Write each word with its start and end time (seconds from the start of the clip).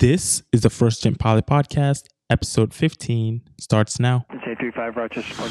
This 0.00 0.44
is 0.52 0.60
the 0.60 0.70
First 0.70 1.02
Gen 1.02 1.16
Pilot 1.16 1.48
Podcast. 1.48 2.04
Episode 2.30 2.72
15 2.72 3.42
starts 3.58 3.98
now. 3.98 4.24
It's 4.30 4.44
835 4.46 4.96
Rochester 4.96 5.34
Park. 5.34 5.50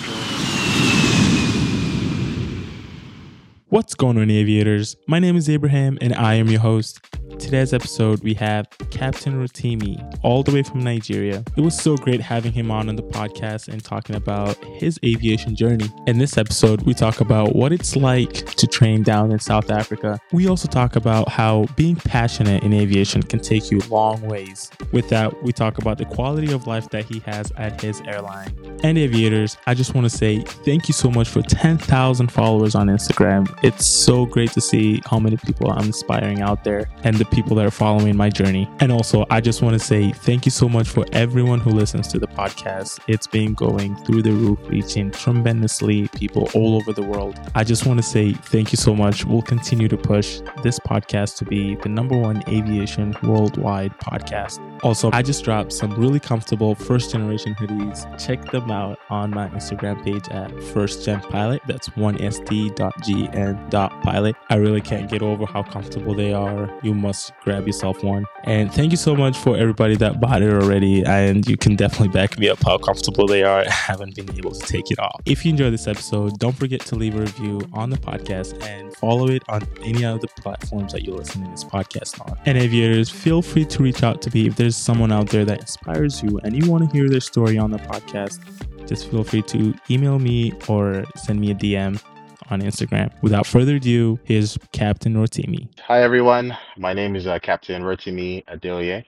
What's 3.68 3.94
going 3.94 4.18
on, 4.18 4.32
aviators? 4.32 4.96
My 5.06 5.20
name 5.20 5.36
is 5.36 5.50
Abraham 5.50 5.98
and 6.00 6.14
I 6.14 6.36
am 6.36 6.48
your 6.48 6.62
host. 6.62 7.02
Today's 7.40 7.72
episode, 7.72 8.24
we 8.24 8.34
have 8.34 8.68
Captain 8.90 9.34
Rotimi, 9.34 10.20
all 10.24 10.42
the 10.42 10.52
way 10.52 10.64
from 10.64 10.80
Nigeria. 10.80 11.44
It 11.56 11.62
was 11.62 11.80
so 11.80 11.96
great 11.96 12.20
having 12.20 12.52
him 12.52 12.72
on 12.72 12.90
on 12.90 12.96
the 12.96 13.04
podcast 13.04 13.68
and 13.68 13.82
talking 13.82 14.16
about 14.16 14.58
his 14.66 15.00
aviation 15.06 15.56
journey. 15.56 15.88
In 16.08 16.18
this 16.18 16.38
episode, 16.38 16.82
we 16.82 16.94
talk 16.94 17.22
about 17.22 17.56
what 17.56 17.72
it's 17.72 17.96
like 17.96 18.34
to 18.56 18.66
train 18.66 19.04
down 19.04 19.32
in 19.32 19.40
South 19.40 19.70
Africa. 19.70 20.20
We 20.34 20.48
also 20.48 20.68
talk 20.68 20.96
about 20.96 21.30
how 21.30 21.68
being 21.76 21.96
passionate 21.96 22.64
in 22.64 22.74
aviation 22.74 23.22
can 23.22 23.40
take 23.40 23.72
you 23.72 23.80
long 23.90 24.22
ways. 24.22 24.72
With 24.92 25.08
that, 25.10 25.44
we 25.44 25.54
talk 25.54 25.78
about 25.78 26.00
the 26.00 26.06
quality 26.06 26.52
of 26.52 26.66
life 26.66 26.90
that 26.90 27.06
he 27.06 27.20
has 27.20 27.52
at 27.56 27.80
his 27.80 28.02
airline. 28.02 28.52
And 28.84 28.98
aviators, 28.98 29.58
I 29.68 29.76
just 29.76 29.94
want 29.94 30.10
to 30.10 30.16
say 30.16 30.42
thank 30.42 30.88
you 30.88 30.94
so 30.94 31.10
much 31.12 31.30
for 31.30 31.44
10,000 31.44 32.32
followers 32.32 32.74
on 32.74 32.88
Instagram. 32.88 33.48
It's 33.64 33.86
so 33.86 34.26
great 34.26 34.52
to 34.52 34.62
see 34.62 35.02
how 35.06 35.20
many 35.20 35.38
people 35.38 35.72
I'm 35.72 35.86
inspiring 35.86 36.42
out 36.42 36.64
there 36.64 36.90
and 37.04 37.16
the 37.16 37.27
people 37.32 37.56
that 37.58 37.66
are 37.66 37.72
following 37.72 38.16
my 38.16 38.30
journey. 38.30 38.70
And 38.80 38.92
also, 38.92 39.26
I 39.30 39.42
just 39.42 39.62
want 39.62 39.74
to 39.74 39.80
say 39.80 40.12
thank 40.12 40.46
you 40.46 40.52
so 40.52 40.68
much 40.68 40.88
for 40.88 41.06
everyone 41.12 41.60
who 41.60 41.72
listens 41.72 42.08
to 42.10 42.20
the 42.20 42.28
podcast. 42.28 43.00
It's 43.08 43.28
been 43.28 43.54
going 43.54 43.96
through 43.98 44.24
the 44.24 44.32
roof, 44.32 44.60
reaching 44.68 45.12
tremendously 45.12 46.08
people 46.10 46.50
all 46.54 46.76
over 46.76 46.94
the 46.94 47.04
world. 47.04 47.40
I 47.56 47.64
just 47.64 47.86
want 47.86 47.98
to 48.00 48.04
say 48.04 48.34
thank 48.34 48.72
you 48.72 48.78
so 48.78 48.96
much. 48.96 49.26
We'll 49.26 49.42
continue 49.42 49.88
to 49.88 49.98
push 49.98 50.42
this 50.64 50.80
podcast 50.80 51.38
to 51.38 51.46
be 51.46 51.76
the 51.76 51.90
number 51.90 52.18
one 52.18 52.44
aviation 52.48 53.16
worldwide 53.24 53.98
podcast. 54.00 54.64
Also, 54.84 55.10
I 55.12 55.22
just 55.22 55.44
dropped 55.44 55.74
some 55.74 55.92
really 55.96 56.20
comfortable 56.20 56.76
first 56.76 57.12
generation 57.12 57.56
hoodies. 57.56 58.06
Check 58.24 58.52
them 58.52 58.70
out 58.70 59.00
on 59.10 59.32
my 59.32 59.48
Instagram 59.50 60.04
page 60.04 60.28
at 60.30 60.52
first 60.66 61.04
gen 61.04 61.20
pilot. 61.22 61.62
That's 61.68 61.88
one 61.96 62.18
st.gn 62.18 63.70
dot 63.70 64.02
pilot. 64.04 64.36
I 64.50 64.56
really 64.56 64.82
can't 64.82 65.10
get 65.10 65.22
over 65.22 65.46
how 65.46 65.64
comfortable 65.64 66.14
they 66.14 66.34
are. 66.34 66.70
You 66.84 66.94
must 66.94 67.17
grab 67.44 67.68
yourself 67.68 68.04
one. 68.04 68.26
And 68.44 68.74
thank 68.74 68.92
you 68.92 68.98
so 68.98 69.16
much 69.16 69.38
for 69.38 69.58
everybody 69.58 69.96
that 69.98 70.20
bought 70.20 70.42
it 70.42 70.52
already. 70.52 71.04
And 71.06 71.48
you 71.48 71.58
can 71.58 71.76
definitely 71.76 72.10
back 72.10 72.38
me 72.38 72.50
up 72.50 72.64
how 72.64 72.78
comfortable 72.78 73.28
they 73.28 73.44
are. 73.44 73.62
I 73.68 73.70
haven't 73.70 74.16
been 74.16 74.30
able 74.38 74.52
to 74.52 74.60
take 74.60 74.92
it 74.92 75.00
off. 75.00 75.22
If 75.26 75.46
you 75.46 75.52
enjoyed 75.52 75.74
this 75.74 75.88
episode, 75.88 76.40
don't 76.40 76.56
forget 76.56 76.82
to 76.82 76.96
leave 76.96 77.16
a 77.16 77.22
review 77.22 77.62
on 77.74 77.90
the 77.90 77.98
podcast 77.98 78.62
and 78.64 78.96
follow 78.96 79.30
it 79.30 79.44
on 79.50 79.62
any 79.84 80.06
of 80.06 80.22
the 80.22 80.28
platforms 80.28 80.94
that 80.94 81.04
you're 81.04 81.18
listening 81.18 81.46
to 81.46 81.52
this 81.52 81.64
podcast 81.64 82.20
on. 82.22 82.38
And 82.46 82.58
aviators, 82.58 83.10
feel 83.10 83.42
free 83.42 83.66
to 83.66 83.84
reach 83.84 84.04
out 84.04 84.22
to 84.24 84.32
me 84.34 84.48
if 84.48 84.56
there's 84.56 84.76
someone 84.76 85.12
out 85.12 85.30
there 85.30 85.46
that 85.46 85.60
inspires 85.62 86.22
you 86.22 86.40
and 86.44 86.56
you 86.56 86.70
want 86.70 86.90
to 86.90 86.98
hear 86.98 87.10
their 87.10 87.22
story 87.22 87.58
on 87.58 87.72
the 87.72 87.80
podcast. 87.80 88.40
Just 88.88 89.10
feel 89.10 89.24
free 89.24 89.42
to 89.44 89.74
email 89.90 90.18
me 90.18 90.54
or 90.68 91.04
send 91.16 91.40
me 91.40 91.52
a 91.52 91.56
DM 91.56 92.02
on 92.50 92.62
Instagram. 92.62 93.12
Without 93.22 93.46
further 93.46 93.76
ado, 93.76 94.20
here's 94.24 94.58
Captain 94.72 95.14
Rotimi. 95.14 95.68
Hi 95.82 96.02
everyone, 96.02 96.58
my 96.78 96.94
name 96.94 97.16
is 97.16 97.28
uh, 97.28 97.40
Captain 97.40 97.82
Rotimi 97.82 98.46
Adeoye. 98.46 99.04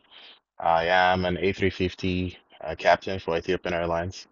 I 0.59 0.85
am 0.87 1.25
an 1.25 1.37
A350 1.37 2.35
uh, 2.61 2.75
captain 2.75 3.19
for 3.19 3.37
Ethiopian 3.37 3.73
Airlines. 3.73 4.27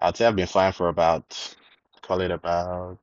I'd 0.00 0.16
say 0.16 0.26
I've 0.26 0.36
been 0.36 0.46
flying 0.46 0.72
for 0.72 0.88
about, 0.88 1.56
call 2.02 2.20
it 2.20 2.30
about 2.30 2.98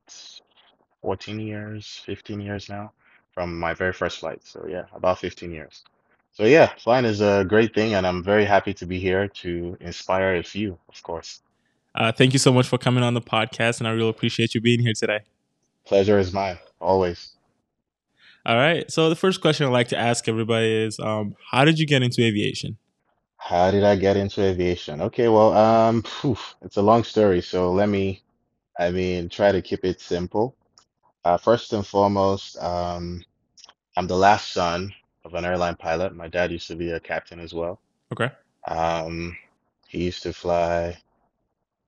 14 1.02 1.40
years, 1.40 2.02
15 2.06 2.40
years 2.40 2.68
now 2.68 2.92
from 3.32 3.58
my 3.58 3.74
very 3.74 3.92
first 3.92 4.18
flight. 4.18 4.40
So 4.44 4.66
yeah, 4.68 4.84
about 4.94 5.18
15 5.18 5.50
years. 5.50 5.84
So 6.32 6.44
yeah, 6.44 6.72
flying 6.78 7.04
is 7.04 7.20
a 7.20 7.44
great 7.46 7.74
thing 7.74 7.94
and 7.94 8.06
I'm 8.06 8.22
very 8.22 8.44
happy 8.44 8.72
to 8.74 8.86
be 8.86 8.98
here 8.98 9.28
to 9.28 9.76
inspire 9.80 10.36
a 10.36 10.42
few, 10.42 10.78
of 10.88 11.02
course. 11.02 11.42
Uh, 11.94 12.10
thank 12.10 12.32
you 12.32 12.38
so 12.38 12.52
much 12.52 12.66
for 12.66 12.78
coming 12.78 13.04
on 13.04 13.12
the 13.12 13.20
podcast, 13.20 13.78
and 13.78 13.86
I 13.86 13.90
really 13.90 14.08
appreciate 14.08 14.54
you 14.54 14.60
being 14.60 14.80
here 14.80 14.94
today. 14.94 15.20
Pleasure 15.86 16.18
is 16.18 16.32
mine, 16.32 16.58
always. 16.80 17.32
All 18.44 18.56
right. 18.56 18.90
So 18.90 19.08
the 19.08 19.16
first 19.16 19.40
question 19.40 19.66
I'd 19.66 19.72
like 19.72 19.88
to 19.88 19.98
ask 19.98 20.28
everybody 20.28 20.72
is, 20.72 20.98
um, 20.98 21.36
how 21.50 21.64
did 21.64 21.78
you 21.78 21.86
get 21.86 22.02
into 22.02 22.22
aviation? 22.22 22.76
How 23.36 23.70
did 23.70 23.84
I 23.84 23.96
get 23.96 24.16
into 24.16 24.40
aviation? 24.42 25.00
Okay, 25.00 25.28
well, 25.28 25.52
um, 25.52 26.02
phew, 26.02 26.36
it's 26.62 26.76
a 26.76 26.82
long 26.82 27.02
story, 27.02 27.42
so 27.42 27.72
let 27.72 27.88
me, 27.88 28.22
I 28.78 28.90
mean, 28.90 29.28
try 29.28 29.50
to 29.50 29.60
keep 29.60 29.84
it 29.84 30.00
simple. 30.00 30.56
Uh, 31.24 31.36
first 31.36 31.72
and 31.72 31.84
foremost, 31.84 32.56
um, 32.62 33.24
I'm 33.96 34.06
the 34.06 34.16
last 34.16 34.52
son 34.52 34.92
of 35.24 35.34
an 35.34 35.44
airline 35.44 35.76
pilot. 35.76 36.14
My 36.14 36.28
dad 36.28 36.52
used 36.52 36.68
to 36.68 36.76
be 36.76 36.90
a 36.90 37.00
captain 37.00 37.40
as 37.40 37.52
well. 37.52 37.80
Okay. 38.12 38.30
Um, 38.68 39.36
he 39.88 40.04
used 40.04 40.22
to 40.22 40.32
fly 40.32 40.96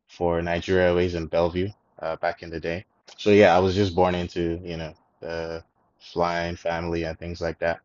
for 0.09 0.43
Nigeria 0.43 0.89
Airways 0.89 1.15
in 1.15 1.27
Bellevue 1.27 1.69
uh, 2.01 2.17
back 2.17 2.43
in 2.43 2.51
the 2.51 2.61
day. 2.61 2.85
So 3.17 3.31
yeah, 3.31 3.57
I 3.57 3.59
was 3.61 3.75
just 3.75 3.95
born 3.95 4.15
into, 4.15 4.61
you 4.63 4.77
know, 4.77 4.95
the 5.21 5.65
flying 5.99 6.57
family 6.57 7.05
and 7.05 7.19
things 7.19 7.41
like 7.41 7.59
that. 7.61 7.81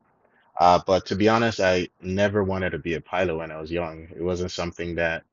Uh, 0.59 0.79
but 0.85 1.05
to 1.07 1.15
be 1.15 1.29
honest, 1.29 1.59
I 1.61 1.89
never 2.01 2.43
wanted 2.43 2.71
to 2.71 2.79
be 2.79 2.95
a 2.95 3.01
pilot 3.01 3.37
when 3.37 3.51
I 3.51 3.59
was 3.61 3.71
young. 3.71 4.07
It 4.15 4.21
wasn't 4.23 4.51
something 4.51 4.95
that 4.95 5.23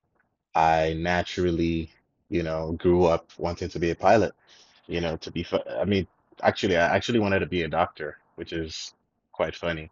I 0.54 0.94
naturally, 0.98 1.90
you 2.30 2.42
know, 2.42 2.72
grew 2.72 3.06
up 3.06 3.30
wanting 3.38 3.68
to 3.70 3.78
be 3.78 3.90
a 3.90 3.96
pilot. 3.96 4.34
You 4.88 5.00
know, 5.00 5.16
to 5.18 5.30
be, 5.30 5.42
fu- 5.44 5.68
I 5.80 5.84
mean, 5.84 6.06
actually, 6.42 6.76
I 6.76 6.94
actually 6.96 7.20
wanted 7.20 7.40
to 7.40 7.46
be 7.46 7.62
a 7.62 7.68
doctor, 7.68 8.18
which 8.36 8.52
is 8.52 8.94
quite 9.32 9.56
funny. 9.56 9.90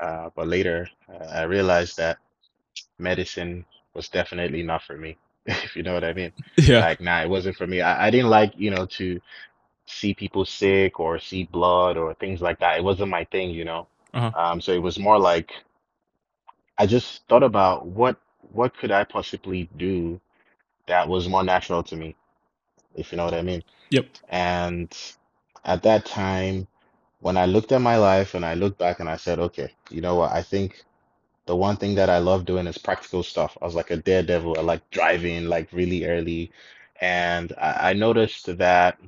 Uh, 0.00 0.30
but 0.36 0.48
later, 0.48 0.88
uh, 1.12 1.24
I 1.26 1.42
realized 1.44 1.96
that 1.98 2.18
medicine 2.98 3.64
was 3.94 4.08
definitely 4.08 4.62
not 4.62 4.82
for 4.82 4.96
me, 4.96 5.16
if 5.64 5.76
you 5.76 5.82
know 5.82 5.94
what 5.94 6.04
I 6.04 6.12
mean. 6.12 6.32
Yeah. 6.56 6.80
Like, 6.80 7.00
nah, 7.00 7.22
it 7.22 7.28
wasn't 7.28 7.56
for 7.56 7.66
me. 7.66 7.80
I, 7.80 8.06
I 8.06 8.10
didn't 8.10 8.30
like, 8.30 8.52
you 8.56 8.70
know, 8.70 8.86
to 8.86 9.20
see 9.86 10.14
people 10.14 10.44
sick 10.44 11.00
or 11.00 11.18
see 11.18 11.44
blood 11.44 11.96
or 11.96 12.14
things 12.14 12.40
like 12.40 12.60
that. 12.60 12.78
It 12.78 12.84
wasn't 12.84 13.10
my 13.10 13.24
thing, 13.24 13.50
you 13.50 13.64
know. 13.64 13.86
Uh-huh. 14.12 14.30
Um, 14.34 14.60
so 14.60 14.72
it 14.72 14.82
was 14.82 14.98
more 14.98 15.18
like 15.18 15.52
I 16.78 16.86
just 16.86 17.26
thought 17.28 17.42
about 17.42 17.86
what 17.86 18.16
what 18.52 18.76
could 18.76 18.90
I 18.90 19.04
possibly 19.04 19.68
do 19.76 20.20
that 20.86 21.08
was 21.08 21.28
more 21.28 21.44
natural 21.44 21.82
to 21.84 21.96
me, 21.96 22.16
if 22.94 23.12
you 23.12 23.18
know 23.18 23.24
what 23.24 23.34
I 23.34 23.42
mean. 23.42 23.62
Yep. 23.90 24.06
And 24.28 24.96
at 25.64 25.82
that 25.82 26.04
time, 26.04 26.66
when 27.20 27.36
I 27.36 27.46
looked 27.46 27.72
at 27.72 27.80
my 27.80 27.96
life 27.96 28.34
and 28.34 28.44
I 28.44 28.54
looked 28.54 28.78
back 28.78 28.98
and 29.00 29.08
I 29.08 29.16
said, 29.16 29.38
okay, 29.38 29.72
you 29.90 30.00
know 30.00 30.16
what? 30.16 30.32
I 30.32 30.42
think 30.42 30.84
the 31.50 31.56
one 31.56 31.74
thing 31.76 31.96
that 31.96 32.08
I 32.08 32.18
love 32.18 32.44
doing 32.44 32.68
is 32.68 32.78
practical 32.78 33.24
stuff. 33.24 33.58
I 33.60 33.64
was 33.64 33.74
like 33.74 33.90
a 33.90 33.96
daredevil. 33.96 34.56
I 34.56 34.62
like 34.62 34.88
driving 34.90 35.46
like 35.46 35.72
really 35.72 36.06
early. 36.06 36.52
And 37.00 37.52
I, 37.60 37.90
I 37.90 37.92
noticed 37.92 38.56
that, 38.58 39.00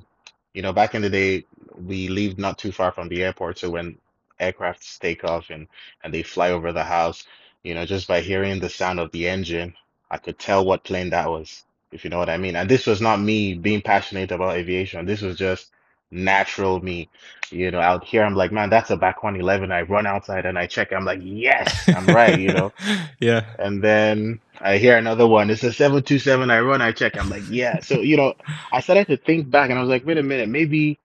you 0.53 0.61
know, 0.61 0.73
back 0.73 0.93
in 0.93 1.01
the 1.01 1.09
day, 1.09 1.45
we 1.73 2.09
lived 2.09 2.37
not 2.37 2.57
too 2.57 2.73
far 2.73 2.91
from 2.91 3.07
the 3.07 3.23
airport. 3.23 3.59
So 3.59 3.69
when 3.69 3.97
aircrafts 4.41 4.99
take 4.99 5.23
off 5.23 5.51
and, 5.51 5.69
and 6.03 6.13
they 6.13 6.21
fly 6.21 6.51
over 6.51 6.73
the 6.73 6.83
house, 6.83 7.25
you 7.63 7.75
know, 7.75 7.85
just 7.85 8.09
by 8.09 8.19
hearing 8.19 8.59
the 8.59 8.67
sound 8.69 8.99
of 8.99 9.09
the 9.13 9.29
engine, 9.29 9.73
I 10.11 10.17
could 10.17 10.37
tell 10.37 10.65
what 10.65 10.83
plane 10.83 11.11
that 11.11 11.29
was, 11.29 11.63
if 11.93 12.03
you 12.03 12.09
know 12.09 12.19
what 12.19 12.29
I 12.29 12.35
mean. 12.35 12.57
And 12.57 12.69
this 12.69 12.85
was 12.85 12.99
not 12.99 13.21
me 13.21 13.53
being 13.53 13.81
passionate 13.81 14.31
about 14.33 14.57
aviation. 14.57 15.05
This 15.05 15.21
was 15.21 15.37
just 15.37 15.71
natural 16.13 16.81
me. 16.83 17.09
You 17.51 17.71
know, 17.71 17.79
out 17.81 18.03
here, 18.05 18.23
I'm 18.23 18.35
like, 18.35 18.51
man, 18.51 18.69
that's 18.69 18.89
a 18.91 18.97
BAC 18.97 19.23
111. 19.23 19.71
I 19.71 19.81
run 19.83 20.07
outside 20.07 20.45
and 20.45 20.57
I 20.57 20.67
check. 20.67 20.91
I'm 20.93 21.05
like, 21.05 21.19
yes, 21.23 21.89
I'm 21.93 22.11
right, 22.11 22.39
you 22.39 22.51
know. 22.51 22.73
yeah. 23.19 23.45
And 23.59 23.83
then 23.83 24.41
I 24.61 24.77
hear 24.77 24.97
another 24.97 25.27
one. 25.27 25.49
It's 25.51 25.63
a 25.63 25.73
727. 25.73 26.49
I 26.49 26.59
run, 26.61 26.81
I 26.81 26.91
check. 26.91 27.17
I'm 27.17 27.29
like, 27.29 27.43
yeah. 27.47 27.79
So, 27.81 28.01
you 28.01 28.17
know, 28.17 28.33
I 28.71 28.81
started 28.81 29.07
to 29.07 29.17
think 29.17 29.49
back 29.51 29.69
and 29.69 29.77
I 29.79 29.81
was 29.81 29.89
like, 29.89 30.05
wait 30.05 30.17
a 30.17 30.23
minute, 30.23 30.49
maybe, 30.49 30.99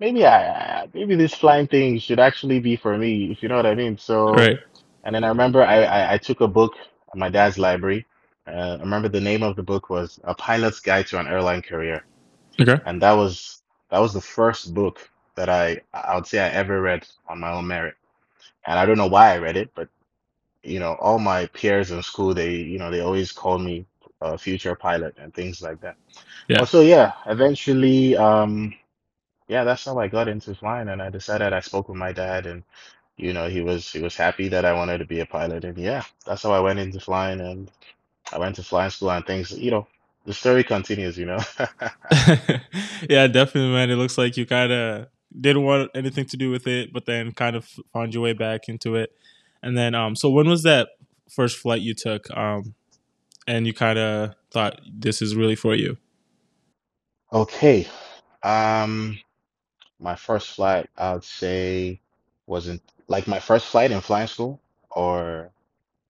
maybe 0.00 0.26
I, 0.26 0.88
maybe 0.94 1.16
this 1.16 1.34
flying 1.34 1.66
thing 1.66 1.98
should 1.98 2.20
actually 2.20 2.60
be 2.60 2.76
for 2.76 2.96
me, 2.96 3.32
if 3.32 3.42
you 3.42 3.48
know 3.48 3.56
what 3.56 3.66
I 3.66 3.74
mean. 3.74 3.98
So, 3.98 4.34
Right. 4.34 4.58
and 5.04 5.14
then 5.14 5.24
I 5.24 5.28
remember 5.28 5.62
I, 5.64 5.82
I, 5.84 6.14
I 6.14 6.18
took 6.18 6.40
a 6.40 6.48
book 6.48 6.74
at 7.12 7.18
my 7.18 7.28
dad's 7.28 7.58
library. 7.58 8.06
Uh, 8.46 8.76
I 8.78 8.80
remember 8.80 9.08
the 9.08 9.20
name 9.20 9.42
of 9.42 9.56
the 9.56 9.62
book 9.62 9.90
was 9.90 10.20
A 10.24 10.34
Pilot's 10.34 10.80
Guide 10.80 11.06
to 11.08 11.18
an 11.20 11.26
Airline 11.28 11.62
Career. 11.62 12.04
Okay. 12.60 12.80
And 12.86 13.02
that 13.02 13.12
was 13.12 13.57
that 13.90 14.00
was 14.00 14.14
the 14.14 14.20
first 14.22 14.74
book 14.74 15.10
that 15.36 15.48
I 15.48 15.80
I 15.94 16.16
would 16.16 16.26
say 16.26 16.40
I 16.40 16.48
ever 16.50 16.80
read 16.82 17.06
on 17.28 17.40
my 17.40 17.52
own 17.52 17.66
merit. 17.66 17.96
And 18.66 18.78
I 18.78 18.86
don't 18.86 18.98
know 18.98 19.08
why 19.08 19.34
I 19.34 19.38
read 19.38 19.56
it, 19.58 19.70
but 19.74 19.88
you 20.64 20.80
know, 20.80 20.94
all 21.00 21.20
my 21.20 21.46
peers 21.48 21.92
in 21.92 22.02
school, 22.02 22.34
they, 22.34 22.54
you 22.56 22.78
know, 22.78 22.90
they 22.92 23.00
always 23.00 23.32
called 23.32 23.62
me 23.62 23.86
a 24.22 24.38
future 24.38 24.76
pilot 24.76 25.16
and 25.18 25.34
things 25.34 25.62
like 25.62 25.80
that. 25.82 25.96
Yeah. 26.48 26.64
So 26.64 26.82
yeah, 26.82 27.12
eventually, 27.26 28.16
um, 28.16 28.74
yeah, 29.48 29.64
that's 29.64 29.84
how 29.84 29.98
I 29.98 30.08
got 30.08 30.28
into 30.28 30.54
flying, 30.54 30.88
and 30.88 31.02
I 31.02 31.10
decided 31.10 31.52
I 31.52 31.60
spoke 31.60 31.88
with 31.88 31.98
my 31.98 32.12
dad, 32.12 32.46
and 32.46 32.64
you 33.16 33.32
know, 33.34 33.48
he 33.48 33.62
was 33.62 33.90
he 33.92 34.00
was 34.00 34.16
happy 34.16 34.48
that 34.48 34.64
I 34.66 34.74
wanted 34.74 34.98
to 34.98 35.06
be 35.06 35.20
a 35.20 35.26
pilot, 35.26 35.64
and 35.64 35.78
yeah, 35.78 36.04
that's 36.26 36.44
how 36.44 36.52
I 36.52 36.60
went 36.60 36.78
into 36.80 37.00
flying, 37.00 37.40
and 37.40 37.70
I 38.32 38.38
went 38.38 38.56
to 38.56 38.62
flying 38.64 38.90
school 38.90 39.10
and 39.12 39.26
things, 39.26 39.52
you 39.52 39.70
know, 39.72 39.86
the 40.28 40.34
story 40.34 40.62
continues, 40.62 41.16
you 41.16 41.24
know. 41.24 41.38
yeah, 43.08 43.26
definitely, 43.26 43.72
man. 43.72 43.90
It 43.90 43.96
looks 43.96 44.18
like 44.18 44.36
you 44.36 44.44
kind 44.44 44.70
of 44.70 45.06
didn't 45.40 45.64
want 45.64 45.90
anything 45.94 46.26
to 46.26 46.36
do 46.36 46.50
with 46.50 46.66
it, 46.66 46.92
but 46.92 47.06
then 47.06 47.32
kind 47.32 47.56
of 47.56 47.66
found 47.94 48.12
your 48.12 48.22
way 48.22 48.34
back 48.34 48.68
into 48.68 48.94
it. 48.94 49.10
And 49.62 49.76
then, 49.76 49.94
um, 49.94 50.14
so 50.14 50.28
when 50.28 50.46
was 50.46 50.64
that 50.64 50.90
first 51.30 51.56
flight 51.56 51.80
you 51.80 51.94
took, 51.94 52.30
um, 52.36 52.74
and 53.46 53.66
you 53.66 53.72
kind 53.72 53.98
of 53.98 54.34
thought 54.50 54.78
this 54.92 55.22
is 55.22 55.34
really 55.34 55.56
for 55.56 55.74
you? 55.74 55.96
Okay. 57.32 57.86
Um, 58.42 59.18
my 59.98 60.14
first 60.14 60.48
flight, 60.48 60.90
I 60.98 61.14
would 61.14 61.24
say, 61.24 62.00
wasn't 62.46 62.82
like 63.06 63.26
my 63.26 63.38
first 63.40 63.64
flight 63.64 63.92
in 63.92 64.02
flying 64.02 64.28
school, 64.28 64.60
or 64.90 65.52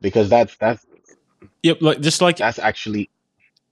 because 0.01 0.29
that's 0.29 0.57
that's 0.57 0.85
Yep, 1.63 1.83
like 1.83 2.01
just 2.01 2.21
like 2.21 2.37
that's 2.37 2.59
actually 2.59 3.11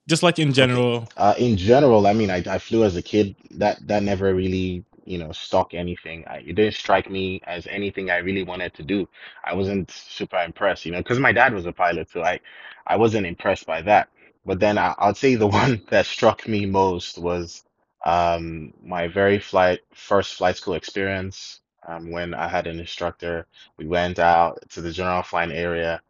just 0.08 0.22
like 0.22 0.38
in 0.38 0.52
Okay. 0.58 0.86
general. 0.92 1.08
Uh, 1.16 1.34
in 1.38 1.56
general, 1.56 2.06
I 2.06 2.12
mean, 2.12 2.30
I, 2.30 2.42
I 2.48 2.58
flew 2.58 2.84
as 2.84 2.96
a 2.96 3.02
kid. 3.02 3.36
That 3.52 3.86
that 3.88 4.02
never 4.02 4.34
really, 4.34 4.84
you 5.04 5.18
know, 5.18 5.32
stuck 5.32 5.74
anything. 5.74 6.24
I, 6.26 6.38
it 6.38 6.54
didn't 6.56 6.74
strike 6.74 7.10
me 7.10 7.40
as 7.46 7.66
anything 7.68 8.10
I 8.10 8.18
really 8.18 8.42
wanted 8.44 8.74
to 8.74 8.82
do. 8.82 9.08
I 9.44 9.54
wasn't 9.54 9.90
super 9.90 10.38
impressed, 10.42 10.84
you 10.86 10.92
know, 10.92 10.98
because 10.98 11.18
my 11.20 11.32
dad 11.32 11.54
was 11.54 11.66
a 11.66 11.72
pilot, 11.72 12.10
so 12.10 12.22
I 12.22 12.40
I 12.86 12.96
wasn't 12.96 13.26
impressed 13.26 13.66
by 13.66 13.82
that. 13.82 14.08
But 14.46 14.60
then 14.60 14.78
I, 14.78 14.94
I'd 14.98 15.16
say 15.16 15.34
the 15.36 15.46
one 15.62 15.82
that 15.90 16.06
struck 16.06 16.46
me 16.48 16.66
most 16.66 17.18
was 17.18 17.64
um 18.04 18.72
my 18.84 19.08
very 19.08 19.38
flight 19.38 19.80
first 19.94 20.34
flight 20.34 20.56
school 20.56 20.74
experience. 20.74 21.60
Um, 21.88 22.10
when 22.12 22.34
I 22.34 22.48
had 22.48 22.66
an 22.66 22.80
instructor, 22.80 23.46
we 23.78 23.86
went 23.86 24.18
out 24.18 24.58
to 24.70 24.80
the 24.82 24.92
general 24.92 25.22
flying 25.22 25.52
area, 25.52 26.02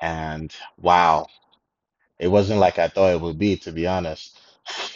and 0.00 0.54
wow. 0.78 1.26
It 2.20 2.28
wasn't 2.28 2.60
like 2.60 2.78
I 2.78 2.88
thought 2.88 3.14
it 3.14 3.22
would 3.22 3.38
be, 3.40 3.56
to 3.58 3.72
be 3.72 3.88
honest. 3.88 4.38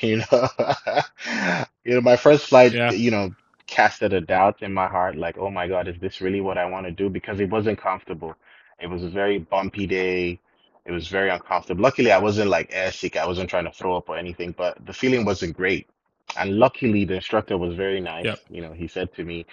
You 0.02 0.18
know, 0.18 0.48
you 1.84 1.94
know, 1.94 2.02
my 2.02 2.16
first 2.16 2.46
flight, 2.48 2.74
Yeah, 2.74 2.90
you 2.90 3.10
know, 3.10 3.34
casted 3.66 4.12
a 4.14 4.20
doubt 4.22 4.62
in 4.62 4.74
my 4.74 4.88
heart, 4.88 5.16
like, 5.16 5.38
oh 5.38 5.50
my 5.50 5.68
God, 5.68 5.88
is 5.88 5.98
this 6.00 6.20
really 6.22 6.40
what 6.42 6.58
I 6.58 6.66
want 6.66 6.86
to 6.86 6.92
do? 6.92 7.10
Because 7.10 7.40
it 7.40 7.50
wasn't 7.50 7.80
comfortable. 7.80 8.36
It 8.80 8.88
was 8.88 9.04
a 9.04 9.10
very 9.10 9.38
bumpy 9.40 9.86
day. 9.86 10.40
It 10.86 10.92
was 10.92 11.08
very 11.08 11.30
uncomfortable. 11.30 11.82
Luckily, 11.82 12.12
I 12.12 12.18
wasn't 12.18 12.50
like 12.50 12.70
air 12.72 12.92
sick. 12.92 13.16
I 13.16 13.26
wasn't 13.26 13.50
trying 13.50 13.64
to 13.66 13.72
throw 13.72 13.96
up 13.96 14.10
or 14.10 14.18
anything, 14.18 14.52
but 14.56 14.84
the 14.86 14.92
feeling 14.94 15.24
wasn't 15.24 15.56
great. 15.56 15.88
And 16.36 16.58
luckily, 16.58 17.04
the 17.04 17.16
instructor 17.16 17.58
was 17.58 17.74
very 17.76 18.00
nice. 18.00 18.26
yep. 18.26 18.40
You 18.50 18.62
know, 18.62 18.72
he 18.72 18.88
said 18.88 19.14
to 19.14 19.24
me, 19.24 19.46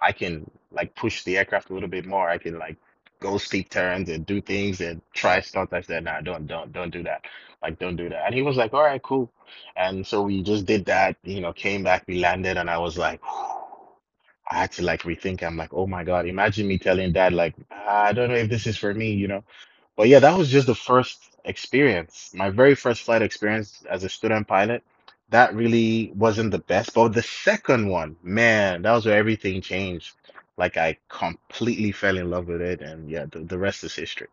I 0.00 0.12
can 0.12 0.50
like 0.72 0.94
push 0.96 1.24
the 1.24 1.38
aircraft 1.38 1.70
a 1.70 1.74
little 1.74 1.88
bit 1.88 2.06
more. 2.06 2.28
I 2.30 2.38
can 2.38 2.58
like 2.58 2.76
go 3.20 3.38
steep 3.38 3.70
turns 3.70 4.08
and 4.10 4.26
do 4.26 4.40
things 4.40 4.80
and 4.80 5.02
try 5.14 5.40
stunts. 5.40 5.72
I 5.72 5.82
said, 5.82 6.04
nah, 6.04 6.20
don't, 6.20 6.46
don't, 6.46 6.72
don't 6.72 6.90
do 6.90 7.02
that. 7.04 7.24
Like, 7.62 7.78
don't 7.78 7.96
do 7.96 8.08
that. 8.10 8.26
And 8.26 8.34
he 8.34 8.42
was 8.42 8.56
like, 8.56 8.74
all 8.74 8.82
right, 8.82 9.02
cool. 9.02 9.32
And 9.76 10.06
so 10.06 10.22
we 10.22 10.42
just 10.42 10.66
did 10.66 10.86
that, 10.86 11.16
you 11.24 11.40
know, 11.40 11.52
came 11.52 11.82
back, 11.84 12.04
we 12.06 12.20
landed, 12.20 12.56
and 12.58 12.70
I 12.70 12.78
was 12.78 12.98
like, 12.98 13.20
I 14.50 14.56
had 14.58 14.72
to 14.72 14.82
like 14.82 15.02
rethink. 15.02 15.42
I'm 15.42 15.56
like, 15.56 15.74
oh 15.74 15.86
my 15.86 16.04
God, 16.04 16.26
imagine 16.26 16.68
me 16.68 16.78
telling 16.78 17.12
dad, 17.12 17.32
like, 17.32 17.54
I 17.70 18.12
don't 18.12 18.30
know 18.30 18.36
if 18.36 18.50
this 18.50 18.66
is 18.66 18.76
for 18.76 18.94
me, 18.94 19.12
you 19.12 19.28
know. 19.28 19.44
But 19.96 20.08
yeah, 20.08 20.20
that 20.20 20.38
was 20.38 20.50
just 20.50 20.66
the 20.66 20.74
first 20.74 21.20
experience, 21.44 22.32
my 22.34 22.50
very 22.50 22.74
first 22.74 23.02
flight 23.02 23.22
experience 23.22 23.84
as 23.90 24.04
a 24.04 24.08
student 24.08 24.48
pilot. 24.48 24.82
That 25.30 25.54
really 25.54 26.12
wasn't 26.14 26.52
the 26.52 26.58
best, 26.58 26.94
but 26.94 27.08
the 27.14 27.22
second 27.22 27.88
one, 27.88 28.16
man, 28.22 28.82
that 28.82 28.92
was 28.92 29.06
where 29.06 29.18
everything 29.18 29.62
changed. 29.62 30.14
Like 30.56 30.76
I 30.76 30.98
completely 31.08 31.92
fell 31.92 32.18
in 32.18 32.30
love 32.30 32.48
with 32.48 32.62
it, 32.62 32.80
and 32.82 33.10
yeah, 33.10 33.26
the, 33.30 33.40
the 33.40 33.58
rest 33.58 33.84
is 33.84 33.94
history. 33.94 34.28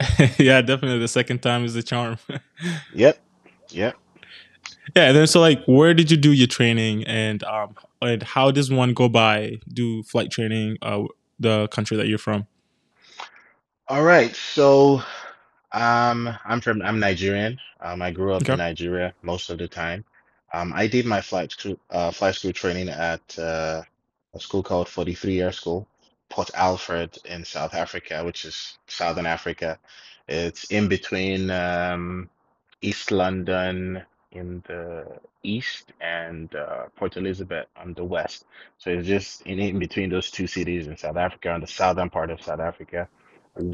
yeah, 0.38 0.60
definitely. 0.62 0.98
The 0.98 1.08
second 1.08 1.42
time 1.42 1.64
is 1.64 1.74
the 1.74 1.82
charm. 1.82 2.18
Yep, 2.94 3.18
yep. 3.70 3.96
yeah, 4.96 5.04
and 5.08 5.16
then 5.16 5.26
so 5.26 5.40
like, 5.40 5.64
where 5.66 5.94
did 5.94 6.10
you 6.10 6.16
do 6.16 6.32
your 6.32 6.46
training, 6.48 7.04
and 7.06 7.42
um, 7.44 7.74
and 8.02 8.22
how 8.22 8.50
does 8.50 8.70
one 8.70 8.94
go 8.94 9.08
by 9.08 9.60
do 9.72 10.02
flight 10.04 10.30
training? 10.30 10.78
Uh, 10.82 11.04
the 11.38 11.68
country 11.68 11.96
that 11.96 12.06
you're 12.08 12.18
from. 12.18 12.46
All 13.88 14.02
right, 14.04 14.34
so 14.36 15.02
Um, 15.72 16.30
I'm 16.44 16.60
from 16.60 16.82
I'm 16.82 16.98
Nigerian. 17.00 17.58
Um, 17.80 18.02
I 18.02 18.10
grew 18.10 18.34
up 18.34 18.48
in 18.48 18.58
Nigeria 18.58 19.14
most 19.22 19.50
of 19.50 19.58
the 19.58 19.68
time. 19.68 20.04
Um, 20.52 20.72
I 20.74 20.86
did 20.88 21.06
my 21.06 21.20
flight 21.20 21.52
school 21.52 21.78
uh 21.90 22.10
flight 22.10 22.34
school 22.36 22.52
training 22.52 22.88
at 22.88 23.38
uh, 23.38 23.82
a 24.34 24.40
school 24.40 24.62
called 24.62 24.88
43 24.88 25.40
Air 25.40 25.52
School, 25.52 25.88
Port 26.30 26.50
Alfred 26.54 27.18
in 27.26 27.44
South 27.44 27.74
Africa, 27.74 28.24
which 28.24 28.44
is 28.44 28.78
Southern 28.88 29.26
Africa. 29.26 29.78
It's 30.28 30.70
in 30.70 30.88
between 30.88 31.50
um 31.50 32.28
East 32.82 33.10
London 33.10 34.02
in 34.32 34.62
the 34.68 35.06
east 35.42 35.92
and 36.00 36.54
uh, 36.54 36.84
Port 36.96 37.16
Elizabeth 37.16 37.66
on 37.76 37.94
the 37.94 38.04
west. 38.04 38.44
So 38.78 38.90
it's 38.90 39.08
just 39.08 39.42
in, 39.42 39.58
in 39.58 39.78
between 39.78 40.10
those 40.10 40.30
two 40.30 40.46
cities 40.46 40.86
in 40.86 40.96
South 40.96 41.16
Africa, 41.16 41.50
on 41.50 41.60
the 41.62 41.66
southern 41.66 42.10
part 42.10 42.30
of 42.30 42.42
South 42.42 42.60
Africa, 42.60 43.08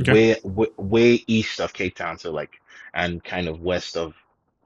Okay. 0.01 0.17
way, 0.17 0.37
way, 0.45 0.69
way 0.79 1.25
east 1.27 1.61
of 1.61 1.73
Cape 1.75 1.97
Town, 1.97 2.19
so 2.19 2.33
like, 2.33 2.61
and 2.95 3.23
kind 3.23 3.49
of 3.49 3.61
west 3.63 3.97
of 3.97 4.15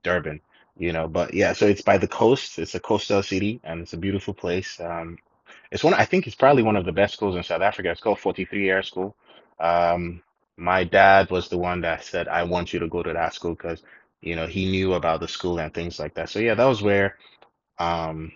Durban, 0.05 0.41
you 0.79 0.93
know. 0.93 1.09
But 1.09 1.35
yeah, 1.35 1.55
so 1.55 1.67
it's 1.67 1.83
by 1.83 1.99
the 1.99 2.09
coast. 2.09 2.59
It's 2.59 2.75
a 2.77 2.81
coastal 2.81 3.23
city, 3.23 3.61
and 3.65 3.81
it's 3.83 3.95
a 3.95 3.99
beautiful 3.99 4.35
place. 4.35 4.81
Um, 4.81 5.19
it's 5.71 5.85
one, 5.85 5.95
I 5.95 6.05
think 6.05 6.27
it's 6.27 6.37
probably 6.37 6.63
one 6.63 6.77
of 6.77 6.85
the 6.85 6.93
best 6.93 7.15
schools 7.15 7.37
in 7.37 7.43
South 7.43 7.63
Africa. 7.63 7.91
It's 7.91 8.01
called 8.01 8.21
43 8.21 8.71
Air 8.71 8.83
School. 8.83 9.17
Um, 9.61 10.23
my 10.57 10.85
dad 10.85 11.31
was 11.31 11.49
the 11.49 11.59
one 11.59 11.83
that 11.83 12.05
said, 12.05 12.29
I 12.29 12.45
want 12.45 12.73
you 12.73 12.81
to 12.81 12.89
go 12.89 13.03
to 13.03 13.13
that 13.13 13.35
school 13.35 13.55
because, 13.55 13.83
you 14.21 14.37
know, 14.37 14.47
he 14.47 14.71
knew 14.71 14.95
about 14.95 15.21
the 15.21 15.29
school 15.29 15.61
and 15.61 15.73
things 15.73 15.99
like 15.99 16.15
that. 16.15 16.29
So 16.31 16.39
yeah, 16.41 16.55
that 16.55 16.65
was 16.67 16.83
where 16.83 17.17
um 17.79 18.33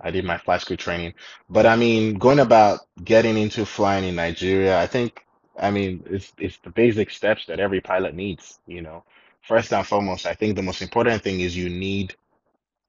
I 0.00 0.10
did 0.10 0.24
my 0.24 0.38
flight 0.38 0.60
school 0.62 0.76
training. 0.76 1.14
But 1.48 1.66
I 1.66 1.76
mean, 1.76 2.14
going 2.18 2.40
about 2.40 2.80
getting 3.04 3.36
into 3.36 3.66
flying 3.66 4.04
in 4.04 4.16
Nigeria, 4.16 4.78
I 4.80 4.86
think, 4.86 5.26
I 5.58 5.70
mean, 5.70 6.04
it's 6.10 6.32
it's 6.38 6.58
the 6.58 6.70
basic 6.70 7.10
steps 7.10 7.46
that 7.46 7.60
every 7.60 7.80
pilot 7.80 8.14
needs, 8.14 8.60
you 8.66 8.82
know. 8.82 9.04
First 9.42 9.72
and 9.72 9.86
foremost, 9.86 10.26
I 10.26 10.34
think 10.34 10.56
the 10.56 10.62
most 10.62 10.82
important 10.82 11.22
thing 11.22 11.40
is 11.40 11.56
you 11.56 11.70
need 11.70 12.14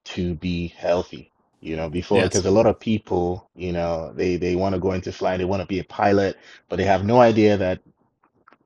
to 0.05 0.35
be 0.35 0.67
healthy, 0.69 1.31
you 1.61 1.75
know, 1.77 1.89
before 1.89 2.23
Yes. 2.23 2.29
because 2.29 2.45
a 2.45 2.51
lot 2.51 2.67
of 2.67 2.79
people, 2.79 3.49
you 3.55 3.73
know, 3.73 4.13
they 4.13 4.37
they 4.37 4.55
want 4.55 4.75
to 4.75 4.81
go 4.81 4.93
into 4.93 5.11
flying, 5.11 5.39
they 5.39 5.45
want 5.45 5.61
to 5.61 5.67
be 5.67 5.79
a 5.79 5.83
pilot, 5.85 6.37
but 6.69 6.77
they 6.77 6.85
have 6.85 7.05
no 7.05 7.21
idea 7.21 7.57
that 7.57 7.81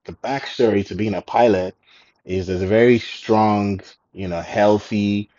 the 0.06 0.14
backstory 0.14 0.86
to 0.88 0.96
being 0.96 1.16
a 1.16 1.22
pilot 1.22 1.76
is 2.26 2.48
there's 2.48 2.62
a 2.62 2.68
very 2.68 3.00
strong, 3.00 3.82
you 4.14 4.28
know, 4.28 4.42
healthy, 4.42 5.30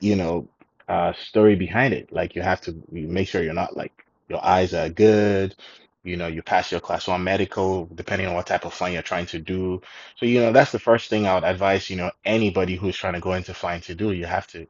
you 0.00 0.16
know, 0.16 0.48
uh 0.88 1.12
story 1.14 1.56
behind 1.56 1.94
it. 1.94 2.12
Like 2.12 2.34
you 2.34 2.42
have 2.42 2.60
to 2.62 2.72
you 2.92 3.08
make 3.08 3.28
sure 3.28 3.42
you're 3.42 3.54
not 3.54 3.76
like 3.76 4.06
your 4.28 4.44
eyes 4.44 4.74
are 4.74 4.88
good, 4.88 5.56
you 6.04 6.16
know, 6.16 6.28
you 6.28 6.42
pass 6.42 6.70
your 6.72 6.80
class 6.80 7.08
one 7.08 7.24
medical, 7.24 7.86
depending 7.94 8.28
on 8.28 8.34
what 8.34 8.46
type 8.46 8.64
of 8.66 8.74
flying 8.74 8.94
you're 8.94 9.02
trying 9.02 9.26
to 9.26 9.38
do. 9.40 9.80
So, 10.16 10.26
you 10.26 10.40
know, 10.40 10.52
that's 10.52 10.72
the 10.72 10.78
first 10.78 11.10
thing 11.10 11.26
I 11.26 11.34
would 11.34 11.44
advise, 11.44 11.90
you 11.90 11.96
know, 11.96 12.10
anybody 12.24 12.76
who's 12.76 12.96
trying 12.96 13.14
to 13.14 13.20
go 13.20 13.34
into 13.34 13.54
flying 13.54 13.80
to 13.82 13.94
do. 13.94 14.12
You 14.12 14.26
have 14.26 14.46
to 14.48 14.66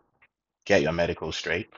get 0.66 0.82
your 0.82 0.92
medical 0.92 1.32
straight, 1.32 1.70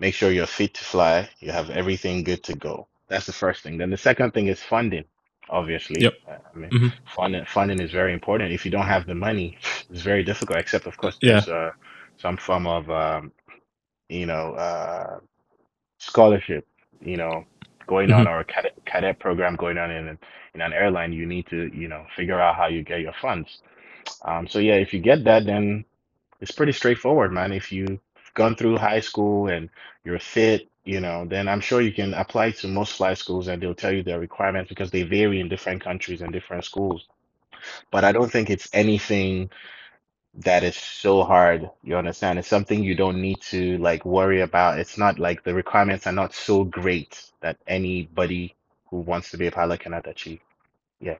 make 0.00 0.14
sure 0.14 0.32
you're 0.32 0.46
fit 0.48 0.74
to 0.76 0.84
fly, 0.84 1.30
you 1.40 1.52
have 1.52 1.70
everything 1.70 2.24
good 2.24 2.44
to 2.44 2.54
go. 2.54 2.88
That's 3.08 3.26
the 3.26 3.34
first 3.34 3.62
thing. 3.64 3.78
Then 3.78 3.90
the 3.90 3.98
second 3.98 4.32
thing 4.34 4.48
is 4.48 4.62
funding, 4.62 5.06
obviously. 5.50 6.06
Yep. 6.06 6.14
Uh, 6.28 6.38
I 6.54 6.58
mean, 6.58 6.72
hmm 6.72 6.88
funding 7.06 7.46
funding 7.46 7.80
is 7.80 7.92
very 7.92 8.14
important. 8.14 8.52
If 8.52 8.66
you 8.66 8.72
don't 8.72 8.88
have 8.88 9.06
the 9.06 9.16
money, 9.16 9.58
it's 9.90 10.02
very 10.02 10.24
difficult, 10.24 10.60
except 10.60 10.86
of 10.88 10.98
course 10.98 11.20
Yeah. 11.22 11.42
there's 11.42 11.48
uh 11.48 11.72
some 12.18 12.38
form 12.38 12.68
of 12.68 12.90
um, 12.90 13.32
you 14.10 14.26
know, 14.26 14.54
uh 14.54 15.20
scholarship, 15.98 16.66
you 17.02 17.16
know, 17.18 17.44
going 17.88 18.12
hmm 18.12 18.12
on 18.12 18.26
or 18.26 18.40
a 18.40 18.44
cadet 18.44 18.74
cadet 18.86 19.18
program 19.20 19.56
going 19.56 19.78
on 19.78 19.90
in 19.92 20.08
an 20.08 20.18
in 20.54 20.62
an 20.62 20.72
airline, 20.74 21.12
you 21.12 21.26
need 21.26 21.46
to, 21.48 21.70
you 21.76 21.88
know, 21.88 22.06
figure 22.16 22.40
out 22.40 22.56
how 22.56 22.68
you 22.68 22.82
get 22.84 23.00
your 23.00 23.14
funds. 23.22 23.60
Um, 24.24 24.48
so 24.48 24.58
yeah, 24.60 24.74
if 24.74 24.94
you 24.94 25.00
get 25.00 25.24
that, 25.24 25.46
then 25.46 25.84
it's 26.40 26.52
pretty 26.52 26.72
straightforward, 26.72 27.32
man. 27.32 27.52
If 27.52 27.72
you've 27.72 28.00
gone 28.34 28.54
through 28.54 28.78
high 28.78 29.00
school 29.00 29.48
and 29.48 29.68
you're 30.04 30.18
fit, 30.18 30.68
you 30.84 31.00
know, 31.00 31.24
then 31.26 31.48
I'm 31.48 31.60
sure 31.60 31.80
you 31.80 31.92
can 31.92 32.14
apply 32.14 32.52
to 32.52 32.68
most 32.68 32.94
flight 32.94 33.18
schools 33.18 33.48
and 33.48 33.62
they'll 33.62 33.74
tell 33.74 33.92
you 33.92 34.02
their 34.02 34.20
requirements 34.20 34.68
because 34.68 34.90
they 34.90 35.02
vary 35.02 35.40
in 35.40 35.48
different 35.48 35.82
countries 35.82 36.22
and 36.22 36.32
different 36.32 36.64
schools. 36.64 37.06
But 37.90 38.04
I 38.04 38.12
don't 38.12 38.30
think 38.30 38.50
it's 38.50 38.68
anything 38.72 39.50
that 40.34 40.62
is 40.62 40.76
so 40.76 41.22
hard. 41.24 41.68
You 41.82 41.96
understand? 41.96 42.38
It's 42.38 42.48
something 42.48 42.82
you 42.82 42.94
don't 42.94 43.20
need 43.20 43.40
to 43.42 43.78
like 43.78 44.04
worry 44.04 44.40
about. 44.40 44.78
It's 44.78 44.96
not 44.96 45.18
like 45.18 45.44
the 45.44 45.54
requirements 45.54 46.06
are 46.06 46.12
not 46.12 46.34
so 46.34 46.64
great 46.64 47.22
that 47.40 47.58
anybody 47.66 48.54
who 48.88 48.98
wants 48.98 49.30
to 49.30 49.38
be 49.38 49.46
a 49.46 49.52
pilot 49.52 49.80
cannot 49.80 50.06
achieve. 50.06 50.40
Yeah. 51.00 51.16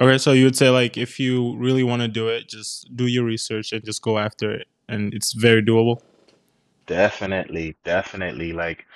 Okay, 0.00 0.18
so 0.18 0.32
you 0.32 0.44
would 0.44 0.56
say 0.56 0.70
like 0.70 0.96
if 0.96 1.20
you 1.20 1.56
really 1.56 1.82
want 1.82 2.02
to 2.02 2.08
do 2.08 2.28
it, 2.28 2.48
just 2.48 2.94
do 2.96 3.06
your 3.06 3.24
research 3.24 3.72
and 3.72 3.84
just 3.84 4.02
go 4.02 4.18
after 4.18 4.50
it, 4.50 4.66
and 4.88 5.14
it's 5.14 5.32
very 5.32 5.62
doable. 5.62 6.00
Definitely, 6.86 7.76
definitely. 7.84 8.52
Like, 8.52 8.86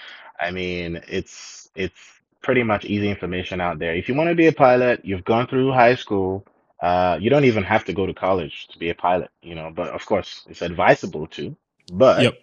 I 0.41 0.51
mean, 0.51 1.01
it's 1.09 1.71
it's 1.75 1.99
pretty 2.43 2.63
much 2.63 2.85
easy 2.85 3.09
information 3.11 3.61
out 3.61 3.79
there. 3.79 3.95
If 3.95 4.09
you 4.09 4.15
want 4.15 4.29
to 4.31 4.35
be 4.35 4.47
a 4.47 4.53
pilot, 4.53 5.05
you've 5.05 5.25
gone 5.25 5.47
through 5.47 5.73
high 5.73 5.95
school, 5.95 6.47
uh, 6.81 7.19
you 7.21 7.31
don't 7.31 7.45
even 7.45 7.65
have 7.65 7.85
to 7.87 7.93
go 7.93 8.07
to 8.07 8.15
college 8.15 8.69
to 8.69 8.79
be 8.79 8.91
a 8.91 8.95
pilot, 8.95 9.31
you 9.43 9.55
know, 9.55 9.73
but 9.75 9.89
of 9.91 10.05
course 10.07 10.45
it's 10.49 10.63
advisable 10.63 11.27
to. 11.29 11.57
But 11.93 12.23
Yep. 12.23 12.35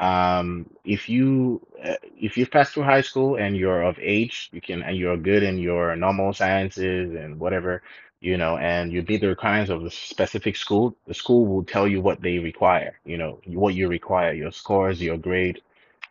Um, 0.00 0.70
if 0.84 1.08
you 1.08 1.60
uh, 1.84 1.96
if 2.16 2.36
you've 2.36 2.50
passed 2.50 2.72
through 2.72 2.84
high 2.84 3.02
school 3.02 3.36
and 3.36 3.56
you're 3.56 3.82
of 3.82 3.98
age, 4.00 4.48
you 4.52 4.60
can 4.60 4.82
and 4.82 4.96
you're 4.96 5.16
good 5.18 5.42
in 5.42 5.58
your 5.58 5.94
normal 5.96 6.32
sciences 6.32 7.14
and 7.14 7.38
whatever, 7.38 7.82
you 8.22 8.38
know, 8.38 8.58
and 8.58 8.92
you 8.92 9.04
meet 9.08 9.22
the 9.22 9.28
requirements 9.28 9.70
of 9.70 9.84
the 9.84 9.90
specific 9.90 10.56
school, 10.56 10.96
the 11.08 11.14
school 11.14 11.46
will 11.46 11.64
tell 11.64 11.88
you 11.88 12.02
what 12.02 12.22
they 12.22 12.38
require, 12.40 12.98
you 13.06 13.18
know, 13.18 13.40
what 13.46 13.74
you 13.74 13.88
require, 13.88 14.32
your 14.34 14.52
scores, 14.52 15.02
your 15.02 15.18
grade. 15.18 15.62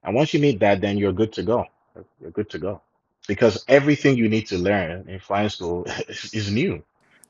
And 0.03 0.15
once 0.15 0.33
you 0.33 0.41
meet 0.41 0.59
that, 0.61 0.81
then 0.81 0.97
you're 0.97 1.13
good 1.13 1.33
to 1.35 1.43
go. 1.43 1.65
You're 2.21 2.31
good 2.31 2.49
to 2.51 2.59
go. 2.59 2.81
Because 3.27 3.63
everything 3.69 4.17
you 4.17 4.29
need 4.29 4.47
to 4.49 4.57
learn 4.59 5.07
in 5.09 5.19
flying 5.19 5.49
school 5.49 5.85
is, 6.09 6.29
is 6.33 6.51
new. 6.51 6.83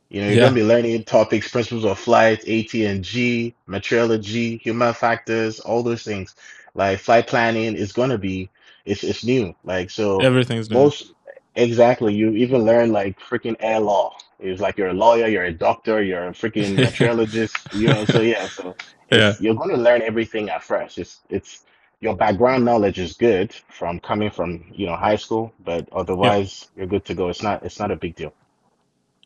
You 0.09 0.21
know, 0.21 0.29
you're 0.29 0.39
going 0.39 0.53
Yeah, 0.53 0.55
to 0.55 0.61
be 0.61 0.65
learning 0.67 1.03
topics, 1.05 1.49
principles 1.49 1.85
of 1.85 1.99
flight, 1.99 2.43
AT&G, 2.47 3.55
meteorology, 3.67 4.57
human 4.57 4.93
factors, 4.93 5.59
all 5.59 5.83
those 5.83 6.03
things. 6.03 6.35
Like 6.75 6.99
flight 6.99 7.27
planning 7.27 7.75
is 7.75 7.93
going 7.93 8.11
to 8.11 8.19
be, 8.19 8.49
it's 8.85 9.03
it's 9.03 9.23
new. 9.23 9.55
Like 9.63 9.89
so, 9.91 10.31
everything's 10.31 10.69
new. 10.69 10.71
most 10.71 11.13
exactly. 11.55 12.13
You 12.13 12.31
even 12.31 12.63
learn 12.65 12.91
like 12.93 13.19
freaking 13.19 13.57
air 13.59 13.79
law. 13.79 14.15
It's 14.41 14.61
like 14.61 14.77
you're 14.77 14.89
a 14.89 14.93
lawyer, 14.93 15.27
you're 15.27 15.45
a 15.45 15.53
doctor, 15.53 16.01
you're 16.01 16.27
a 16.27 16.31
freaking 16.31 16.75
meteorologist. 16.77 17.55
You 17.73 17.87
know, 17.89 18.05
so 18.05 18.21
yeah, 18.21 18.47
so 18.47 18.75
Yeah, 19.11 19.35
you're 19.39 19.55
going 19.55 19.69
to 19.69 19.77
learn 19.77 20.01
everything 20.01 20.49
at 20.49 20.63
first. 20.63 20.97
It's 20.97 21.19
it's 21.29 21.63
your 22.01 22.15
background 22.15 22.65
knowledge 22.65 22.99
is 22.99 23.13
good 23.13 23.53
from 23.69 23.99
coming 23.99 24.31
from 24.31 24.65
you 24.73 24.87
know 24.87 24.95
high 24.95 25.17
school, 25.17 25.53
but 25.63 25.87
yeah, 25.91 25.99
otherwise 25.99 26.69
you're 26.75 26.87
good 26.87 27.05
to 27.05 27.13
go. 27.13 27.29
It's 27.29 27.43
not 27.43 27.63
it's 27.63 27.79
not 27.79 27.91
a 27.91 27.95
big 27.95 28.15
deal. 28.15 28.33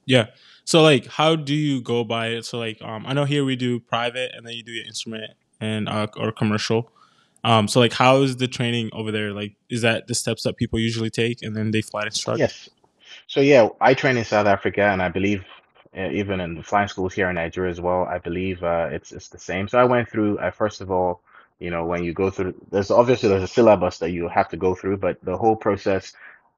yeah. 0.05 0.27
So 0.65 0.81
like, 0.81 1.07
how 1.07 1.36
do 1.36 1.53
you 1.53 1.81
go 1.81 2.03
by 2.03 2.27
it? 2.29 2.45
So 2.45 2.57
like, 2.57 2.81
um, 2.81 3.05
I 3.05 3.13
know 3.13 3.25
here 3.25 3.45
we 3.45 3.55
do 3.55 3.79
private, 3.79 4.31
and 4.36 4.45
then 4.45 4.53
you 4.55 4.63
do 4.63 4.72
your 4.72 4.86
instrument 4.86 5.31
and 5.62 5.88
uh, 5.88 6.07
or 6.17 6.31
commercial. 6.31 6.91
Um, 7.43 7.67
so 7.67 7.79
like, 7.79 7.93
how 7.93 8.24
is 8.24 8.38
the 8.38 8.48
training 8.48 8.89
over 8.91 9.12
there? 9.12 9.31
Like, 9.31 9.55
is 9.69 9.84
that 9.84 10.07
the 10.07 10.15
steps 10.15 10.43
that 10.43 10.57
people 10.57 10.79
usually 10.79 11.12
take, 11.12 11.43
and 11.43 11.55
then 11.55 11.72
they 11.72 11.81
flight 11.81 12.07
instruct? 12.07 12.39
Yes. 12.39 12.69
So 13.27 13.41
yeah, 13.41 13.70
I 13.82 13.94
train 13.94 14.17
in 14.17 14.25
South 14.25 14.48
Africa, 14.48 14.84
and 14.84 15.01
I 15.01 15.10
believe 15.10 15.44
uh, 15.98 16.10
even 16.12 16.39
in 16.39 16.55
the 16.55 16.63
flying 16.63 16.88
schools 16.88 17.13
here 17.13 17.29
in 17.29 17.36
Nigeria 17.36 17.72
as 17.72 17.82
well, 17.82 18.05
I 18.05 18.20
believe 18.20 18.63
uh, 18.63 18.89
it's 18.91 19.12
it's 19.12 19.29
the 19.29 19.39
same. 19.39 19.67
So 19.67 19.79
I 19.79 19.86
went 19.86 20.10
through. 20.10 20.39
I 20.39 20.51
first 20.51 20.82
of 20.82 20.91
all, 20.91 21.22
you 21.60 21.72
know, 21.72 21.86
when 21.86 22.03
you 22.03 22.13
go 22.13 22.29
through, 22.29 22.53
there's 22.72 22.91
obviously 22.91 23.29
there's 23.29 23.44
a 23.44 23.48
syllabus 23.48 23.98
that 24.00 24.12
you 24.12 24.27
have 24.27 24.50
to 24.50 24.58
go 24.58 24.75
through, 24.75 24.98
but 24.98 25.24
the 25.24 25.38
whole 25.38 25.55
process 25.55 26.13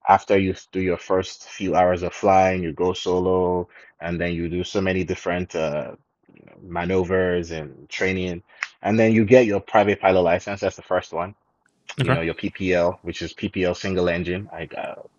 after 0.09 0.37
you 0.37 0.55
do 0.71 0.81
your 0.81 0.97
first 0.97 1.49
few 1.49 1.75
hours 1.75 2.01
of 2.03 2.13
flying, 2.13 2.63
you 2.63 2.71
go 2.73 2.93
solo, 2.93 3.67
and 4.01 4.19
then 4.19 4.33
you 4.33 4.49
do 4.49 4.63
so 4.63 4.81
many 4.81 5.03
different 5.03 5.55
uh, 5.55 5.91
maneuvers 6.61 7.51
and 7.51 7.89
training, 7.89 8.41
and 8.81 8.99
then 8.99 9.11
you 9.13 9.25
get 9.25 9.45
your 9.45 9.59
private 9.59 9.99
pilot 10.01 10.21
license. 10.21 10.61
That's 10.61 10.75
the 10.75 10.81
first 10.81 11.13
one. 11.13 11.35
Okay. 11.99 12.09
You 12.09 12.15
know, 12.15 12.21
your 12.21 12.35
PPL, 12.35 12.99
which 13.01 13.21
is 13.21 13.33
PPL 13.33 13.75
single 13.75 14.09
engine. 14.09 14.49
I 14.51 14.65
got 14.65 15.09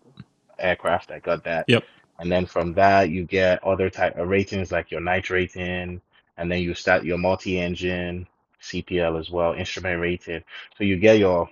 aircraft. 0.59 1.11
I 1.11 1.19
got 1.19 1.43
that. 1.45 1.67
Yep. 1.67 1.85
And 2.19 2.31
then 2.31 2.45
from 2.45 2.73
that, 2.75 3.09
you 3.09 3.25
get 3.25 3.63
other 3.63 3.89
type 3.89 4.17
of 4.17 4.29
ratings 4.29 4.71
like 4.71 4.91
your 4.91 5.01
night 5.01 5.29
rating, 5.29 6.01
and 6.37 6.51
then 6.51 6.61
you 6.61 6.73
start 6.75 7.03
your 7.05 7.17
multi-engine 7.19 8.27
CPL 8.61 9.19
as 9.19 9.31
well, 9.31 9.53
instrument 9.53 10.01
rated. 10.01 10.43
So 10.77 10.83
you 10.85 10.97
get 10.97 11.19
your, 11.19 11.49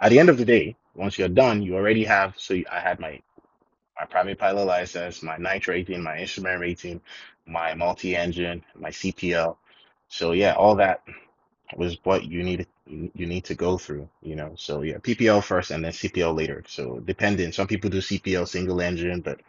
at 0.00 0.10
the 0.10 0.18
end 0.20 0.30
of 0.30 0.38
the 0.38 0.44
day, 0.46 0.76
once 0.94 1.18
you're 1.18 1.28
done, 1.28 1.62
you 1.62 1.76
already 1.76 2.04
have, 2.04 2.34
so 2.38 2.54
you- 2.54 2.66
I 2.70 2.80
had 2.80 3.00
my, 3.00 3.20
my 4.00 4.06
private 4.06 4.38
pilot 4.38 4.66
license, 4.66 5.22
my 5.22 5.36
night 5.38 5.68
rating, 5.68 6.02
my 6.02 6.18
instrument 6.18 6.60
rating, 6.60 7.00
my 7.46 7.74
multi-engine, 7.74 8.64
my 8.76 8.90
CPL. 8.90 9.58
So 10.08 10.32
yeah, 10.32 10.54
all 10.54 10.76
that 10.76 11.02
was 11.76 11.98
what 12.04 12.24
you 12.24 12.44
need 12.44 12.66
you 12.86 13.26
need 13.26 13.44
to 13.44 13.54
go 13.54 13.78
through, 13.78 14.08
you 14.22 14.36
know. 14.36 14.52
So 14.56 14.82
yeah, 14.82 14.98
PPL 14.98 15.42
first 15.42 15.70
and 15.70 15.84
then 15.84 15.92
CPL 15.92 16.36
later. 16.36 16.62
So 16.66 17.00
depending, 17.04 17.52
some 17.52 17.66
people 17.66 17.90
do 17.90 17.98
CPL 17.98 18.46
single 18.48 18.80
engine, 18.80 19.20
but 19.20 19.40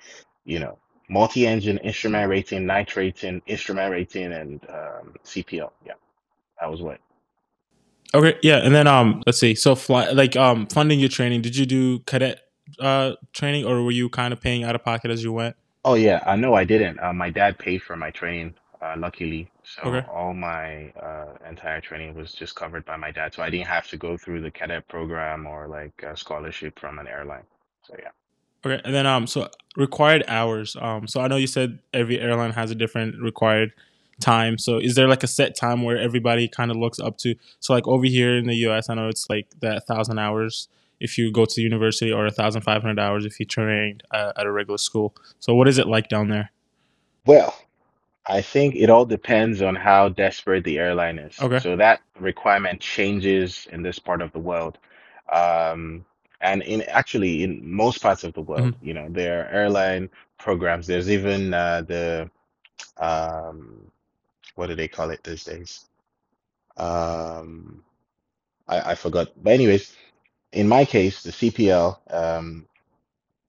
you 0.45 0.59
know, 0.59 0.77
multi-engine, 1.09 1.77
instrument 1.79 2.29
rating, 2.29 2.65
night 2.65 2.95
rating, 2.95 3.41
instrument 3.45 3.91
rating, 3.91 4.33
and 4.33 4.65
um, 4.69 5.13
CPL. 5.23 5.71
Yeah, 5.85 5.93
that 6.59 6.69
was 6.69 6.81
what. 6.81 6.99
Okay. 8.13 8.37
Yeah, 8.41 8.57
and 8.57 8.73
then 8.73 8.87
um, 8.87 9.21
let's 9.25 9.39
see. 9.39 9.53
So 9.55 9.75
fly 9.75 10.09
like 10.11 10.35
um, 10.35 10.67
funding 10.67 10.99
your 10.99 11.09
training. 11.09 11.41
Did 11.41 11.55
you 11.55 11.65
do 11.65 11.99
cadet 11.99 12.41
uh 12.79 13.13
training, 13.33 13.65
or 13.65 13.83
were 13.83 13.91
you 13.91 14.09
kind 14.09 14.33
of 14.33 14.41
paying 14.41 14.63
out 14.63 14.75
of 14.75 14.83
pocket 14.83 15.11
as 15.11 15.23
you 15.23 15.31
went? 15.31 15.55
Oh 15.85 15.93
yeah, 15.93 16.23
I 16.25 16.35
know 16.35 16.53
I 16.53 16.63
didn't. 16.63 16.99
Uh, 16.99 17.13
my 17.13 17.29
dad 17.29 17.57
paid 17.57 17.81
for 17.81 17.95
my 17.95 18.11
training, 18.11 18.55
uh, 18.81 18.95
luckily. 18.97 19.49
So 19.75 19.81
Okay. 19.89 20.07
all 20.09 20.33
my 20.33 20.91
uh, 20.91 21.33
entire 21.49 21.81
training 21.81 22.15
was 22.15 22.31
just 22.31 22.55
covered 22.55 22.85
by 22.85 22.95
my 22.95 23.11
dad. 23.11 23.33
So 23.33 23.43
I 23.43 23.49
didn't 23.49 23.67
have 23.67 23.87
to 23.89 23.97
go 23.97 24.17
through 24.17 24.41
the 24.41 24.51
cadet 24.51 24.87
program 24.87 25.45
or 25.45 25.67
like 25.67 26.03
a 26.03 26.15
scholarship 26.15 26.79
from 26.79 26.99
an 26.99 27.07
airline. 27.07 27.43
So 27.83 27.95
yeah. 27.99 28.09
Okay. 28.65 28.81
And 28.85 28.95
then 28.95 29.05
um, 29.05 29.27
so 29.27 29.49
required 29.75 30.23
hours. 30.27 30.75
Um, 30.79 31.07
so 31.07 31.21
I 31.21 31.27
know 31.27 31.35
you 31.35 31.47
said 31.47 31.79
every 31.93 32.19
airline 32.19 32.51
has 32.51 32.71
a 32.71 32.75
different 32.75 33.21
required 33.21 33.73
time. 34.21 34.57
So 34.57 34.77
is 34.77 34.95
there 34.95 35.07
like 35.07 35.23
a 35.23 35.27
set 35.27 35.55
time 35.55 35.83
where 35.83 35.97
everybody 35.97 36.47
kind 36.47 36.71
of 36.71 36.77
looks 36.77 36.99
up 36.99 37.17
to? 37.19 37.35
So 37.59 37.73
like 37.73 37.87
over 37.87 38.05
here 38.05 38.37
in 38.37 38.47
the 38.47 38.55
U.S., 38.55 38.89
I 38.89 38.95
know 38.95 39.09
it's 39.09 39.29
like 39.29 39.47
that 39.59 39.85
thousand 39.85 40.17
hours 40.17 40.69
if 40.99 41.17
you 41.17 41.31
go 41.31 41.45
to 41.45 41.61
university, 41.61 42.11
or 42.11 42.25
a 42.25 42.31
thousand 42.31 42.61
five 42.61 42.81
hundred 42.81 42.99
hours 42.99 43.25
if 43.25 43.39
you 43.39 43.45
trained 43.45 44.01
uh, 44.11 44.33
at 44.35 44.47
a 44.47 44.51
regular 44.51 44.79
school. 44.79 45.13
So 45.39 45.53
what 45.53 45.67
is 45.67 45.77
it 45.77 45.87
like 45.87 46.09
down 46.09 46.29
there? 46.29 46.51
Well, 47.25 47.55
I 48.29 48.41
think 48.41 48.75
it 48.75 48.89
all 48.89 49.05
depends 49.05 49.61
on 49.61 49.75
how 49.75 50.09
desperate 50.09 50.63
the 50.63 50.79
airline 50.79 51.17
is. 51.17 51.39
Okay. 51.39 51.59
So 51.59 51.75
that 51.77 52.01
requirement 52.19 52.81
changes 52.81 53.67
in 53.71 53.83
this 53.83 53.99
part 53.99 54.21
of 54.21 54.31
the 54.33 54.39
world. 54.39 54.77
Um, 55.31 56.05
and 56.41 56.61
in 56.63 56.83
actually 56.83 57.43
in 57.43 57.61
most 57.69 58.01
parts 58.01 58.23
of 58.23 58.33
the 58.33 58.41
world, 58.41 58.75
you 58.81 58.93
know, 58.93 59.07
there 59.09 59.41
are 59.41 59.49
airline 59.49 60.09
programs. 60.37 60.87
There's 60.87 61.09
even 61.09 61.53
uh, 61.53 61.81
the 61.81 62.29
um, 62.97 63.91
what 64.55 64.67
do 64.67 64.75
they 64.75 64.87
call 64.87 65.09
it 65.11 65.23
these 65.23 65.43
days? 65.43 65.85
Um, 66.77 67.83
I, 68.67 68.91
I 68.91 68.95
forgot. 68.95 69.29
But 69.41 69.53
anyways, 69.53 69.95
in 70.51 70.67
my 70.67 70.85
case, 70.85 71.23
the 71.23 71.31
CPL, 71.31 71.97
um, 72.13 72.67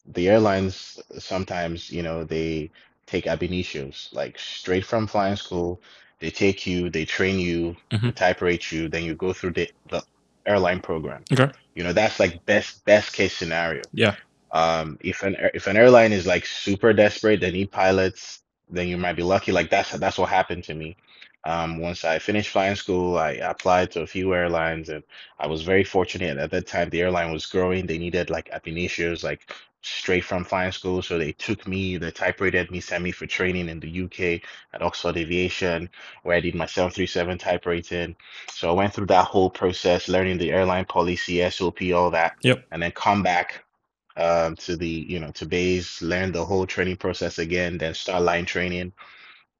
the 0.06 0.28
airlines 0.28 0.98
sometimes, 1.18 1.90
you 1.90 2.02
know, 2.02 2.24
they 2.24 2.70
take 3.08 3.26
ab 3.26 3.40
initios, 3.40 4.12
like 4.14 4.38
straight 4.38 4.84
from 4.84 5.06
flying 5.06 5.36
school. 5.36 5.80
They 6.20 6.30
take 6.30 6.66
you, 6.66 6.90
they 6.90 7.04
train 7.04 7.38
you, 7.38 7.76
hmm 7.92 8.08
they 8.08 8.12
type 8.12 8.42
rate 8.42 8.72
you, 8.72 8.88
then 8.88 9.04
you 9.04 9.14
go 9.14 9.32
through 9.32 9.52
the, 9.52 9.70
the 9.90 10.02
airline 10.46 10.80
program. 10.80 11.24
Okay. 11.32 11.50
You 11.74 11.84
know, 11.84 11.92
that's 11.92 12.20
like 12.20 12.44
best 12.46 12.84
best 12.84 13.12
case 13.12 13.36
scenario. 13.36 13.82
Yeah. 13.92 14.16
Um, 14.52 14.98
if 15.00 15.22
an 15.22 15.36
if 15.54 15.66
an 15.66 15.76
airline 15.76 16.12
is 16.12 16.26
like 16.26 16.46
super 16.46 16.92
desperate, 16.92 17.40
they 17.40 17.50
need 17.52 17.70
pilots, 17.70 18.40
then 18.70 18.88
you 18.88 18.96
might 18.98 19.16
be 19.16 19.22
lucky. 19.22 19.52
Like 19.52 19.70
that's 19.70 19.92
that's 19.92 20.18
what 20.18 20.28
happened 20.30 20.64
to 20.64 20.74
me. 20.74 20.96
Um, 21.44 21.78
once 21.78 22.04
I 22.04 22.18
finished 22.18 22.50
flying 22.50 22.76
school, 22.76 23.18
I 23.18 23.32
applied 23.32 23.90
to 23.92 24.02
a 24.02 24.06
few 24.06 24.34
airlines, 24.34 24.90
and 24.90 25.02
I 25.38 25.46
was 25.46 25.62
very 25.62 25.84
fortunate. 25.84 26.36
At 26.38 26.50
that 26.52 26.66
time, 26.66 26.90
the 26.90 27.02
airline 27.02 27.32
was 27.32 27.46
growing. 27.46 27.86
They 27.86 27.98
needed 27.98 28.30
like 28.30 28.50
ab 28.52 28.64
initios, 28.64 29.24
like 29.24 29.52
straight 29.82 30.24
from 30.24 30.44
flying 30.44 30.72
school. 30.72 31.02
So 31.02 31.18
they 31.18 31.32
took 31.32 31.66
me, 31.66 31.96
they 31.96 32.10
type 32.10 32.40
rated 32.40 32.70
me, 32.70 32.80
sent 32.80 33.04
me 33.04 33.12
for 33.12 33.26
training 33.26 33.68
in 33.70 33.80
the 33.80 33.88
UK 33.88 34.42
at 34.74 34.82
Oxford 34.82 35.16
Aviation, 35.16 35.88
where 36.24 36.36
I 36.36 36.40
did 36.40 36.54
my 36.54 36.66
737 36.66 37.38
type 37.38 37.66
rating. 37.66 38.16
So 38.52 38.70
I 38.70 38.74
went 38.74 38.92
through 38.94 39.06
that 39.06 39.26
whole 39.26 39.50
process, 39.50 40.08
learning 40.08 40.38
the 40.38 40.52
airline 40.52 40.84
policy, 40.86 41.48
SOP, 41.50 41.80
all 41.94 42.10
that, 42.10 42.36
Yep. 42.42 42.64
and 42.72 42.82
then 42.82 42.92
come 42.92 43.22
back 43.22 43.64
um, 44.16 44.56
to 44.56 44.76
the, 44.76 44.88
you 44.88 45.20
know, 45.20 45.30
to 45.32 45.46
base, 45.46 46.02
learn 46.02 46.32
the 46.32 46.44
whole 46.44 46.66
training 46.66 46.96
process 46.98 47.38
again, 47.38 47.78
then 47.78 47.94
start 47.94 48.22
line 48.22 48.44
training 48.44 48.92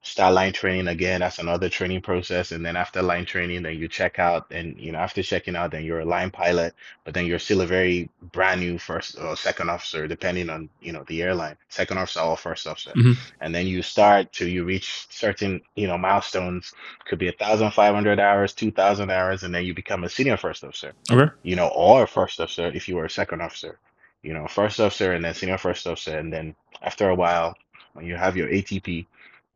start 0.02 0.34
line 0.34 0.52
training 0.52 0.88
again. 0.88 1.20
That's 1.20 1.38
another 1.38 1.68
training 1.68 2.02
process. 2.02 2.52
And 2.52 2.64
then 2.64 2.76
after 2.76 3.02
line 3.02 3.24
training, 3.26 3.62
then 3.62 3.76
you 3.76 3.88
check 3.88 4.18
out. 4.18 4.46
And 4.50 4.78
you 4.78 4.92
know, 4.92 4.98
after 4.98 5.22
checking 5.22 5.56
out, 5.56 5.70
then 5.72 5.84
you're 5.84 6.00
a 6.00 6.04
line 6.04 6.30
pilot, 6.30 6.74
but 7.04 7.14
then 7.14 7.26
you're 7.26 7.38
still 7.38 7.60
a 7.60 7.66
very 7.66 8.08
brand 8.32 8.60
new 8.60 8.78
first 8.78 9.18
or 9.18 9.36
second 9.36 9.70
officer, 9.70 10.06
depending 10.08 10.50
on 10.50 10.68
you 10.80 10.92
know 10.92 11.04
the 11.08 11.22
airline, 11.22 11.56
second 11.68 11.98
officer 11.98 12.20
or 12.20 12.36
first 12.36 12.66
officer. 12.66 12.92
hmm 12.94 13.12
And 13.40 13.54
then 13.54 13.66
you 13.66 13.82
start 13.82 14.32
to 14.34 14.48
you 14.48 14.64
reach 14.64 15.06
certain 15.10 15.60
you 15.74 15.86
know 15.88 15.98
milestones. 15.98 16.72
Could 17.06 17.18
be 17.18 17.28
a 17.28 17.32
thousand 17.32 17.72
five 17.72 17.94
hundred 17.94 18.20
hours, 18.20 18.54
two 18.54 18.70
thousand 18.70 19.10
hours, 19.10 19.42
and 19.42 19.54
then 19.54 19.64
you 19.64 19.74
become 19.74 20.04
a 20.04 20.08
senior 20.08 20.36
first 20.36 20.64
officer. 20.64 20.92
Okay. 21.10 21.30
You 21.42 21.56
know, 21.56 21.68
or 21.68 22.04
a 22.04 22.08
first 22.08 22.40
officer 22.40 22.68
if 22.68 22.88
you 22.88 22.96
were 22.96 23.04
a 23.06 23.10
second 23.10 23.42
officer. 23.42 23.78
You 24.22 24.34
know, 24.34 24.46
first 24.48 24.80
officer 24.80 25.12
and 25.12 25.24
then 25.24 25.34
senior 25.34 25.58
first 25.58 25.86
officer, 25.86 26.18
and 26.18 26.32
then 26.32 26.54
after 26.82 27.08
a 27.08 27.14
while, 27.14 27.56
when 27.94 28.06
you 28.06 28.16
have 28.16 28.36
your 28.36 28.48
ATP 28.48 29.06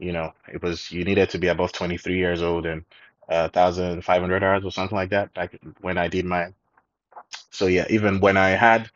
you 0.03 0.13
know, 0.13 0.35
it 0.53 0.63
was 0.63 0.93
you 0.93 1.05
needed 1.05 1.31
to 1.31 1.39
be 1.39 1.49
above 1.49 1.73
23 1.73 2.19
years 2.19 2.43
old 2.43 2.67
and 2.67 2.85
uh, 3.31 3.49
1,500 3.55 4.45
hours 4.45 4.65
or 4.65 4.73
something 4.73 4.97
like 4.97 5.11
that 5.11 5.35
back 5.35 5.59
when 5.83 5.99
I 5.99 6.09
did 6.09 6.27
my. 6.27 6.55
So 7.51 7.67
yeah, 7.69 7.87
even 7.91 8.21
when 8.21 8.39
I 8.39 8.51
had, 8.51 8.91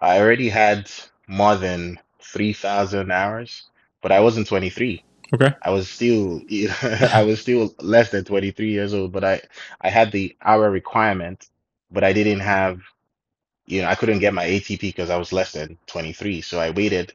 I 0.00 0.20
already 0.20 0.50
had 0.50 0.90
more 1.28 1.56
than 1.56 2.00
3,000 2.22 3.12
hours, 3.12 3.70
but 4.02 4.12
I 4.12 4.20
wasn't 4.20 4.48
23. 4.48 5.04
Okay. 5.34 5.54
I 5.62 5.70
was 5.70 5.90
still, 5.90 6.42
I 6.82 7.24
was 7.24 7.40
still 7.42 7.74
less 7.80 8.10
than 8.10 8.24
23 8.24 8.70
years 8.70 8.94
old, 8.94 9.12
but 9.12 9.24
I, 9.24 9.42
I 9.80 9.90
had 9.90 10.12
the 10.12 10.36
hour 10.42 10.70
requirement 10.70 11.48
but 11.92 12.04
I 12.04 12.12
didn't 12.12 12.40
have, 12.40 12.80
you 13.66 13.82
know, 13.82 13.88
I 13.88 13.96
couldn't 13.96 14.20
get 14.20 14.34
my 14.34 14.46
ATP 14.46 14.80
because 14.80 15.10
I 15.10 15.18
was 15.18 15.32
less 15.32 15.52
than 15.52 15.78
23. 15.86 16.42
So 16.42 16.60
I 16.60 16.70
waited 16.70 17.14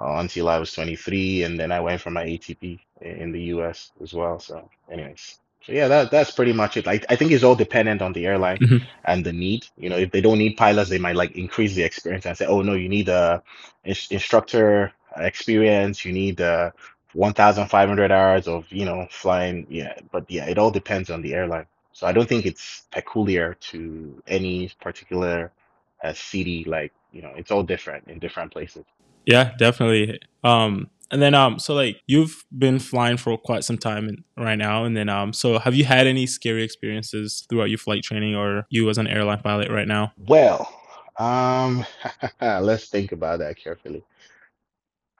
uh, 0.00 0.16
until 0.18 0.48
I 0.48 0.58
was 0.58 0.72
23, 0.72 1.44
and 1.44 1.58
then 1.58 1.72
I 1.72 1.80
went 1.80 2.00
for 2.00 2.10
my 2.10 2.24
ATP 2.24 2.80
in 3.00 3.32
the 3.32 3.42
US 3.54 3.92
as 4.02 4.12
well. 4.14 4.38
So, 4.40 4.70
anyways, 4.90 5.38
so 5.62 5.72
yeah, 5.72 5.88
that 5.88 6.10
that's 6.10 6.30
pretty 6.32 6.52
much 6.52 6.76
it. 6.76 6.86
I 6.88 7.00
I 7.08 7.16
think 7.16 7.32
it's 7.32 7.44
all 7.44 7.56
dependent 7.56 8.02
on 8.02 8.12
the 8.12 8.26
airline 8.26 8.60
Mhm. 8.60 8.86
and 9.04 9.24
the 9.24 9.32
need. 9.32 9.66
You 9.76 9.90
know, 9.90 9.96
if 9.98 10.10
they 10.10 10.20
don't 10.20 10.38
need 10.38 10.56
pilots, 10.56 10.90
they 10.90 10.98
might 10.98 11.16
like 11.16 11.32
increase 11.32 11.74
the 11.74 11.82
experience 11.84 12.26
and 12.26 12.36
say, 12.36 12.46
oh 12.46 12.62
no, 12.62 12.74
you 12.74 12.88
need 12.88 13.08
a 13.08 13.42
ins- 13.84 14.10
instructor 14.10 14.92
experience, 15.16 16.04
you 16.04 16.12
need 16.12 16.40
uh 16.40 16.70
1,500 17.12 18.12
hours 18.12 18.46
of, 18.48 18.70
you 18.72 18.84
know, 18.84 19.06
flying. 19.10 19.66
Yeah, 19.70 19.94
but 20.12 20.30
yeah, 20.30 20.46
it 20.46 20.58
all 20.58 20.70
depends 20.70 21.10
on 21.10 21.22
the 21.22 21.34
airline. 21.34 21.66
So 21.92 22.06
I 22.06 22.12
don't 22.12 22.28
think 22.28 22.44
it's 22.46 22.82
peculiar 22.92 23.54
to 23.72 24.22
any 24.26 24.70
particular 24.80 25.52
uh, 26.04 26.12
city. 26.12 26.64
Like, 26.64 26.92
you 27.12 27.22
know, 27.22 27.32
it's 27.36 27.50
all 27.50 27.62
different 27.62 28.08
in 28.08 28.18
different 28.18 28.52
places. 28.52 28.84
Yeah, 29.26 29.52
definitely. 29.58 30.20
Um, 30.44 30.88
and 31.10 31.22
then 31.22 31.34
um, 31.34 31.58
so 31.58 31.74
like 31.74 32.00
you've 32.06 32.44
been 32.56 32.78
flying 32.78 33.16
for 33.16 33.36
quite 33.36 33.64
some 33.64 33.78
time 33.78 34.24
right 34.36 34.56
now, 34.56 34.84
and 34.84 34.96
then 34.96 35.08
um, 35.08 35.32
so 35.32 35.58
have 35.58 35.74
you 35.74 35.84
had 35.84 36.06
any 36.06 36.26
scary 36.26 36.62
experiences 36.62 37.46
throughout 37.48 37.68
your 37.68 37.78
flight 37.78 38.02
training, 38.02 38.34
or 38.34 38.66
you 38.70 38.88
as 38.88 38.98
an 38.98 39.06
airline 39.06 39.40
pilot 39.40 39.70
right 39.70 39.86
now? 39.86 40.12
Well, 40.16 40.72
um, 41.18 41.84
let's 42.40 42.88
think 42.88 43.12
about 43.12 43.38
that 43.40 43.56
carefully. 43.56 44.02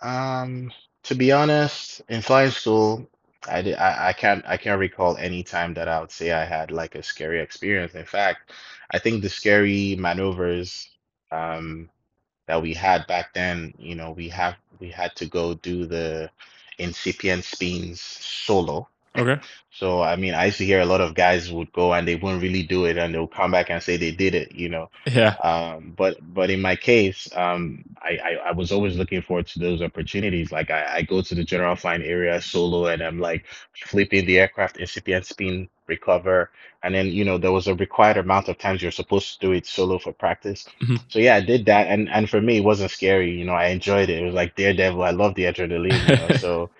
Um, 0.03 0.73
to 1.05 1.15
be 1.15 1.33
honest, 1.33 2.03
in 2.09 2.21
flying 2.21 2.51
school, 2.51 3.09
I 3.49 3.63
did, 3.63 3.77
I, 3.77 4.09
I 4.09 4.13
can't 4.13 4.45
I 4.47 4.57
can't 4.57 4.81
recall 4.81 5.17
any 5.17 5.43
time 5.43 5.75
that 5.75 5.89
I 5.89 6.01
would 6.01 6.11
say 6.11 6.33
I 6.33 6.45
had 6.45 6.71
like 6.71 6.97
a 6.97 7.03
scary 7.03 7.41
experience. 7.41 7.95
In 7.95 8.05
fact, 8.05 8.51
I 8.91 8.99
think 8.99 9.23
the 9.23 9.29
scary 9.29 9.97
maneuvers 9.97 10.89
um 11.31 11.89
that 12.47 12.63
we 12.63 12.75
had 12.75 13.07
back 13.07 13.35
then, 13.35 13.75
you 13.79 13.95
know, 13.95 14.13
we 14.13 14.29
have 14.31 14.57
we 14.81 14.91
had 14.91 15.15
to 15.17 15.27
go 15.27 15.55
do 15.55 15.87
the 15.87 16.31
incipient 16.79 17.45
spins 17.45 18.01
solo. 18.01 18.89
Okay. 19.19 19.41
So 19.71 20.03
I 20.03 20.17
mean, 20.17 20.35
I 20.35 20.47
used 20.47 20.59
to 20.59 20.65
hear 20.65 20.81
a 20.81 20.87
lot 20.87 21.01
of 21.03 21.15
guys 21.15 21.53
would 21.53 21.71
go 21.73 21.93
and 21.93 22.09
they 22.09 22.17
wouldn't 22.17 22.43
really 22.43 22.63
do 22.63 22.87
it, 22.87 22.97
and 22.97 23.15
they'll 23.15 23.27
come 23.27 23.51
back 23.51 23.71
and 23.71 23.83
say 23.83 23.97
they 23.97 24.11
did 24.11 24.35
it, 24.35 24.53
you 24.53 24.69
know. 24.71 24.91
Yeah. 25.07 25.37
Um, 25.43 25.93
but 25.97 26.17
but 26.35 26.51
in 26.51 26.63
my 26.63 26.77
case, 26.77 27.29
um, 27.37 27.85
I, 28.01 28.19
I 28.25 28.33
I 28.49 28.53
was 28.53 28.73
always 28.73 28.97
looking 28.97 29.21
forward 29.23 29.47
to 29.49 29.59
those 29.59 29.83
opportunities. 29.83 30.51
Like 30.51 30.71
I, 30.71 30.97
I 30.97 31.03
go 31.03 31.21
to 31.21 31.35
the 31.35 31.45
general 31.45 31.77
flying 31.77 32.03
area 32.03 32.41
solo, 32.41 32.87
and 32.87 33.03
I'm 33.03 33.19
like 33.21 33.45
flipping 33.75 34.27
the 34.27 34.39
aircraft 34.39 34.79
incipient 34.79 35.27
spin 35.27 35.69
recover, 35.87 36.51
and 36.83 36.95
then 36.95 37.09
you 37.09 37.25
know 37.25 37.39
there 37.39 37.53
was 37.53 37.67
a 37.67 37.75
required 37.75 38.17
amount 38.17 38.49
of 38.49 38.59
times 38.59 38.83
you're 38.83 38.91
supposed 38.93 39.35
to 39.41 39.47
do 39.47 39.53
it 39.53 39.67
solo 39.67 39.99
for 39.99 40.13
practice. 40.13 40.67
Mhm. 40.83 41.01
So 41.09 41.19
yeah, 41.19 41.37
I 41.37 41.41
did 41.41 41.67
that, 41.67 41.87
and 41.89 42.09
and 42.09 42.29
for 42.29 42.41
me 42.41 42.59
it 42.59 42.65
wasn't 42.65 42.91
scary. 42.91 43.31
You 43.33 43.45
know, 43.45 43.55
I 43.55 43.67
enjoyed 43.67 44.09
it. 44.09 44.21
It 44.21 44.25
was 44.25 44.35
like 44.35 44.57
Daredevil. 44.57 45.03
I 45.03 45.11
love 45.11 45.35
the 45.35 45.45
adrenaline. 45.45 46.05
You 46.05 46.15
know, 46.15 46.31
so 46.35 46.71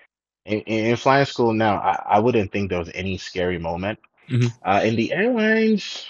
in, 0.47 0.61
in 0.63 0.87
in 0.93 0.97
flying 0.97 1.27
school 1.27 1.55
now, 1.55 1.77
I, 1.79 2.17
I 2.17 2.21
wouldn't 2.21 2.53
think 2.53 2.71
there 2.71 2.81
was 2.81 2.93
any 2.95 3.19
scary 3.19 3.59
moment. 3.59 4.01
Mhm. 4.31 4.53
Uh, 4.65 4.83
in 4.85 4.97
the 4.97 5.13
airlines, 5.13 6.07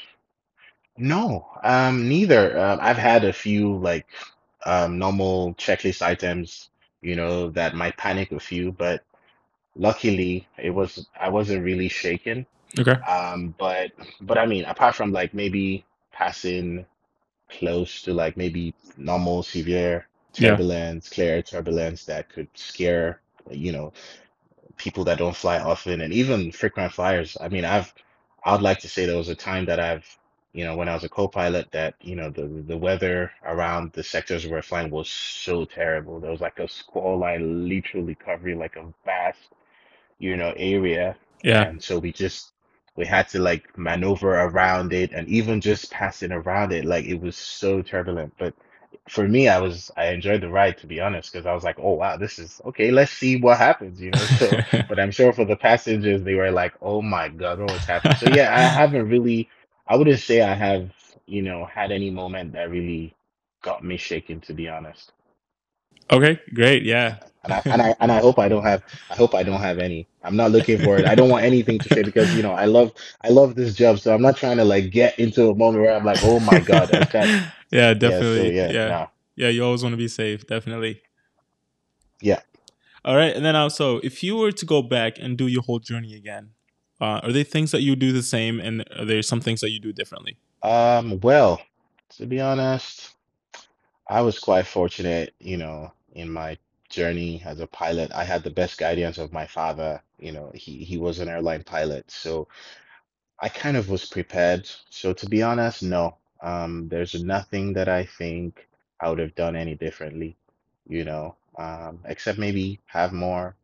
no, 0.99 1.49
um, 1.65 2.09
neither. 2.09 2.59
Um, 2.59 2.79
I've 2.83 2.99
had 2.99 3.25
a 3.25 3.33
few 3.33 3.77
like 3.79 4.07
um, 4.67 4.99
normal 4.99 5.55
checklist 5.55 6.03
items, 6.03 6.71
you 7.03 7.17
know, 7.17 7.51
that 7.51 7.75
might 7.75 7.97
panic 7.97 8.33
a 8.33 8.41
few, 8.41 8.73
but 8.73 9.05
luckily 9.77 10.49
it 10.59 10.71
was 10.71 11.07
I 11.21 11.29
wasn't 11.31 11.65
really 11.65 11.89
shaken. 11.89 12.47
Okay. 12.79 12.97
Um, 13.09 13.55
but 13.59 13.93
but 14.21 14.39
I 14.39 14.47
mean, 14.47 14.65
apart 14.65 14.95
from 14.97 15.13
like 15.13 15.35
maybe 15.35 15.85
passing 16.13 16.87
close 17.51 18.03
to 18.03 18.15
like 18.15 18.37
maybe 18.37 18.75
normal 18.99 19.43
severe 19.43 20.09
Yeah. 20.39 20.51
turbulence, 20.51 21.09
clear 21.11 21.43
turbulence 21.43 22.05
that 22.07 22.29
could 22.31 22.49
scare, 22.55 23.21
you 23.51 23.73
know 23.73 23.93
people 24.77 25.05
that 25.05 25.19
don't 25.19 25.37
fly 25.37 25.59
often 25.59 26.01
and 26.01 26.13
even 26.13 26.53
frequent 26.53 26.93
flyers. 26.93 27.37
I 27.41 27.49
mean, 27.49 27.65
I've 27.65 27.93
I 28.45 28.53
would 28.53 28.63
like 28.63 28.81
to 28.81 28.89
say 28.89 29.07
there 29.07 29.17
was 29.17 29.29
a 29.29 29.35
time 29.35 29.67
that 29.67 29.81
I've, 29.81 30.07
you 30.53 30.65
know, 30.65 30.77
when 30.77 30.89
I 30.89 30.95
was 30.95 31.05
a 31.05 31.09
co-pilot 31.09 31.71
that, 31.73 31.95
you 32.01 32.17
know, 32.17 32.31
the 32.31 32.47
the 32.47 32.77
weather 32.77 33.33
around 33.45 33.93
the 33.93 34.03
sectors 34.03 34.45
we 34.45 34.51
were 34.53 34.63
flying 34.63 34.91
was 34.91 35.09
so 35.11 35.65
terrible. 35.65 36.21
There 36.21 36.31
was 36.31 36.41
like 36.41 36.59
a 36.59 36.69
squall 36.69 37.19
line 37.19 37.69
literally 37.69 38.15
covering 38.15 38.59
like 38.59 38.77
a 38.77 38.87
vast, 39.05 39.41
you 40.19 40.37
know, 40.37 40.53
area. 40.57 41.17
Yeah. 41.43 41.63
And 41.63 41.83
so 41.83 41.99
we 41.99 42.13
just 42.13 42.53
we 42.97 43.07
had 43.07 43.29
to 43.31 43.39
like 43.41 43.77
maneuver 43.79 44.35
around 44.41 44.93
it 44.93 45.13
and 45.13 45.29
even 45.29 45.61
just 45.61 45.91
passing 45.91 46.33
around 46.33 46.73
it, 46.73 46.85
like 46.85 47.05
it 47.07 47.21
was 47.21 47.37
so 47.37 47.83
turbulent. 47.83 48.35
But 48.39 48.55
for 49.09 49.29
me, 49.29 49.49
I 49.49 49.59
was 49.61 49.91
I 49.97 50.09
enjoyed 50.09 50.43
the 50.43 50.51
ride 50.51 50.79
to 50.79 50.87
be 50.87 51.01
honest, 51.01 51.33
because 51.33 51.47
I 51.47 51.55
was 51.55 51.65
like, 51.65 51.79
oh 51.81 51.95
wow, 51.95 52.17
this 52.17 52.39
is 52.39 52.61
okay. 52.67 52.91
Let's 52.91 53.13
see 53.13 53.37
what 53.41 53.59
happens, 53.59 54.01
you 54.01 54.13
know. 54.13 54.27
So, 54.29 54.61
but 54.89 55.01
I'm 55.01 55.11
sure 55.13 55.33
for 55.33 55.45
the 55.45 55.57
passengers, 55.57 56.23
they 56.23 56.35
were 56.35 56.51
like, 56.53 56.75
oh 56.83 57.03
my 57.03 57.29
God, 57.29 57.61
what 57.61 57.73
was 57.73 57.87
happening? 57.87 58.17
So 58.17 58.27
yeah, 58.29 58.55
I 58.55 58.69
haven't 58.69 59.09
really, 59.09 59.51
I 59.89 59.97
wouldn't 59.97 60.21
say 60.21 60.43
I 60.43 60.55
have, 60.55 60.91
you 61.27 61.43
know, 61.43 61.67
had 61.67 61.93
any 61.93 62.11
moment 62.11 62.53
that 62.55 62.71
really 62.71 63.15
got 63.63 63.85
me 63.85 63.97
shaken, 63.99 64.41
to 64.43 64.55
be 64.55 64.69
honest. 64.69 65.13
okay. 66.13 66.41
Great. 66.55 66.85
Yeah. 66.85 67.19
And 67.45 67.53
I 67.55 67.65
and 67.71 67.83
I 67.83 67.95
and 68.01 68.13
I 68.13 68.21
hope 68.21 68.39
I 68.39 68.49
don't 68.49 68.65
have, 68.65 68.85
I 69.11 69.17
hope 69.17 69.35
I 69.35 69.43
don't 69.45 69.61
have 69.61 69.79
any. 69.79 70.09
I'm 70.23 70.37
not 70.37 70.53
looking 70.53 70.79
for 70.79 70.99
it. 70.99 71.07
I 71.07 71.15
don't 71.15 71.31
want 71.31 71.45
anything 71.45 71.81
to 71.81 71.91
say 71.91 72.03
because 72.03 72.35
you 72.35 72.43
know 72.43 72.53
I 72.53 72.67
love 72.67 72.93
I 73.23 73.31
love 73.31 73.55
this 73.57 73.75
job, 73.75 74.01
so 74.01 74.15
I'm 74.15 74.23
not 74.23 74.37
trying 74.37 74.59
to 74.59 74.65
like 74.65 74.91
get 74.91 75.19
into 75.19 75.51
a 75.51 75.55
moment 75.55 75.83
where 75.85 75.95
I'm 75.97 76.05
like, 76.05 76.21
oh 76.23 76.41
my 76.41 76.61
God, 76.61 76.93
I 76.93 77.05
can't. 77.05 77.35
Yeah. 77.71 77.89
Yeah. 77.89 77.93
So 77.93 77.95
Definitely. 77.95 78.57
yeah, 78.57 78.71
Yeah. 78.73 78.89
no, 78.89 79.11
Yeah. 79.37 79.49
You 79.49 79.65
always 79.65 79.83
want 79.83 79.93
to 79.93 79.99
be 79.99 80.09
safe. 80.09 80.47
Definitely. 80.47 81.03
yeah. 82.21 82.41
All 83.05 83.17
right. 83.17 83.35
And 83.35 83.45
then 83.45 83.55
also, 83.55 83.99
if 83.99 84.23
you 84.23 84.37
were 84.37 84.53
to 84.53 84.67
go 84.67 84.83
back 84.83 85.19
and 85.19 85.39
do 85.39 85.47
your 85.47 85.63
whole 85.63 85.79
journey 85.79 86.15
again, 86.15 86.51
uh, 87.01 87.21
are 87.23 87.33
there 87.33 87.45
things 87.45 87.71
that 87.71 87.83
you 87.83 87.95
do 87.95 88.11
the 88.11 88.23
same, 88.23 88.59
and 88.59 88.83
are 88.99 89.05
there 89.05 89.23
some 89.23 89.41
things 89.41 89.61
that 89.61 89.71
you 89.71 89.79
do 89.79 89.93
differently? 89.93 90.39
Um, 90.63 91.21
well, 91.21 91.61
to 92.17 92.27
be 92.27 92.41
honest. 92.41 93.13
I 94.09 94.21
was 94.21 94.39
quite 94.39 94.67
fortunate, 94.67 95.35
you 95.41 95.57
know, 95.57 95.93
in 96.13 96.31
my 96.31 96.59
journey 96.89 97.43
as 97.45 97.61
a 97.61 97.67
pilot. 97.67 98.13
I 98.15 98.25
had 98.25 98.45
the 98.45 98.51
best 98.51 98.79
guidance 98.79 99.19
of 99.19 99.33
my 99.33 99.47
father. 99.47 100.01
You 100.19 100.33
know, 100.33 100.53
he 100.55 100.85
he 100.85 100.97
was 100.97 101.19
an 101.19 101.29
airline 101.29 101.65
pilot, 101.65 102.11
so 102.11 102.49
I 103.41 103.49
kind 103.49 103.77
of 103.77 103.89
was 103.91 104.07
prepared. 104.07 104.69
So 104.91 105.13
to 105.13 105.29
be 105.29 105.43
honest, 105.43 105.83
no. 105.83 106.17
Um, 106.43 106.89
there's 106.89 107.15
nothing 107.23 107.73
that 107.75 107.89
I 107.89 108.05
think 108.05 108.69
I 109.01 109.09
would 109.11 109.19
have 109.19 109.35
done 109.35 109.57
any 109.57 109.75
differently, 109.75 110.37
you 110.89 111.05
know, 111.05 111.37
um, 111.59 112.01
except 112.07 112.39
maybe 112.39 112.81
have 112.87 113.13
more 113.13 113.57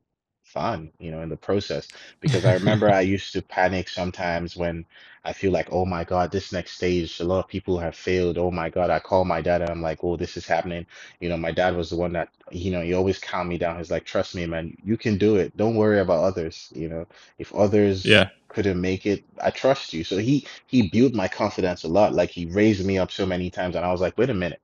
fun, 0.53 0.93
you 1.01 1.11
know, 1.13 1.23
in 1.23 1.31
the 1.31 1.37
process. 1.37 1.89
Because 2.21 2.45
I 2.47 2.55
remember 2.55 2.91
I 2.91 3.01
used 3.03 3.33
to 3.35 3.43
panic 3.43 3.89
sometimes 3.89 4.57
when 4.57 4.87
I 5.25 5.33
feel 5.35 5.53
like, 5.53 5.69
oh 5.73 5.87
my 5.87 6.05
God, 6.05 6.33
this 6.33 6.53
next 6.53 6.73
stage, 6.73 7.21
a 7.21 7.25
lot 7.25 7.41
of 7.41 7.49
people 7.49 7.79
have 7.79 7.97
failed. 7.97 8.39
Oh 8.39 8.51
my 8.53 8.71
God, 8.71 8.91
I 8.91 9.01
call 9.01 9.25
my 9.25 9.43
dad 9.43 9.63
and 9.63 9.71
I'm 9.71 9.83
like, 9.83 10.01
oh, 10.05 10.17
this 10.17 10.37
is 10.37 10.47
happening. 10.47 10.87
You 11.21 11.31
know, 11.31 11.39
my 11.39 11.53
dad 11.53 11.77
was 11.77 11.91
the 11.91 11.97
one 11.97 12.13
that, 12.15 12.31
you 12.53 12.73
know, 12.73 12.83
he 12.83 12.95
always 12.95 13.19
calmed 13.19 13.51
me 13.51 13.59
down. 13.59 13.79
He's 13.79 13.91
like, 13.93 14.05
trust 14.07 14.35
me, 14.37 14.47
man, 14.47 14.77
you 14.85 14.97
can 14.99 15.19
do 15.19 15.37
it. 15.37 15.57
Don't 15.57 15.77
worry 15.77 16.01
about 16.01 16.25
others. 16.25 16.73
You 16.75 16.89
know, 16.89 17.07
if 17.39 17.55
others 17.55 18.07
yeah. 18.07 18.31
couldn't 18.49 18.81
make 18.81 19.07
it, 19.07 19.25
I 19.43 19.51
trust 19.51 19.95
you. 19.95 20.05
So 20.05 20.19
he 20.19 20.47
he 20.67 20.89
built 20.91 21.15
my 21.15 21.29
confidence 21.29 21.85
a 21.85 21.89
lot. 21.89 22.15
Like 22.15 22.31
he 22.31 22.47
raised 22.47 22.85
me 22.87 22.99
up 22.99 23.13
so 23.13 23.27
many 23.27 23.51
times, 23.51 23.77
and 23.77 23.85
I 23.87 23.93
was 23.93 24.01
like, 24.03 24.19
wait 24.19 24.31
a 24.31 24.35
minute. 24.35 24.61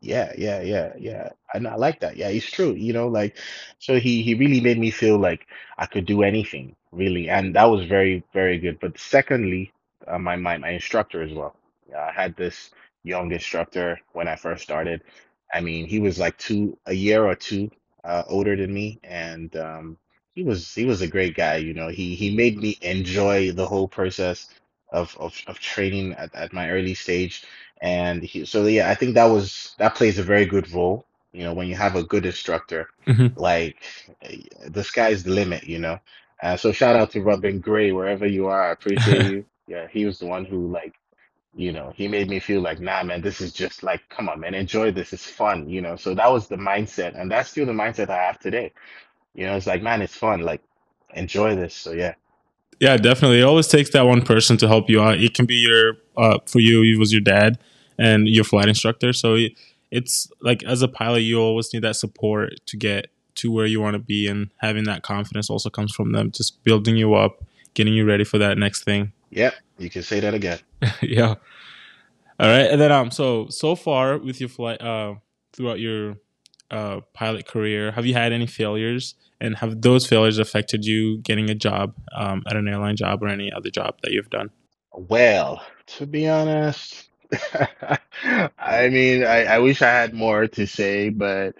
Yeah, 0.00 0.32
yeah, 0.38 0.60
yeah, 0.62 0.92
yeah. 0.98 1.30
And 1.54 1.66
I 1.66 1.74
like 1.74 2.00
that. 2.00 2.16
Yeah, 2.16 2.28
it's 2.28 2.50
true. 2.50 2.72
You 2.72 2.92
know, 2.92 3.08
like 3.08 3.36
so 3.78 3.98
he 3.98 4.22
he 4.22 4.34
really 4.34 4.60
made 4.60 4.78
me 4.78 4.90
feel 4.92 5.18
like 5.18 5.46
I 5.76 5.86
could 5.86 6.06
do 6.06 6.22
anything, 6.22 6.76
really. 6.92 7.28
And 7.28 7.54
that 7.56 7.64
was 7.64 7.84
very, 7.86 8.22
very 8.32 8.58
good. 8.58 8.78
But 8.80 8.96
secondly, 8.98 9.72
uh, 10.06 10.18
my 10.18 10.36
my 10.36 10.56
my 10.58 10.70
instructor 10.70 11.22
as 11.22 11.32
well. 11.32 11.56
Yeah, 11.90 12.04
I 12.06 12.12
had 12.12 12.36
this 12.36 12.70
young 13.02 13.32
instructor 13.32 13.98
when 14.12 14.28
I 14.28 14.36
first 14.36 14.62
started. 14.62 15.02
I 15.52 15.60
mean, 15.60 15.86
he 15.86 15.98
was 15.98 16.18
like 16.18 16.36
two 16.38 16.78
a 16.86 16.92
year 16.94 17.24
or 17.26 17.34
two 17.34 17.70
uh, 18.04 18.22
older 18.28 18.54
than 18.56 18.72
me, 18.72 19.00
and 19.02 19.54
um, 19.56 19.98
he 20.34 20.44
was 20.44 20.72
he 20.74 20.84
was 20.84 21.00
a 21.02 21.08
great 21.08 21.34
guy. 21.34 21.56
You 21.56 21.74
know, 21.74 21.88
he 21.88 22.14
he 22.14 22.36
made 22.36 22.58
me 22.58 22.78
enjoy 22.82 23.50
the 23.52 23.66
whole 23.66 23.88
process 23.88 24.48
of 24.92 25.16
of, 25.18 25.34
of 25.48 25.58
training 25.58 26.12
at, 26.14 26.34
at 26.34 26.52
my 26.52 26.70
early 26.70 26.94
stage 26.94 27.44
and 27.80 28.22
he, 28.22 28.44
so 28.44 28.66
yeah, 28.66 28.90
I 28.90 28.94
think 28.94 29.14
that 29.14 29.26
was 29.26 29.74
that 29.78 29.94
plays 29.94 30.18
a 30.18 30.22
very 30.22 30.46
good 30.46 30.70
role. 30.72 31.06
You 31.32 31.44
know, 31.44 31.54
when 31.54 31.68
you 31.68 31.76
have 31.76 31.96
a 31.96 32.02
good 32.02 32.26
instructor, 32.26 32.88
hmm 33.06 33.28
like 33.36 33.76
the 34.66 34.82
sky's 34.82 35.22
the 35.22 35.30
limit, 35.30 35.64
you 35.64 35.78
know. 35.78 35.98
Uh, 36.42 36.56
so 36.56 36.72
shout 36.72 36.96
out 36.96 37.10
to 37.12 37.20
Robin 37.20 37.60
Gray, 37.60 37.92
wherever 37.92 38.26
you 38.26 38.46
are. 38.46 38.68
I 38.68 38.72
appreciate 38.72 39.22
you. 39.30 39.44
Yeah, 39.66 39.86
he 39.88 40.06
was 40.06 40.18
the 40.18 40.26
one 40.26 40.44
who 40.44 40.68
like, 40.68 40.94
you 41.54 41.72
know, 41.72 41.92
he 41.94 42.08
made 42.08 42.28
me 42.28 42.40
feel 42.40 42.60
like, 42.60 42.80
nah, 42.80 43.02
man, 43.02 43.20
this 43.20 43.40
is 43.40 43.52
just 43.52 43.82
like, 43.82 44.08
come 44.08 44.28
on, 44.28 44.40
man, 44.40 44.54
enjoy 44.54 44.90
this. 44.90 45.12
It's 45.12 45.26
fun, 45.26 45.68
you 45.68 45.80
know. 45.80 45.96
So 45.96 46.14
that 46.14 46.30
was 46.30 46.48
the 46.48 46.56
mindset, 46.56 47.20
and 47.20 47.30
that's 47.30 47.50
still 47.50 47.66
the 47.66 47.72
mindset 47.72 48.10
I 48.10 48.22
have 48.22 48.38
today. 48.38 48.72
You 49.34 49.46
know, 49.46 49.56
it's 49.56 49.66
like, 49.66 49.82
man, 49.82 50.02
it's 50.02 50.14
fun. 50.14 50.40
Like, 50.40 50.62
enjoy 51.14 51.54
this. 51.54 51.74
So 51.74 51.92
yeah. 51.92 52.14
Yeah, 52.80 52.96
definitely. 52.96 53.40
It 53.40 53.44
always 53.44 53.66
takes 53.66 53.90
that 53.90 54.02
one 54.02 54.22
person 54.22 54.56
to 54.58 54.68
help 54.68 54.88
you 54.88 55.02
out. 55.02 55.20
It 55.20 55.34
can 55.34 55.46
be 55.46 55.56
your 55.56 55.94
uh, 56.16 56.38
for 56.46 56.60
you. 56.60 56.82
It 56.82 56.98
was 56.98 57.12
your 57.12 57.20
dad 57.20 57.58
and 57.98 58.28
your 58.28 58.44
flight 58.44 58.68
instructor. 58.68 59.12
So 59.12 59.36
it's 59.90 60.30
like 60.40 60.62
as 60.64 60.82
a 60.82 60.88
pilot, 60.88 61.20
you 61.20 61.40
always 61.40 61.72
need 61.72 61.82
that 61.82 61.96
support 61.96 62.54
to 62.66 62.76
get 62.76 63.10
to 63.36 63.52
where 63.52 63.66
you 63.66 63.80
want 63.80 63.94
to 63.94 64.00
be, 64.00 64.26
and 64.26 64.50
having 64.58 64.84
that 64.84 65.02
confidence 65.02 65.48
also 65.48 65.70
comes 65.70 65.94
from 65.94 66.12
them, 66.12 66.30
just 66.32 66.62
building 66.64 66.96
you 66.96 67.14
up, 67.14 67.44
getting 67.74 67.94
you 67.94 68.04
ready 68.04 68.24
for 68.24 68.38
that 68.38 68.58
next 68.58 68.84
thing. 68.84 69.12
Yep, 69.30 69.54
you 69.78 69.90
can 69.90 70.02
say 70.02 70.20
that 70.20 70.34
again. 70.34 70.58
yeah. 71.02 71.34
All 72.40 72.48
right, 72.48 72.70
and 72.70 72.80
then 72.80 72.92
um, 72.92 73.10
so 73.10 73.48
so 73.48 73.74
far 73.74 74.18
with 74.18 74.40
your 74.40 74.48
flight, 74.48 74.80
uh, 74.80 75.14
throughout 75.52 75.80
your 75.80 76.16
uh 76.70 77.00
pilot 77.14 77.46
career, 77.46 77.92
have 77.92 78.06
you 78.06 78.14
had 78.14 78.32
any 78.32 78.46
failures? 78.46 79.14
And 79.40 79.56
have 79.58 79.82
those 79.82 80.04
failures 80.04 80.38
affected 80.38 80.84
you 80.84 81.18
getting 81.18 81.48
a 81.48 81.54
job 81.54 81.94
um, 82.12 82.42
at 82.48 82.56
an 82.56 82.66
airline 82.66 82.96
job 82.96 83.22
or 83.22 83.28
any 83.28 83.52
other 83.52 83.70
job 83.70 83.94
that 84.02 84.10
you've 84.10 84.30
done? 84.30 84.50
Well, 84.92 85.62
to 85.86 86.06
be 86.06 86.28
honest, 86.28 87.07
I 88.58 88.88
mean, 88.88 89.24
I, 89.24 89.44
I 89.44 89.58
wish 89.58 89.82
I 89.82 89.90
had 89.90 90.14
more 90.14 90.46
to 90.48 90.66
say, 90.66 91.08
but 91.10 91.54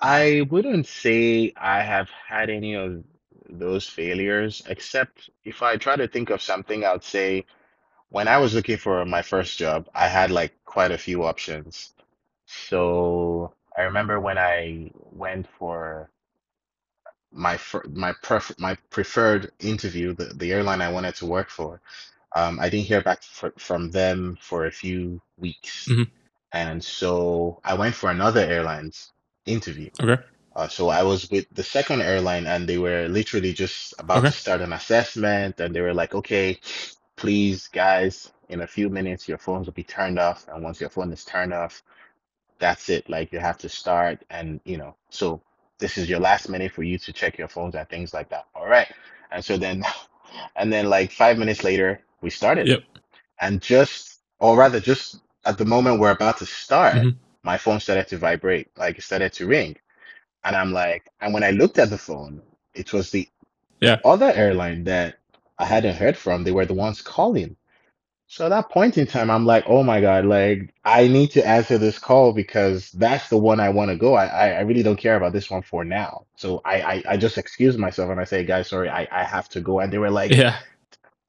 I 0.00 0.46
wouldn't 0.50 0.86
say 0.86 1.52
I 1.56 1.82
have 1.82 2.10
had 2.10 2.50
any 2.50 2.74
of 2.74 3.04
those 3.48 3.86
failures, 3.88 4.62
except 4.68 5.30
if 5.44 5.62
I 5.62 5.76
try 5.76 5.96
to 5.96 6.08
think 6.08 6.30
of 6.30 6.42
something, 6.42 6.84
I 6.84 6.92
would 6.92 7.04
say 7.04 7.46
when 8.10 8.28
I 8.28 8.38
was 8.38 8.54
looking 8.54 8.78
for 8.78 9.04
my 9.06 9.22
first 9.22 9.58
job, 9.58 9.88
I 9.94 10.08
had 10.08 10.30
like 10.30 10.54
quite 10.64 10.92
a 10.92 10.98
few 10.98 11.24
options. 11.24 11.92
So 12.46 13.54
I 13.76 13.82
remember 13.82 14.20
when 14.20 14.38
I 14.38 14.90
went 15.12 15.48
for 15.58 16.10
my 17.32 17.58
my 17.90 18.12
pref 18.22 18.52
my 18.58 18.74
preferred 18.90 19.52
interview, 19.60 20.14
the, 20.14 20.26
the 20.26 20.52
airline 20.52 20.80
I 20.82 20.90
wanted 20.90 21.14
to 21.16 21.26
work 21.26 21.50
for. 21.50 21.80
Um, 22.36 22.60
I 22.60 22.68
didn't 22.68 22.86
hear 22.86 23.02
back 23.02 23.22
fr 23.22 23.48
from 23.58 23.90
them 23.90 24.38
for 24.40 24.66
a 24.66 24.70
few 24.72 25.20
weeks. 25.38 25.86
hmm 25.86 26.04
And 26.52 26.82
so 26.84 27.60
I 27.64 27.74
went 27.74 27.94
for 27.94 28.10
another 28.10 28.40
airline's 28.40 29.12
interview. 29.46 29.90
Okay. 30.02 30.22
Uh, 30.56 30.68
so 30.68 30.88
I 30.88 31.02
was 31.02 31.30
with 31.30 31.46
the 31.52 31.62
second 31.62 32.02
airline, 32.02 32.46
and 32.46 32.68
they 32.68 32.78
were 32.78 33.08
literally 33.08 33.52
just 33.52 33.94
about 33.98 34.18
Okay. 34.18 34.28
to 34.28 34.34
start 34.34 34.60
an 34.60 34.72
assessment. 34.72 35.60
And 35.60 35.74
they 35.74 35.80
were 35.80 35.94
like, 35.94 36.14
okay, 36.14 36.58
please, 37.16 37.68
guys, 37.68 38.32
in 38.48 38.60
a 38.62 38.66
few 38.66 38.88
minutes, 38.90 39.28
your 39.28 39.38
phones 39.38 39.66
will 39.66 39.74
be 39.74 39.84
turned 39.84 40.18
off. 40.18 40.46
And 40.48 40.62
once 40.64 40.80
your 40.80 40.90
phone 40.90 41.12
is 41.12 41.24
turned 41.24 41.54
off, 41.54 41.82
that's 42.58 42.88
it. 42.88 43.08
Like 43.08 43.32
you 43.32 43.38
have 43.38 43.58
to 43.58 43.68
start. 43.68 44.24
And, 44.30 44.60
you 44.64 44.78
know, 44.78 44.96
so 45.10 45.40
this 45.78 45.98
is 45.98 46.08
your 46.08 46.20
last 46.20 46.48
minute 46.48 46.72
for 46.72 46.82
you 46.82 46.98
to 46.98 47.12
check 47.12 47.38
your 47.38 47.48
phones 47.48 47.74
and 47.74 47.88
things 47.88 48.14
like 48.14 48.28
that. 48.30 48.46
All 48.54 48.68
right. 48.68 48.88
And 49.30 49.44
so 49.44 49.56
then, 49.56 49.84
and 50.56 50.72
then 50.72 50.86
like 50.88 51.12
five 51.12 51.38
minutes 51.38 51.64
later, 51.64 52.00
we 52.22 52.30
started. 52.30 52.68
Yep. 52.68 52.82
And 53.40 53.60
just, 53.62 54.20
or 54.40 54.56
rather, 54.56 54.80
just 54.80 55.20
at 55.46 55.58
the 55.58 55.64
moment 55.66 56.00
we're 56.00 56.10
about 56.12 56.38
to 56.38 56.46
start, 56.46 57.04
hmm 57.04 57.10
my 57.44 57.58
phone 57.58 57.80
started 57.80 58.08
to 58.08 58.18
vibrate, 58.18 58.68
like 58.76 58.98
it 58.98 59.02
started 59.02 59.32
to 59.34 59.46
ring. 59.46 59.76
And 60.44 60.56
I'm 60.56 60.72
like, 60.72 61.08
and 61.20 61.34
when 61.34 61.44
I 61.44 61.50
looked 61.52 61.78
at 61.78 61.90
the 61.90 61.98
phone, 61.98 62.42
it 62.74 62.92
was 62.92 63.10
the 63.10 63.28
Yeah. 63.80 64.00
other 64.04 64.32
airline 64.32 64.84
that 64.84 65.18
I 65.58 65.66
hadn't 65.66 65.96
heard 65.96 66.16
from. 66.16 66.44
They 66.44 66.52
were 66.52 66.66
the 66.66 66.74
ones 66.74 67.02
calling. 67.02 67.56
So 68.28 68.46
at 68.46 68.50
that 68.50 68.70
point 68.70 68.98
in 68.98 69.06
time, 69.06 69.30
I'm 69.30 69.46
like, 69.46 69.64
oh 69.68 69.82
my 69.84 70.00
God, 70.00 70.26
like 70.26 70.74
I 70.84 71.08
need 71.08 71.30
to 71.32 71.46
answer 71.46 71.78
this 71.78 71.98
call 71.98 72.32
because 72.32 72.90
that's 72.92 73.28
the 73.28 73.38
one 73.38 73.60
I 73.60 73.70
want 73.70 73.90
to 73.90 73.96
go. 73.96 74.14
I, 74.14 74.26
I, 74.26 74.48
I 74.50 74.60
really 74.62 74.82
don't 74.82 74.96
care 75.00 75.16
about 75.16 75.32
this 75.32 75.50
one 75.50 75.62
for 75.62 75.84
now. 75.84 76.26
So 76.36 76.60
I, 76.64 76.82
I, 76.82 77.04
I 77.10 77.16
just 77.18 77.38
excuse 77.38 77.78
myself 77.78 78.10
and 78.10 78.20
I 78.20 78.24
say, 78.24 78.44
guys, 78.44 78.68
sorry, 78.68 78.88
I, 78.90 79.08
I 79.12 79.24
have 79.24 79.48
to 79.50 79.60
go. 79.60 79.80
And 79.80 79.92
they 79.92 79.98
were 79.98 80.10
like, 80.10 80.36
Yeah. 80.36 80.58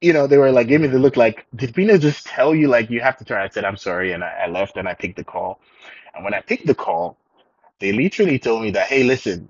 You 0.00 0.12
know, 0.14 0.26
they 0.28 0.38
were 0.38 0.52
like, 0.52 0.68
gave 0.68 0.80
me 0.82 0.88
the 0.88 0.98
look 1.00 1.16
like, 1.16 1.46
did 1.56 1.74
Bina 1.74 1.98
just 1.98 2.26
tell 2.26 2.54
you 2.54 2.68
like 2.68 2.90
you 2.90 3.00
have 3.00 3.18
to 3.18 3.24
try? 3.26 3.44
I 3.44 3.48
said, 3.50 3.64
I'm 3.64 3.76
sorry. 3.78 4.12
And 4.12 4.24
I, 4.24 4.44
I 4.44 4.48
left 4.48 4.76
and 4.76 4.88
I 4.88 4.94
picked 4.94 5.16
the 5.16 5.24
call. 5.24 5.60
And 6.14 6.24
when 6.24 6.34
I 6.34 6.40
picked 6.42 6.66
the 6.66 6.74
call, 6.74 7.18
they 7.80 7.92
literally 7.92 8.38
told 8.38 8.62
me 8.62 8.70
that, 8.72 8.88
hey, 8.88 9.04
listen, 9.04 9.48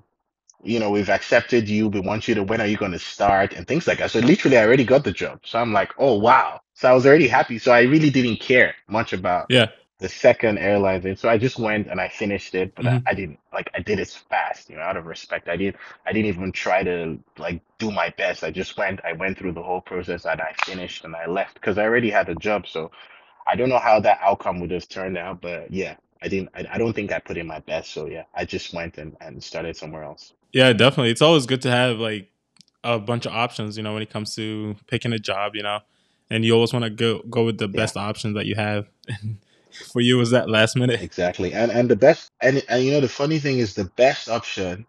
you 0.64 0.80
know, 0.80 0.90
we've 0.90 1.10
accepted 1.10 1.68
you. 1.68 1.88
We 1.88 2.00
want 2.00 2.28
you 2.28 2.34
to, 2.36 2.44
when 2.44 2.60
are 2.60 2.66
you 2.66 2.76
going 2.78 2.92
to 2.92 3.00
start? 3.00 3.54
And 3.54 3.66
things 3.68 3.86
like 3.88 3.98
that. 3.98 4.12
So 4.12 4.20
literally, 4.20 4.58
I 4.58 4.64
already 4.66 4.84
got 4.84 5.04
the 5.04 5.12
job. 5.12 5.40
So 5.44 5.58
I'm 5.58 5.72
like, 5.72 5.92
oh, 5.98 6.14
wow. 6.18 6.60
So 6.74 6.90
I 6.90 6.94
was 6.94 7.06
already 7.06 7.28
happy. 7.28 7.58
So 7.58 7.72
I 7.72 7.82
really 7.82 8.10
didn't 8.10 8.38
care 8.40 8.74
much 8.88 9.12
about 9.14 9.48
Yeah. 9.48 9.68
The 10.00 10.08
second 10.08 10.58
airline 10.58 11.02
thing. 11.02 11.16
So 11.16 11.28
I 11.28 11.38
just 11.38 11.58
went 11.58 11.88
and 11.88 12.00
I 12.00 12.08
finished 12.08 12.54
it, 12.54 12.74
but 12.74 12.86
I, 12.86 12.92
hmm 12.92 12.98
I 13.06 13.14
didn't 13.14 13.38
like, 13.52 13.70
I 13.74 13.80
did 13.80 13.98
it 14.00 14.08
fast, 14.30 14.70
you 14.70 14.76
know, 14.76 14.82
out 14.82 14.96
of 14.96 15.06
respect. 15.06 15.48
I 15.48 15.56
didn't, 15.56 15.76
I 16.06 16.12
didn't 16.12 16.28
even 16.28 16.52
try 16.52 16.82
to 16.84 17.18
like 17.38 17.62
do 17.78 17.90
my 17.90 18.10
best. 18.18 18.44
I 18.44 18.50
just 18.50 18.76
went, 18.78 19.00
I 19.04 19.12
went 19.12 19.38
through 19.38 19.52
the 19.52 19.62
whole 19.62 19.80
process 19.82 20.24
and 20.26 20.40
I 20.40 20.54
finished 20.64 21.04
and 21.04 21.14
I 21.16 21.26
left 21.26 21.54
because 21.54 21.78
I 21.78 21.84
already 21.84 22.10
had 22.10 22.28
a 22.28 22.34
job. 22.36 22.66
So 22.66 22.90
I 23.50 23.56
don't 23.56 23.68
know 23.68 23.78
how 23.78 24.00
that 24.00 24.18
outcome 24.22 24.60
would 24.60 24.70
have 24.72 24.88
turned 24.88 25.18
out, 25.18 25.40
but 25.42 25.70
yeah, 25.72 25.96
I 26.22 26.28
didn't, 26.28 26.50
I, 26.54 26.66
I 26.72 26.78
don't 26.78 26.94
think 26.94 27.12
I 27.12 27.18
put 27.18 27.36
in 27.38 27.46
my 27.46 27.60
best. 27.60 27.92
So 27.92 28.06
yeah, 28.06 28.24
I 28.34 28.44
just 28.44 28.72
went 28.74 28.98
and, 28.98 29.16
and 29.20 29.42
started 29.42 29.76
somewhere 29.76 30.04
else. 30.04 30.32
Yeah. 30.52 30.72
Definitely. 30.72 31.10
It's 31.10 31.22
always 31.22 31.46
good 31.46 31.62
to 31.62 31.70
have 31.70 31.98
like 31.98 32.30
a 32.84 32.98
bunch 32.98 33.26
of 33.26 33.32
options. 33.32 33.76
You 33.76 33.82
know, 33.82 33.94
when 33.94 34.02
it 34.02 34.10
comes 34.10 34.34
to 34.36 34.76
picking 34.86 35.12
a 35.12 35.18
job. 35.18 35.54
You 35.54 35.62
know, 35.62 35.80
and 36.30 36.44
you 36.44 36.54
always 36.54 36.72
want 36.72 36.84
to 36.84 36.90
go 36.90 37.22
go 37.28 37.44
with 37.44 37.58
the 37.58 37.68
Yeah. 37.68 37.76
best 37.82 37.96
options 37.96 38.34
that 38.36 38.46
you 38.46 38.54
have. 38.54 38.88
For 39.92 40.00
you, 40.00 40.18
was 40.18 40.30
that 40.30 40.50
last 40.50 40.76
minute? 40.76 41.00
Exactly. 41.02 41.52
And 41.54 41.72
and 41.72 41.90
the 41.90 41.96
best 41.96 42.30
and 42.42 42.62
and 42.68 42.85
you 42.85 42.92
know 42.92 43.00
the 43.00 43.09
funny 43.09 43.38
thing 43.38 43.59
is 43.59 43.74
the 43.74 43.87
best 43.96 44.28
option 44.28 44.87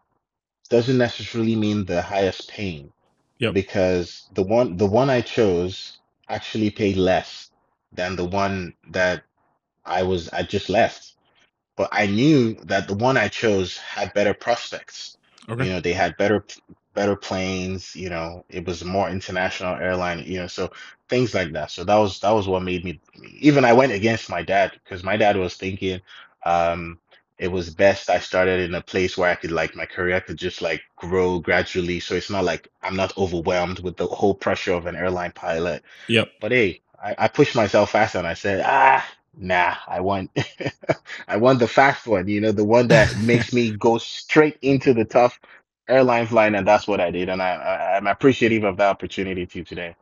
doesn't 0.69 0.97
necessarily 0.97 1.55
mean 1.55 1.85
the 1.85 2.01
highest 2.01 2.49
paying 2.49 2.91
Yep. 3.39 3.53
because 3.53 4.29
the 4.33 4.43
one 4.43 4.77
the 4.77 4.87
one 4.87 5.09
I 5.09 5.21
chose 5.21 5.99
actually 6.29 6.71
paid 6.71 6.97
less 6.97 7.51
than 7.93 8.15
the 8.15 8.25
one 8.25 8.75
that 8.89 9.23
I 9.85 10.03
was 10.03 10.29
I 10.29 10.43
just 10.43 10.69
left. 10.69 11.15
But 11.77 11.89
I 11.91 12.07
knew 12.07 12.55
that 12.65 12.87
the 12.87 12.95
one 12.95 13.17
I 13.17 13.29
chose 13.29 13.77
had 13.77 14.13
better 14.13 14.33
prospects. 14.33 15.17
Okay. 15.49 15.65
You 15.65 15.71
know, 15.73 15.79
they 15.81 15.93
had 15.93 16.17
better 16.17 16.45
better 16.93 17.15
planes, 17.15 17.95
you 17.95 18.09
know, 18.09 18.45
it 18.49 18.65
was 18.65 18.81
a 18.81 18.85
more 18.85 19.09
international 19.09 19.75
airline, 19.75 20.23
you 20.25 20.39
know, 20.39 20.47
so 20.47 20.71
things 21.09 21.33
like 21.33 21.51
that. 21.53 21.71
So 21.71 21.83
that 21.83 21.95
was 21.95 22.19
that 22.19 22.31
was 22.31 22.47
what 22.47 22.63
made 22.63 22.83
me 22.83 22.99
even 23.39 23.65
I 23.65 23.73
went 23.73 23.91
against 23.91 24.29
my 24.29 24.41
dad 24.41 24.73
because 24.83 25.03
my 25.03 25.17
dad 25.17 25.37
was 25.37 25.55
thinking 25.55 26.01
um 26.45 26.99
it 27.37 27.51
was 27.51 27.73
best 27.73 28.09
I 28.09 28.19
started 28.19 28.59
in 28.59 28.75
a 28.75 28.81
place 28.81 29.17
where 29.17 29.29
I 29.29 29.35
could 29.35 29.51
like 29.51 29.75
my 29.75 29.85
career 29.85 30.21
could 30.21 30.37
just 30.37 30.61
like 30.61 30.81
grow 30.95 31.39
gradually. 31.39 31.99
So 31.99 32.13
it's 32.15 32.29
not 32.29 32.43
like 32.43 32.67
I'm 32.83 32.95
not 32.95 33.17
overwhelmed 33.17 33.79
with 33.79 33.97
the 33.97 34.07
whole 34.07 34.35
pressure 34.35 34.73
of 34.73 34.85
an 34.85 34.95
airline 34.95 35.31
pilot. 35.31 35.83
Yep. 36.07 36.29
But 36.39 36.51
hey, 36.51 36.81
I, 37.01 37.15
I 37.17 37.27
pushed 37.27 37.55
myself 37.55 37.91
faster 37.91 38.19
and 38.19 38.27
I 38.27 38.35
said, 38.35 38.63
ah, 38.65 39.05
nah, 39.35 39.75
I 39.87 40.01
want 40.01 40.29
I 41.27 41.37
want 41.37 41.59
the 41.59 41.67
fast 41.67 42.05
one, 42.05 42.27
you 42.27 42.41
know, 42.41 42.51
the 42.51 42.65
one 42.65 42.87
that 42.89 43.17
makes 43.23 43.53
me 43.53 43.71
go 43.71 43.97
straight 43.97 44.57
into 44.61 44.93
the 44.93 45.05
tough 45.05 45.39
airline 45.91 46.27
flying, 46.27 46.55
and 46.55 46.67
that's 46.67 46.87
what 46.87 47.01
I 47.01 47.11
did. 47.11 47.29
And 47.29 47.41
I, 47.43 47.51
I 47.55 47.97
I'm 47.97 48.07
appreciative 48.07 48.63
of 48.65 48.77
that 48.77 48.89
opportunity 48.89 49.45
too 49.47 49.63
today. 49.65 49.95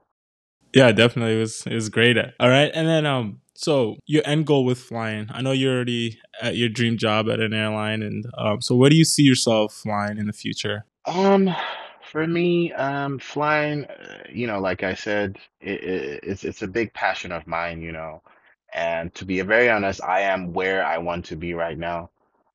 Yeah, 0.73 0.91
definitely. 0.91 1.35
It 1.35 1.39
was 1.39 1.65
it 1.65 1.73
was 1.73 1.89
great. 1.89 2.17
All 2.39 2.49
right. 2.49 2.71
And 2.73 2.87
then 2.87 3.05
um 3.05 3.41
so 3.55 3.97
your 4.05 4.23
end 4.25 4.45
goal 4.47 4.65
with 4.65 4.79
flying. 4.79 5.27
I 5.31 5.41
know 5.41 5.51
you're 5.51 5.75
already 5.75 6.19
at 6.41 6.55
your 6.57 6.69
dream 6.69 6.97
job 6.97 7.29
at 7.29 7.39
an 7.39 7.53
airline 7.53 8.03
and 8.03 8.25
um 8.37 8.61
so 8.61 8.75
where 8.75 8.89
do 8.89 8.95
you 8.95 9.05
see 9.05 9.23
yourself 9.23 9.73
flying 9.73 10.17
in 10.17 10.27
the 10.27 10.33
future? 10.33 10.85
Um, 11.05 11.49
for 12.11 12.27
me, 12.27 12.71
um, 12.73 13.19
flying, 13.19 13.85
uh, 13.85 14.23
you 14.31 14.47
know, 14.47 14.59
like 14.59 14.83
I 14.83 14.93
said, 14.93 15.37
it, 15.61 15.83
it, 15.83 16.19
it's 16.23 16.43
it's 16.43 16.61
a 16.61 16.67
big 16.67 16.93
passion 16.93 17.31
of 17.31 17.47
mine, 17.47 17.81
you 17.81 17.91
know. 17.91 18.21
And 18.73 19.13
to 19.15 19.25
be 19.25 19.41
very 19.41 19.69
honest, 19.69 20.03
I 20.03 20.21
am 20.21 20.53
where 20.53 20.85
I 20.85 20.97
want 20.99 21.25
to 21.25 21.35
be 21.35 21.53
right 21.53 21.77
now. 21.77 22.11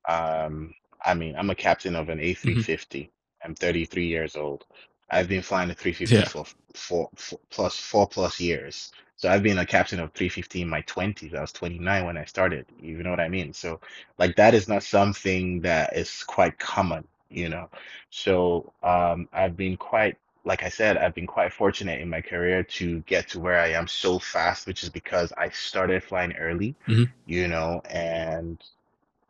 Um, 0.07 0.73
I 1.05 1.13
mean, 1.13 1.35
I'm 1.35 1.49
a 1.49 1.55
captain 1.55 1.95
of 1.95 2.09
an 2.09 2.19
hmm 2.43 2.61
A350. 2.61 3.11
I'm 3.45 3.55
33 3.55 4.07
years 4.07 4.35
old. 4.35 4.65
I've 5.11 5.29
been 5.29 5.43
flying 5.43 5.69
the 5.69 5.75
350 5.75 6.23
Yeah. 6.23 6.25
for 6.25 6.45
four, 6.73 7.09
four 7.15 7.39
plus 7.51 7.77
four 7.79 8.07
plus 8.07 8.39
years. 8.41 8.91
So 9.17 9.29
I've 9.29 9.43
been 9.43 9.59
a 9.59 9.65
captain 9.65 9.99
of 10.01 10.13
350 10.13 10.61
in 10.63 10.69
my 10.69 10.81
20s. 10.81 11.33
I 11.35 11.41
was 11.41 11.53
29 11.53 12.05
when 12.05 12.17
I 12.17 12.25
started. 12.25 12.67
You 12.81 13.03
know 13.03 13.11
what 13.11 13.21
I 13.21 13.29
mean? 13.29 13.53
So 13.53 13.79
like 14.19 14.35
that 14.37 14.53
is 14.55 14.67
not 14.69 14.83
something 14.83 15.61
that 15.61 15.95
is 15.97 16.23
quite 16.23 16.59
common, 16.59 17.07
you 17.29 17.49
know. 17.49 17.69
So 18.11 18.73
um, 18.83 19.29
I've 19.33 19.57
been 19.57 19.77
quite, 19.77 20.17
like 20.45 20.63
I 20.63 20.69
said, 20.69 20.97
I've 20.97 21.15
been 21.15 21.27
quite 21.27 21.53
fortunate 21.53 22.01
in 22.01 22.09
my 22.09 22.21
career 22.21 22.63
to 22.63 22.99
get 23.01 23.29
to 23.29 23.39
where 23.39 23.59
I 23.59 23.69
am 23.69 23.87
so 23.87 24.19
fast, 24.19 24.67
which 24.67 24.83
is 24.83 24.89
because 24.89 25.31
I 25.37 25.49
started 25.49 26.03
flying 26.03 26.33
early, 26.37 26.75
hmm 26.87 27.05
you 27.25 27.47
know, 27.47 27.81
and 27.89 28.61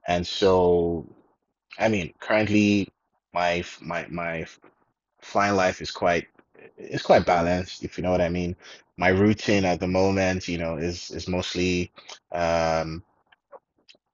and 0.08 0.26
so 0.26 1.06
I 1.80 1.90
mean, 1.90 2.14
currently 2.20 2.90
my 3.36 3.66
my 3.82 4.08
my 4.12 4.48
flying 5.22 5.56
life 5.58 5.82
is 5.82 5.92
quite 5.92 6.28
it's 6.78 7.04
quite 7.04 7.26
balanced, 7.28 7.84
if 7.86 7.98
you 7.98 8.04
know 8.04 8.12
what 8.12 8.22
I 8.22 8.30
mean. 8.30 8.56
My 8.98 9.10
routine 9.10 9.66
at 9.66 9.82
the 9.82 9.88
moment, 9.90 10.48
you 10.50 10.60
know, 10.60 10.78
is 10.78 11.12
is 11.12 11.30
mostly 11.30 11.92
um 12.34 13.04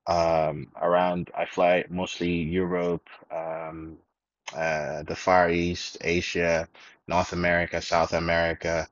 um 0.07 0.69
around 0.81 1.31
I 1.38 1.45
fly 1.45 1.86
mostly 1.89 2.31
Europe, 2.31 3.10
um 3.31 3.97
uh, 4.55 5.03
the 5.03 5.15
Far 5.15 5.51
East, 5.51 5.97
Asia, 6.01 6.67
North 7.07 7.34
America, 7.34 7.81
South 7.81 8.13
America, 8.13 8.88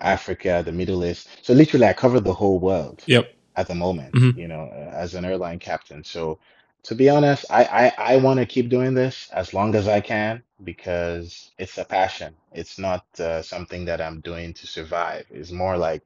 Africa, 0.00 0.62
the 0.66 0.72
Middle 0.72 1.04
East. 1.04 1.28
So 1.42 1.54
literally, 1.54 1.86
I 1.86 1.94
cover 1.94 2.20
the 2.20 2.34
whole 2.34 2.60
world 2.60 3.08
Yep. 3.08 3.34
at 3.56 3.68
the 3.68 3.76
moment, 3.76 4.14
hmm 4.14 4.30
you 4.34 4.48
know, 4.48 4.70
uh, 4.72 4.92
as 4.96 5.14
an 5.16 5.24
airline 5.26 5.60
captain. 5.60 6.04
So 6.04 6.38
to 6.86 6.96
be 6.96 7.10
honest, 7.10 7.46
I 7.50 7.64
I, 7.98 8.14
I 8.14 8.16
want 8.18 8.40
to 8.40 8.46
keep 8.46 8.70
doing 8.70 8.94
this 8.94 9.30
as 9.32 9.54
long 9.54 9.74
as 9.76 9.88
I 9.88 10.00
can 10.00 10.42
because 10.64 11.52
it's 11.58 11.78
a 11.78 11.84
passion. 11.84 12.34
It's 12.52 12.78
not 12.78 13.04
uh, 13.20 13.42
something 13.42 13.86
that 13.86 14.00
I'm 14.02 14.20
doing 14.20 14.54
to 14.54 14.66
survive. 14.66 15.26
It's 15.30 15.52
more 15.52 15.78
like 15.78 16.02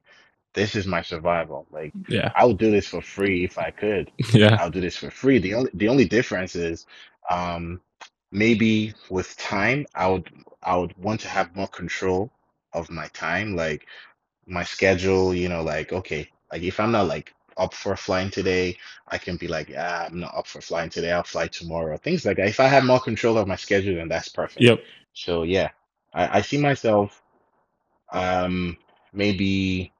this 0.53 0.75
is 0.75 0.87
my 0.87 1.01
survival. 1.03 1.67
Like 1.71 1.95
Yeah. 2.07 2.31
I 2.35 2.45
would 2.45 2.57
do 2.59 2.71
this 2.71 2.87
for 2.87 3.01
free 3.01 3.45
if 3.45 3.57
I 3.59 3.71
could. 3.71 4.11
Yeah. 4.33 4.57
I'll 4.57 4.71
do 4.71 4.81
this 4.81 4.97
for 4.97 5.11
free. 5.11 5.39
The 5.39 5.55
only 5.55 5.71
the 5.73 5.89
only 5.89 6.05
difference 6.05 6.55
is 6.55 6.87
um 7.29 7.81
maybe 8.31 8.93
with 9.09 9.37
time 9.37 9.87
I 9.95 10.07
would 10.09 10.29
I 10.63 10.77
would 10.77 10.95
want 10.97 11.21
to 11.21 11.29
have 11.29 11.55
more 11.55 11.67
control 11.67 12.31
of 12.73 12.89
my 12.91 13.07
time, 13.09 13.55
like 13.55 13.87
my 14.47 14.63
schedule, 14.63 15.33
you 15.33 15.49
know, 15.49 15.63
like 15.63 15.93
okay, 15.93 16.29
like 16.51 16.63
if 16.63 16.79
I'm 16.79 16.91
not 16.91 17.07
like 17.07 17.33
up 17.57 17.73
for 17.73 17.95
flying 17.95 18.29
today, 18.29 18.77
I 19.07 19.17
can 19.17 19.37
be 19.37 19.47
like, 19.47 19.71
ah, 19.77 20.05
I'm 20.05 20.19
not 20.19 20.35
up 20.35 20.47
for 20.47 20.61
flying 20.61 20.89
today, 20.89 21.11
I'll 21.11 21.23
fly 21.23 21.47
tomorrow. 21.47 21.97
Things 21.97 22.25
like 22.25 22.37
that. 22.37 22.47
If 22.47 22.59
I 22.59 22.67
have 22.67 22.83
more 22.83 22.99
control 22.99 23.37
of 23.37 23.47
my 23.47 23.55
schedule, 23.55 23.95
then 23.95 24.07
that's 24.09 24.29
perfect. 24.29 24.61
Yep. 24.61 24.83
So 25.13 25.43
yeah, 25.43 25.69
I, 26.13 26.39
I 26.39 26.41
see 26.41 26.57
myself 26.57 27.21
um 28.13 28.77
maybe 29.13 29.91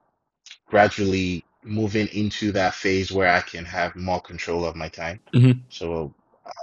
gradually 0.67 1.43
moving 1.63 2.07
into 2.07 2.51
that 2.51 2.73
phase 2.73 3.11
where 3.11 3.31
I 3.31 3.41
can 3.41 3.65
have 3.65 3.95
more 3.95 4.21
control 4.21 4.65
of 4.65 4.75
my 4.75 4.89
time. 4.89 5.19
hmm 5.33 5.51
So 5.69 6.13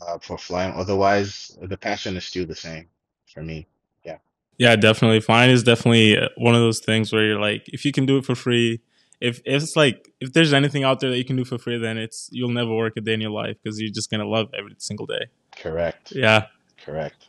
uh, 0.07 0.19
for 0.19 0.37
flying, 0.39 0.73
otherwise 0.75 1.57
the 1.63 1.77
passion 1.77 2.17
is 2.17 2.25
still 2.25 2.47
the 2.47 2.55
same 2.55 2.89
for 3.33 3.43
me. 3.43 3.67
Yeah, 4.05 4.19
Yeah, 4.59 4.77
definitely. 4.77 5.21
Flying 5.21 5.51
is 5.51 5.63
definitely 5.63 6.19
uh, 6.19 6.29
one 6.37 6.55
of 6.55 6.61
those 6.61 6.81
things 6.81 7.13
where 7.13 7.25
you're 7.25 7.41
like, 7.41 7.69
if 7.69 7.85
you 7.85 7.93
can 7.93 8.07
do 8.07 8.19
it 8.19 8.25
for 8.25 8.35
free, 8.35 8.81
if, 9.21 9.39
if 9.45 9.63
it's 9.63 9.77
like 9.77 10.11
if 10.21 10.33
there's 10.33 10.53
anything 10.53 10.85
out 10.85 11.01
there 11.01 11.11
that 11.11 11.19
you 11.19 11.25
can 11.25 11.37
do 11.37 11.45
for 11.45 11.59
free, 11.59 11.79
then 11.79 11.99
it's 11.99 12.29
you'll 12.33 12.51
never 12.51 12.75
work 12.75 12.95
a 12.97 13.01
day 13.01 13.15
in 13.15 13.21
your 13.21 13.31
life 13.31 13.57
because 13.63 13.81
you're 13.81 13.93
just 13.93 14.11
gonna 14.11 14.27
love 14.27 14.49
every 14.57 14.75
single 14.79 15.07
day. 15.07 15.27
correct, 15.57 16.13
Yeah. 16.13 16.47
correct. 16.85 17.27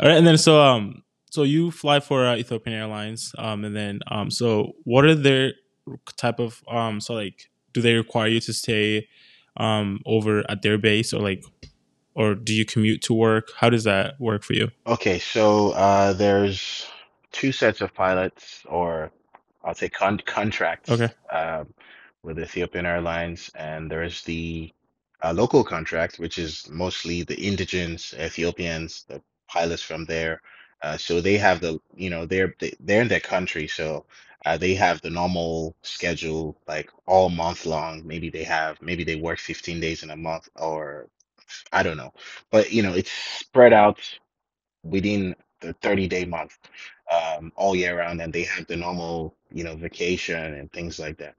All 0.00 0.08
right, 0.08 0.16
and 0.16 0.26
then 0.26 0.38
so 0.38 0.60
um 0.60 1.02
so 1.30 1.42
you 1.42 1.70
fly 1.70 2.00
for 2.00 2.26
uh, 2.26 2.36
Ethiopian 2.36 2.76
Airlines 2.76 3.32
um 3.38 3.64
and 3.64 3.74
then 3.76 4.00
um 4.08 4.30
so 4.30 4.72
what 4.84 5.04
are 5.04 5.14
their 5.14 5.52
type 6.16 6.38
of 6.38 6.62
um 6.68 7.00
so 7.00 7.14
like 7.14 7.50
do 7.72 7.80
they 7.80 7.94
require 7.94 8.28
you 8.28 8.40
to 8.40 8.52
stay 8.52 9.06
um 9.56 10.00
over 10.06 10.42
at 10.50 10.62
their 10.62 10.78
base 10.78 11.12
or 11.12 11.20
like 11.20 11.42
or 12.14 12.34
do 12.34 12.54
you 12.54 12.64
commute 12.64 13.02
to 13.02 13.12
work? 13.14 13.50
How 13.58 13.68
does 13.68 13.84
that 13.84 14.18
work 14.18 14.42
for 14.42 14.54
you? 14.54 14.70
Okay, 14.86 15.18
so 15.18 15.72
uh, 15.72 16.14
there's 16.14 16.86
two 17.30 17.52
sets 17.52 17.82
of 17.82 17.92
pilots, 17.92 18.62
or 18.66 19.12
I'll 19.66 19.74
say 19.76 19.90
con 19.90 20.18
contracts, 20.20 20.90
Okay. 20.92 21.10
um, 21.32 21.74
with 22.24 22.40
Ethiopian 22.40 22.86
Airlines, 22.86 23.50
and 23.56 23.90
there's 23.92 24.22
the 24.24 24.74
uh, 25.24 25.34
local 25.34 25.64
contract, 25.64 26.18
which 26.20 26.38
is 26.38 26.68
mostly 26.70 27.24
the 27.24 27.48
indigenous 27.48 28.14
Ethiopians, 28.14 29.04
the 29.08 29.22
pilots 29.48 29.82
from 29.82 30.06
there. 30.06 30.42
Uh, 30.82 30.98
so 30.98 31.22
they 31.22 31.38
have 31.38 31.60
the, 31.62 31.80
you 31.96 32.10
know, 32.10 32.26
they're 32.26 32.54
they, 32.60 32.74
they're 32.80 33.02
in 33.02 33.08
their 33.08 33.20
country, 33.20 33.68
so 33.68 34.06
uh, 34.46 34.58
they 34.58 34.74
have 34.74 35.02
the 35.02 35.10
normal 35.10 35.76
schedule, 35.82 36.58
like 36.68 36.90
all 37.06 37.30
month 37.30 37.66
long. 37.66 38.06
Maybe 38.06 38.30
they 38.30 38.44
have, 38.44 38.82
maybe 38.82 39.04
they 39.04 39.16
work 39.16 39.40
15 39.40 39.80
days 39.80 40.04
in 40.04 40.10
a 40.10 40.16
month, 40.16 40.48
or 40.56 41.08
I 41.72 41.82
don't 41.84 41.98
know, 41.98 42.14
but 42.52 42.72
you 42.72 42.82
know, 42.82 42.94
it's 42.94 43.12
spread 43.12 43.74
out 43.74 44.00
within 44.84 45.36
the 45.60 45.74
30 45.74 46.08
day 46.08 46.26
month 46.26 46.58
um, 47.12 47.52
all 47.56 47.74
year 47.74 47.98
round 47.98 48.20
and 48.20 48.32
they 48.32 48.42
have 48.44 48.66
the 48.66 48.76
normal 48.76 49.34
you 49.50 49.64
know 49.64 49.76
vacation 49.76 50.54
and 50.54 50.72
things 50.72 50.98
like 50.98 51.16
that. 51.18 51.34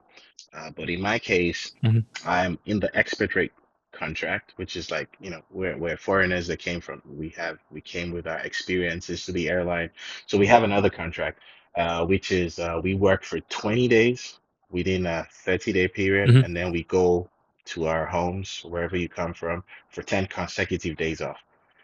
Uh, 0.53 0.71
but 0.75 0.89
in 0.89 1.01
my 1.01 1.19
case 1.19 1.73
hmm 1.83 1.99
i'm 2.25 2.57
in 2.65 2.79
the 2.79 2.89
expat 2.89 3.35
rate 3.35 3.51
contract 3.91 4.53
which 4.57 4.75
is 4.75 4.91
like 4.91 5.09
you 5.19 5.29
know 5.29 5.41
where, 5.49 5.77
where 5.77 5.97
foreigners 5.97 6.47
that 6.47 6.59
came 6.59 6.79
from 6.81 7.01
we 7.05 7.29
have 7.29 7.57
we 7.71 7.81
came 7.81 8.11
with 8.11 8.27
our 8.27 8.39
experiences 8.39 9.25
to 9.25 9.31
the 9.31 9.49
airline. 9.49 9.89
So 10.27 10.37
we 10.37 10.47
have 10.47 10.63
another 10.63 10.89
contract 10.89 11.39
uh, 11.77 12.05
which 12.05 12.31
is 12.31 12.59
uh, 12.59 12.79
we 12.83 12.95
work 12.95 13.23
for 13.23 13.39
20 13.41 13.87
days 13.87 14.39
within 14.71 15.05
a 15.05 15.27
30 15.31 15.73
day 15.73 15.87
period 15.87 16.31
hmm 16.31 16.41
and 16.41 16.55
then 16.55 16.71
we 16.71 16.83
go 16.83 17.29
to 17.65 17.87
our 17.87 18.05
homes 18.05 18.61
wherever 18.65 18.97
you 18.97 19.09
come 19.09 19.33
from 19.33 19.63
for 19.89 20.03
10 20.03 20.27
consecutive 20.27 20.97
days 20.97 21.21
off. 21.21 21.37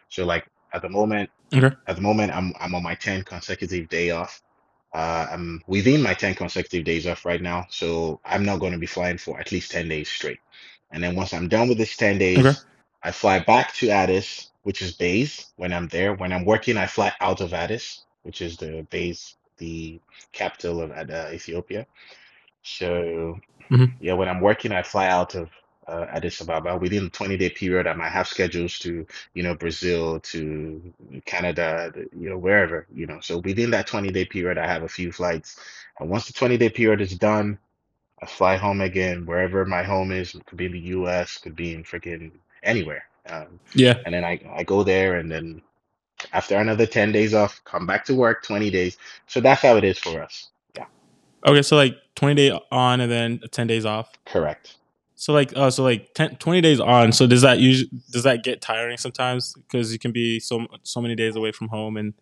So 0.08 0.24
like 0.24 0.46
at 0.72 0.82
the 0.82 0.88
moment 0.88 1.30
Okay. 1.54 1.76
at 1.88 1.96
the 1.96 2.02
moment, 2.02 2.32
I'm 2.36 2.54
I'm 2.60 2.74
on 2.76 2.84
my 2.84 2.96
10 2.96 3.24
consecutive 3.24 3.90
day 3.90 4.12
off. 4.12 4.42
Uh, 4.94 5.28
I'm 5.32 5.62
within 5.68 6.02
my 6.02 6.14
10 6.14 6.36
consecutive 6.36 6.84
days 6.86 7.06
off 7.08 7.26
right 7.26 7.42
now, 7.42 7.66
so 7.70 8.20
I'm 8.24 8.44
not 8.46 8.60
going 8.60 8.72
to 8.74 8.78
be 8.78 8.86
flying 8.86 9.18
for 9.18 9.40
at 9.40 9.52
least 9.52 9.72
10 9.72 9.88
days 9.88 10.10
straight. 10.10 10.40
And 10.92 11.02
then 11.04 11.16
once 11.16 11.34
I'm 11.34 11.48
done 11.48 11.68
with 11.68 11.78
this 11.78 11.96
10 11.98 12.18
Okay. 12.36 12.52
days, 12.52 12.66
I 13.02 13.12
fly 13.12 13.40
back 13.40 13.74
to 13.76 13.90
Addis, 13.90 14.52
which 14.64 14.82
is 14.82 14.94
base 14.96 15.52
when 15.56 15.74
I'm 15.74 15.88
there. 15.88 16.14
When 16.14 16.32
I'm 16.32 16.46
working, 16.46 16.78
I 16.78 16.86
fly 16.86 17.12
out 17.20 17.42
of 17.42 17.54
Addis, 17.54 18.06
which 18.22 18.42
is 18.42 18.56
the 18.58 18.86
base, 18.90 19.36
the 19.58 20.00
capital 20.32 20.82
of 20.82 20.92
uh, 20.92 21.30
Ethiopia. 21.34 21.86
So 22.62 23.38
hmm 23.70 23.86
yeah, 24.00 24.14
when 24.14 24.28
I'm 24.28 24.40
working, 24.42 24.72
I 24.72 24.82
fly 24.82 25.08
out 25.08 25.34
of 25.36 25.50
uh, 25.88 26.06
Addis 26.10 26.40
Ababa. 26.40 26.76
Within 26.76 27.06
a 27.06 27.10
20 27.10 27.36
day 27.36 27.50
period, 27.50 27.86
I 27.86 27.94
might 27.94 28.10
have 28.10 28.28
schedules 28.28 28.78
to, 28.80 29.06
you 29.34 29.42
know, 29.42 29.54
Brazil, 29.54 30.20
to 30.20 30.94
Canada, 31.26 31.92
you 32.16 32.30
know, 32.30 32.38
wherever, 32.38 32.86
you 32.94 33.06
know. 33.06 33.20
So 33.20 33.38
within 33.38 33.70
that 33.70 33.86
20 33.86 34.10
day 34.10 34.24
period, 34.24 34.58
I 34.58 34.66
have 34.66 34.82
a 34.82 34.88
few 34.88 35.12
flights. 35.12 35.58
And 36.00 36.08
once 36.10 36.26
the 36.26 36.32
20 36.32 36.56
day 36.56 36.68
period 36.70 37.00
is 37.00 37.16
done, 37.16 37.58
I 38.22 38.26
fly 38.26 38.56
home 38.56 38.80
again, 38.80 39.26
wherever 39.26 39.64
my 39.64 39.82
home 39.82 40.12
is. 40.12 40.34
It 40.34 40.46
could 40.46 40.58
be 40.58 40.66
in 40.66 40.72
the 40.72 40.80
US, 40.98 41.38
could 41.38 41.56
be 41.56 41.74
in 41.74 41.84
freaking 41.84 42.32
anywhere. 42.62 43.04
Um, 43.28 43.60
Yeah. 43.74 43.98
and 44.04 44.14
then 44.14 44.24
I, 44.24 44.40
I 44.54 44.62
go 44.62 44.82
there, 44.82 45.16
and 45.16 45.30
then 45.30 45.62
after 46.32 46.56
another 46.56 46.86
10 46.86 47.12
days 47.12 47.34
off, 47.34 47.60
come 47.64 47.86
back 47.86 48.04
to 48.06 48.14
work, 48.14 48.42
20 48.42 48.70
days. 48.70 48.96
So 49.26 49.40
that's 49.40 49.62
how 49.62 49.76
it 49.76 49.84
is 49.84 49.98
for 49.98 50.22
us. 50.22 50.50
Yeah, 50.76 50.86
Okay. 51.46 51.62
So 51.62 51.76
like 51.76 51.96
20 52.16 52.34
day 52.34 52.60
on 52.70 53.00
and 53.00 53.10
then 53.10 53.40
10 53.50 53.66
days 53.66 53.84
off. 53.84 54.12
correct. 54.26 54.76
So 55.16 55.32
like 55.32 55.52
uh 55.56 55.70
so 55.70 55.82
like 55.82 56.12
10, 56.14 56.36
20 56.36 56.60
days 56.60 56.80
on. 56.80 57.12
So 57.12 57.26
does 57.26 57.42
that 57.42 57.58
usually 57.58 57.90
does 58.10 58.24
that 58.24 58.42
get 58.42 58.60
tiring 58.60 58.96
sometimes 58.96 59.54
because 59.54 59.92
you 59.92 59.98
can 59.98 60.12
be 60.12 60.40
so 60.40 60.66
so 60.82 61.00
many 61.00 61.14
days 61.14 61.36
away 61.36 61.52
from 61.52 61.68
home 61.68 61.96
and 61.96 62.14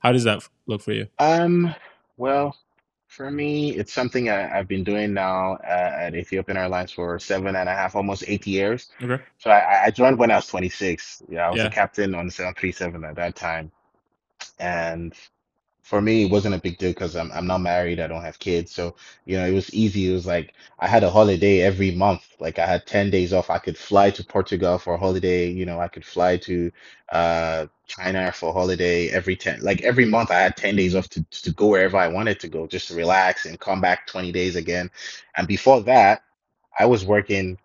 how 0.00 0.12
does 0.12 0.24
that 0.24 0.42
look 0.66 0.80
for 0.82 0.92
you? 0.92 1.06
Um, 1.18 1.74
well, 2.16 2.56
for 3.06 3.30
me, 3.30 3.76
it's 3.76 3.92
something 3.92 4.30
I, 4.30 4.58
I've 4.58 4.68
been 4.68 4.84
doing 4.84 5.12
now 5.12 5.54
uh, 5.64 5.96
at 6.00 6.14
Ethiopian 6.14 6.56
Airlines 6.56 6.92
for 6.92 7.18
seven 7.18 7.54
and 7.56 7.68
a 7.68 7.72
half, 7.74 7.96
almost 7.96 8.24
eight 8.26 8.46
years. 8.46 8.88
Okay. 9.02 9.22
So 9.38 9.50
I, 9.50 9.86
I 9.86 9.90
joined 9.90 10.18
when 10.18 10.30
I 10.30 10.36
was 10.36 10.46
26. 10.46 11.24
Yeah, 11.28 11.48
I 11.48 11.50
was 11.50 11.60
a 11.60 11.64
Yeah. 11.64 11.68
captain 11.70 12.14
on 12.14 12.26
the 12.26 12.32
737 12.32 13.04
at 13.04 13.16
that 13.16 13.36
time. 13.36 13.70
And 14.58 15.12
for 15.90 16.00
me, 16.00 16.22
it 16.24 16.30
wasn't 16.30 16.54
a 16.54 16.58
big 16.60 16.78
deal 16.78 16.92
because 16.92 17.16
I'm 17.16 17.32
I'm 17.32 17.48
not 17.48 17.62
married, 17.62 17.98
I 18.00 18.06
don't 18.06 18.22
have 18.22 18.38
kids. 18.38 18.70
So, 18.70 18.94
you 19.26 19.36
know, 19.36 19.44
it 19.44 19.52
was 19.52 19.74
easy. 19.74 20.08
It 20.08 20.12
was 20.14 20.24
like 20.26 20.54
I 20.78 20.86
had 20.86 21.02
a 21.02 21.10
holiday 21.10 21.60
every 21.62 21.90
month. 21.90 22.36
Like 22.38 22.60
I 22.60 22.66
had 22.66 22.86
10 22.86 23.10
days 23.10 23.32
off. 23.32 23.50
I 23.50 23.58
could 23.58 23.76
fly 23.76 24.10
to 24.12 24.24
Portugal 24.24 24.78
for 24.78 24.94
a 24.94 24.98
holiday, 24.98 25.50
you 25.50 25.66
know, 25.66 25.80
I 25.80 25.88
could 25.88 26.04
fly 26.04 26.36
to 26.38 26.70
uh 27.10 27.66
China 27.88 28.30
for 28.32 28.50
a 28.50 28.52
holiday 28.52 29.08
every 29.08 29.34
10 29.34 29.60
like 29.62 29.82
every 29.82 30.04
month 30.04 30.30
I 30.30 30.40
had 30.40 30.56
10 30.56 30.76
days 30.76 30.94
off 30.94 31.08
to 31.10 31.24
to 31.42 31.50
go 31.52 31.66
wherever 31.66 31.96
I 31.96 32.06
wanted 32.06 32.38
to 32.40 32.48
go, 32.48 32.68
just 32.68 32.88
to 32.88 32.94
relax 32.94 33.46
and 33.46 33.58
come 33.58 33.80
back 33.80 34.06
20 34.06 34.30
days 34.32 34.54
again. 34.56 34.90
And 35.36 35.48
before 35.48 35.80
that, 35.82 36.22
I 36.78 36.86
was 36.86 37.04
working 37.04 37.58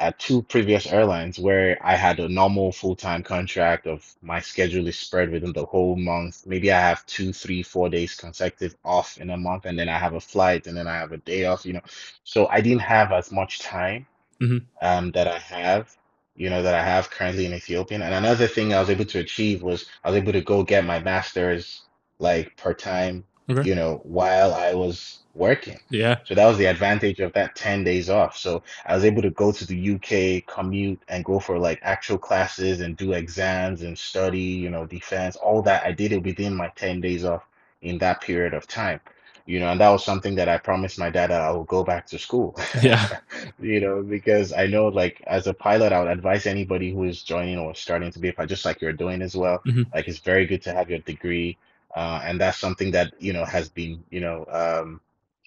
at 0.00 0.18
two 0.18 0.42
previous 0.42 0.86
airlines 0.86 1.38
where 1.38 1.78
I 1.82 1.94
had 1.96 2.20
a 2.20 2.28
normal 2.28 2.72
full-time 2.72 3.22
contract 3.22 3.86
of 3.86 4.04
my 4.22 4.40
schedule 4.40 4.88
is 4.88 4.98
spread 4.98 5.30
within 5.30 5.52
the 5.52 5.66
whole 5.66 5.96
month. 5.96 6.46
Maybe 6.46 6.72
I 6.72 6.80
have 6.80 7.06
two, 7.06 7.32
three, 7.32 7.62
four 7.62 7.90
days 7.90 8.14
consecutive 8.16 8.76
off 8.84 9.18
in 9.18 9.30
a 9.30 9.36
month, 9.36 9.66
and 9.66 9.78
then 9.78 9.88
I 9.90 9.98
have 9.98 10.14
a 10.14 10.20
flight, 10.20 10.66
and 10.66 10.76
then 10.76 10.88
I 10.88 10.96
have 10.96 11.12
a 11.12 11.18
day 11.18 11.44
off, 11.46 11.66
you 11.66 11.74
know. 11.74 11.82
So 12.24 12.48
I 12.48 12.60
didn't 12.62 12.82
have 12.82 13.12
as 13.12 13.30
much 13.32 13.60
time 13.60 14.06
hmm 14.40 14.58
um, 14.82 15.12
that 15.12 15.28
I 15.28 15.38
have, 15.38 15.96
you 16.34 16.50
know, 16.50 16.62
that 16.62 16.74
I 16.74 16.84
have 16.84 17.10
currently 17.10 17.46
in 17.46 17.54
Ethiopian. 17.54 18.02
And 18.02 18.14
another 18.14 18.46
thing 18.46 18.72
I 18.72 18.80
was 18.80 18.90
able 18.90 19.04
to 19.06 19.18
achieve 19.20 19.62
was 19.62 19.86
I 20.04 20.10
was 20.10 20.18
able 20.18 20.32
to 20.32 20.40
go 20.42 20.62
get 20.64 20.84
my 20.84 21.00
master's 21.00 21.84
like 22.18 22.56
part 22.56 22.78
time, 22.78 23.24
Okay. 23.50 23.62
you 23.62 23.74
know, 23.74 24.00
while 24.04 24.54
I 24.54 24.74
was 24.74 25.20
working. 25.34 25.78
Yeah. 25.90 26.18
So 26.24 26.34
that 26.34 26.46
was 26.46 26.58
the 26.58 26.66
advantage 26.66 27.18
of 27.20 27.32
that 27.32 27.56
10 27.56 27.82
days 27.84 28.08
off. 28.08 28.36
So 28.36 28.62
I 28.86 28.94
was 28.94 29.04
able 29.04 29.22
to 29.22 29.30
go 29.30 29.50
to 29.52 29.66
the 29.66 29.76
UK, 29.76 30.40
commute, 30.46 31.02
and 31.08 31.24
go 31.24 31.40
for 31.40 31.58
like 31.58 31.80
actual 31.82 32.18
classes 32.18 32.80
and 32.80 32.96
do 32.96 33.12
exams 33.12 33.82
and 33.82 33.98
study, 33.98 34.38
you 34.40 34.70
know, 34.70 34.86
defense, 34.86 35.36
all 35.36 35.62
that. 35.62 35.84
I 35.84 35.92
did 35.92 36.12
it 36.12 36.22
within 36.22 36.54
my 36.54 36.68
10 36.76 37.00
days 37.00 37.24
off 37.24 37.44
in 37.82 37.98
that 37.98 38.20
period 38.20 38.54
of 38.54 38.66
time. 38.66 39.00
you 39.46 39.58
know, 39.58 39.70
and 39.70 39.80
that 39.80 39.88
was 39.88 40.04
something 40.04 40.34
that 40.36 40.48
I 40.48 40.58
promised 40.58 40.98
my 40.98 41.10
dad 41.10 41.30
that 41.30 41.40
I 41.40 41.50
would 41.50 41.66
go 41.66 41.82
back 41.82 42.06
to 42.08 42.18
school, 42.18 42.56
Yeah. 42.82 43.08
you 43.58 43.80
know, 43.80 44.02
because 44.02 44.52
I 44.52 44.66
know 44.66 44.88
like 44.88 45.22
as 45.26 45.46
a 45.46 45.54
pilot, 45.54 45.92
I 45.92 46.00
would 46.02 46.10
advise 46.10 46.46
anybody 46.46 46.92
who 46.92 47.04
is 47.04 47.22
joining 47.22 47.58
or 47.58 47.74
starting 47.74 48.10
to 48.12 48.18
be 48.18 48.28
a 48.28 48.32
pilot, 48.32 48.48
just 48.48 48.64
like 48.64 48.80
you're 48.80 48.92
doing 48.92 49.22
as 49.22 49.36
well. 49.36 49.64
hmm 49.64 49.82
Like 49.94 50.08
it's 50.08 50.18
very 50.18 50.46
good 50.46 50.62
to 50.62 50.72
have 50.72 50.90
your 50.90 51.00
degree, 51.00 51.58
uh, 51.96 52.20
and 52.24 52.40
that's 52.40 52.58
something 52.58 52.92
that, 52.92 53.12
you 53.20 53.32
know, 53.32 53.44
has 53.44 53.68
been, 53.68 54.04
you 54.10 54.20
know, 54.20 54.46
um, 54.50 55.00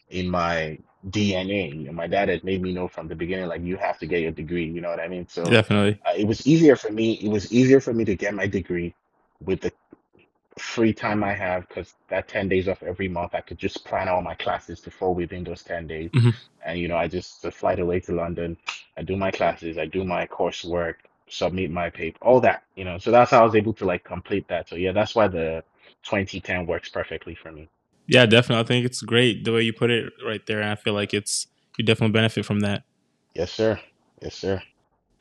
in 0.10 0.30
my 0.30 0.80
DNA. 1.10 1.68
You 1.70 1.86
know, 1.88 1.94
my 1.94 2.08
dad 2.08 2.30
had 2.30 2.44
made 2.44 2.62
me 2.62 2.74
know 2.74 2.88
from 2.88 3.08
the 3.08 3.16
beginning, 3.16 3.48
like 3.48 3.62
you 3.64 3.78
have 3.78 4.00
to 4.00 4.08
get 4.08 4.22
your 4.22 4.32
degree. 4.32 4.66
You 4.66 4.82
know 4.82 4.90
what 4.90 5.00
I 5.00 5.08
mean? 5.08 5.28
So 5.28 5.44
Definitely. 5.50 6.02
uh, 6.06 6.14
it 6.18 6.26
was 6.28 6.46
easier 6.48 6.76
for 6.76 6.92
me. 6.92 7.14
It 7.14 7.30
was 7.30 7.52
easier 7.54 7.80
for 7.82 7.94
me 7.94 8.06
to 8.06 8.16
get 8.16 8.34
my 8.34 8.48
degree 8.48 8.96
with 9.42 9.62
the 9.62 9.72
free 10.58 10.94
time 10.94 11.24
I 11.24 11.34
have 11.34 11.68
because 11.68 11.96
that 12.10 12.28
10 12.28 12.50
days 12.50 12.68
off 12.68 12.84
every 12.84 13.08
month, 13.08 13.36
I 13.36 13.42
could 13.42 13.58
just 13.58 13.86
plan 13.86 14.10
all 14.10 14.22
my 14.22 14.36
classes 14.36 14.82
to 14.82 14.92
fall 14.92 15.16
within 15.16 15.44
those 15.44 15.64
10 15.64 15.88
days. 15.88 16.12
hmm 16.14 16.30
And, 16.66 16.80
you 16.80 16.88
know, 16.88 16.98
I 16.98 17.08
just 17.08 17.46
uh, 17.46 17.52
fly 17.52 17.74
away 17.74 18.00
to 18.02 18.14
London, 18.14 18.58
I 18.98 19.04
do 19.04 19.18
my 19.18 19.32
classes, 19.32 19.78
I 19.78 19.86
do 19.86 20.04
my 20.06 20.28
coursework, 20.28 20.96
submit 21.30 21.72
my 21.72 21.90
paper, 21.90 22.18
all 22.22 22.40
that, 22.42 22.64
you 22.76 22.86
know. 22.86 22.98
So 23.00 23.12
that's 23.12 23.32
how 23.32 23.42
I 23.42 23.46
was 23.46 23.56
able 23.56 23.74
to 23.76 23.86
like 23.86 24.04
complete 24.04 24.48
that. 24.50 24.70
So 24.70 24.76
yeah, 24.76 24.94
that's 24.94 25.16
why 25.16 25.28
the 25.28 25.64
2010 26.04 26.66
works 26.66 26.90
perfectly 26.90 27.36
for 27.36 27.52
me. 27.52 27.70
Yeah, 28.08 28.26
definitely. 28.26 28.64
I 28.64 28.68
think 28.68 28.86
it's 28.86 29.02
great 29.02 29.46
the 29.46 29.54
way 29.54 29.62
you 29.62 29.74
put 29.74 29.90
it 29.90 30.12
right 30.26 30.46
there, 30.46 30.62
and 30.62 30.70
I 30.70 30.76
feel 30.76 30.94
like 30.94 31.14
it's 31.14 31.48
you 31.78 31.86
definitely 31.86 32.12
benefit 32.14 32.46
from 32.46 32.60
that. 32.62 32.84
Yes, 33.34 33.52
sir. 33.52 33.80
Yes, 34.22 34.36
sir. 34.36 34.62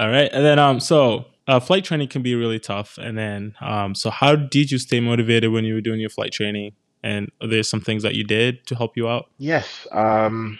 All 0.01 0.09
right, 0.09 0.31
and 0.33 0.45
then 0.45 0.59
um, 0.59 0.81
so 0.81 1.27
uh, 1.47 1.61
flight 1.61 1.85
training 1.85 2.09
can 2.09 2.23
be 2.23 2.35
really 2.35 2.59
tough, 2.59 2.99
and 2.99 3.16
then 3.16 3.55
um, 3.61 3.95
so 3.95 4.11
how 4.11 4.35
did 4.37 4.71
you 4.71 4.79
stay 4.79 5.01
motivated 5.01 5.53
when 5.53 5.64
you 5.64 5.75
were 5.75 5.81
doing 5.81 6.01
your 6.01 6.11
flight 6.11 6.33
training? 6.33 6.73
And 7.05 7.31
are 7.40 7.49
there 7.49 7.62
some 7.64 7.81
things 7.81 8.05
that 8.05 8.14
you 8.14 8.23
did 8.23 8.64
to 8.66 8.77
help 8.77 8.97
you 8.97 9.09
out? 9.09 9.29
Yes. 9.38 9.88
Um, 9.90 10.59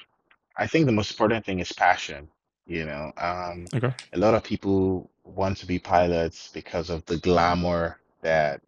I 0.57 0.67
think 0.67 0.87
the 0.87 0.93
most 0.93 1.11
important 1.13 1.45
thing 1.45 1.61
is 1.61 1.73
passion. 1.73 2.29
You 2.67 2.85
know, 2.85 3.13
um, 3.17 3.67
Okay. 3.75 3.93
a 4.13 4.19
lot 4.19 4.35
of 4.35 4.43
people 4.43 5.11
want 5.25 5.57
to 5.59 5.67
be 5.67 5.79
pilots 5.79 6.51
because 6.53 6.91
of 6.91 7.05
the 7.07 7.17
glamour 7.17 7.99
that 8.23 8.61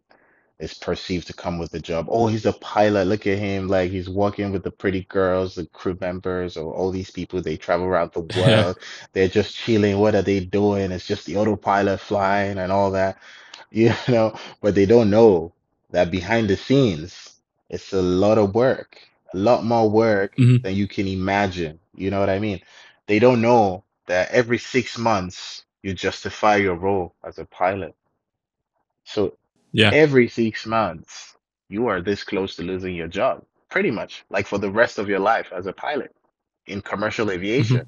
is 0.59 0.73
perceived 0.73 1.27
to 1.27 1.33
come 1.33 1.57
with 1.59 1.71
the 1.71 1.79
job. 1.79 2.07
Oh, 2.09 2.27
he's 2.27 2.45
a 2.45 2.53
pilot. 2.53 3.07
Look 3.07 3.27
at 3.27 3.37
him. 3.39 3.67
Like 3.67 3.91
he's 3.91 4.09
walking 4.09 4.51
with 4.51 4.63
the 4.63 4.71
pretty 4.71 5.03
girls, 5.03 5.55
the 5.55 5.65
crew 5.67 5.97
members, 5.99 6.57
or 6.57 6.73
all 6.73 6.91
these 6.91 7.11
people. 7.11 7.41
They 7.41 7.57
travel 7.57 7.85
around 7.87 8.11
the 8.13 8.21
Yeah. 8.35 8.63
world. 8.63 8.77
They're 9.13 9.27
just 9.27 9.55
chilling. 9.55 9.99
What 9.99 10.15
are 10.15 10.21
they 10.21 10.39
doing? 10.41 10.91
It's 10.91 11.07
just 11.07 11.25
the 11.25 11.37
autopilot 11.37 11.99
flying 11.99 12.57
and 12.57 12.71
all 12.71 12.91
that, 12.91 13.17
you 13.71 13.91
know, 14.07 14.37
but 14.61 14.75
they 14.75 14.85
don't 14.85 15.09
know 15.09 15.53
that 15.91 16.11
behind 16.11 16.49
the 16.49 16.55
scenes, 16.57 17.39
it's 17.69 17.93
a 17.93 18.01
lot 18.01 18.37
of 18.37 18.53
work, 18.55 18.99
a 19.33 19.37
lot 19.37 19.63
more 19.63 19.89
work 19.89 20.37
hmm 20.37 20.57
than 20.61 20.75
you 20.75 20.87
can 20.87 21.07
imagine. 21.07 21.79
You 21.95 22.09
know 22.11 22.19
what 22.19 22.29
I 22.29 22.39
mean? 22.39 22.61
They 23.07 23.19
don't 23.19 23.41
know 23.41 23.83
that 24.07 24.31
every 24.31 24.57
six 24.57 24.97
months 24.97 25.65
you 25.83 25.93
justify 25.93 26.55
your 26.57 26.75
role 26.75 27.15
as 27.23 27.37
a 27.39 27.45
pilot. 27.45 27.95
So 29.05 29.37
Yeah. 29.75 29.91
every 29.91 30.29
six 30.29 30.65
months, 30.67 31.35
you 31.69 31.87
are 31.87 32.01
this 32.01 32.23
close 32.23 32.55
to 32.57 32.63
losing 32.63 32.95
your 32.95 33.07
job, 33.09 33.45
pretty 33.69 33.91
much, 33.91 34.25
like 34.29 34.47
for 34.47 34.59
the 34.59 34.71
rest 34.71 34.99
of 34.99 35.09
your 35.09 35.19
life 35.19 35.51
as 35.55 35.67
a 35.67 35.73
pilot 35.73 36.15
in 36.67 36.81
commercial 36.81 37.31
hmm 37.57 37.77
aviation. 37.77 37.87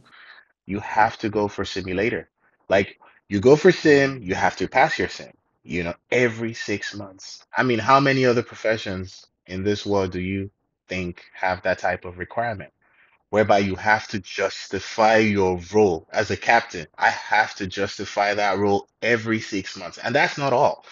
You 0.68 0.80
have 0.82 1.18
to 1.20 1.30
go 1.30 1.50
for 1.50 1.66
simulator. 1.66 2.30
Like 2.70 3.00
you 3.30 3.42
go 3.42 3.58
for 3.58 3.72
sim, 3.74 4.22
you 4.24 4.36
have 4.36 4.58
to 4.58 4.70
pass 4.70 5.00
your 5.00 5.10
sim, 5.10 5.34
you 5.64 5.84
know, 5.84 5.96
every 6.12 6.54
six 6.54 6.96
months. 6.96 7.46
I 7.58 7.64
mean, 7.64 7.80
how 7.80 8.00
many 8.00 8.26
other 8.26 8.44
professions 8.44 9.28
in 9.48 9.64
this 9.64 9.86
world 9.86 10.14
do 10.14 10.22
you 10.22 10.52
think 10.90 11.26
have 11.36 11.64
that 11.64 11.80
type 11.80 12.06
of 12.06 12.20
requirement? 12.20 12.72
Whereby 13.32 13.60
you 13.60 13.76
have 13.76 14.08
to 14.10 14.20
justify 14.20 15.18
your 15.18 15.60
role 15.74 16.08
as 16.14 16.32
a 16.32 16.38
captain. 16.38 16.88
I 16.98 17.10
have 17.10 17.56
to 17.58 17.68
justify 17.68 18.34
that 18.36 18.60
role 18.60 18.88
every 19.02 19.42
six 19.42 19.78
months. 19.78 19.98
And 20.00 20.16
that's 20.16 20.38
not 20.38 20.54
all. 20.54 20.86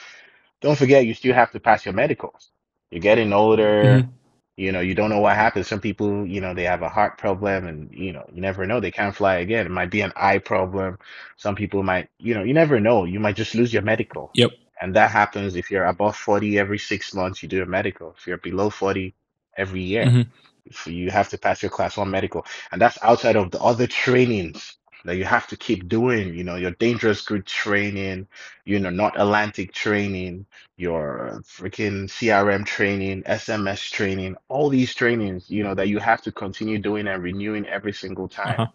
Don't 0.65 0.77
forget, 0.79 1.07
you 1.07 1.15
still 1.15 1.35
have 1.35 1.53
to 1.53 1.61
pass 1.61 1.85
your 1.85 1.95
medicals. 1.95 2.51
You're 2.91 3.01
getting 3.01 3.33
older, 3.33 4.01
hmm 4.01 4.09
you 4.57 4.73
know, 4.73 4.81
you 4.81 4.95
don't 4.95 5.11
know 5.11 5.21
what 5.21 5.35
happens. 5.37 5.67
Some 5.69 5.81
people, 5.81 6.27
you 6.27 6.41
know, 6.41 6.55
they 6.55 6.65
have 6.65 6.83
a 6.83 6.89
heart 6.89 7.19
problem 7.19 7.67
and, 7.67 7.93
you 7.93 8.13
know, 8.13 8.25
you 8.33 8.41
never 8.41 8.67
know. 8.67 8.81
They 8.81 8.91
can't 8.91 9.15
fly 9.15 9.37
again. 9.37 9.67
It 9.67 9.71
might 9.71 9.91
be 9.91 10.01
an 10.01 10.13
eye 10.17 10.39
problem. 10.39 10.99
Some 11.37 11.55
people 11.55 11.83
might, 11.83 12.09
you 12.19 12.35
know, 12.35 12.43
you 12.43 12.55
never 12.55 12.81
know. 12.81 13.05
You 13.05 13.21
might 13.21 13.37
just 13.37 13.55
lose 13.55 13.73
your 13.73 13.83
medical. 13.83 14.35
Yep. 14.35 14.51
And 14.81 14.95
that 14.95 15.11
happens 15.11 15.57
if 15.57 15.71
you're 15.71 15.85
above 15.85 16.17
40 16.17 16.59
every 16.59 16.79
six 16.79 17.15
months, 17.15 17.43
you 17.43 17.49
do 17.49 17.63
a 17.63 17.67
medical. 17.67 18.15
If 18.17 18.27
you're 18.27 18.37
below 18.39 18.71
40 18.71 19.15
every 19.57 19.83
year, 19.83 20.13
hmm 20.13 20.23
if 20.65 20.87
you 20.87 21.11
have 21.11 21.29
to 21.31 21.39
pass 21.39 21.63
your 21.63 21.71
class 21.71 21.97
one 21.97 22.11
medical. 22.11 22.45
And 22.71 22.81
that's 22.81 22.99
outside 23.03 23.37
of 23.37 23.51
the 23.51 23.61
other 23.61 23.87
trainings 23.87 24.77
that 25.05 25.17
you 25.17 25.25
have 25.25 25.47
to 25.47 25.57
keep 25.57 25.87
doing, 25.87 26.33
you 26.35 26.43
know, 26.43 26.55
your 26.55 26.71
dangerous 26.71 27.21
good 27.21 27.45
training, 27.45 28.27
you 28.65 28.79
know, 28.79 28.89
North 28.89 29.13
Atlantic 29.17 29.73
training, 29.73 30.45
your 30.77 31.41
freaking 31.43 32.09
CRM 32.09 32.65
training, 32.65 33.23
SMS 33.23 33.89
training, 33.91 34.37
all 34.49 34.69
these 34.69 34.93
trainings, 34.95 35.49
you 35.49 35.63
know, 35.63 35.75
that 35.75 35.89
you 35.89 35.99
have 35.99 36.21
to 36.23 36.31
continue 36.31 36.79
doing 36.79 37.07
and 37.07 37.23
renewing 37.23 37.65
every 37.67 37.93
single 37.93 38.27
time. 38.27 38.63
huh. 38.63 38.67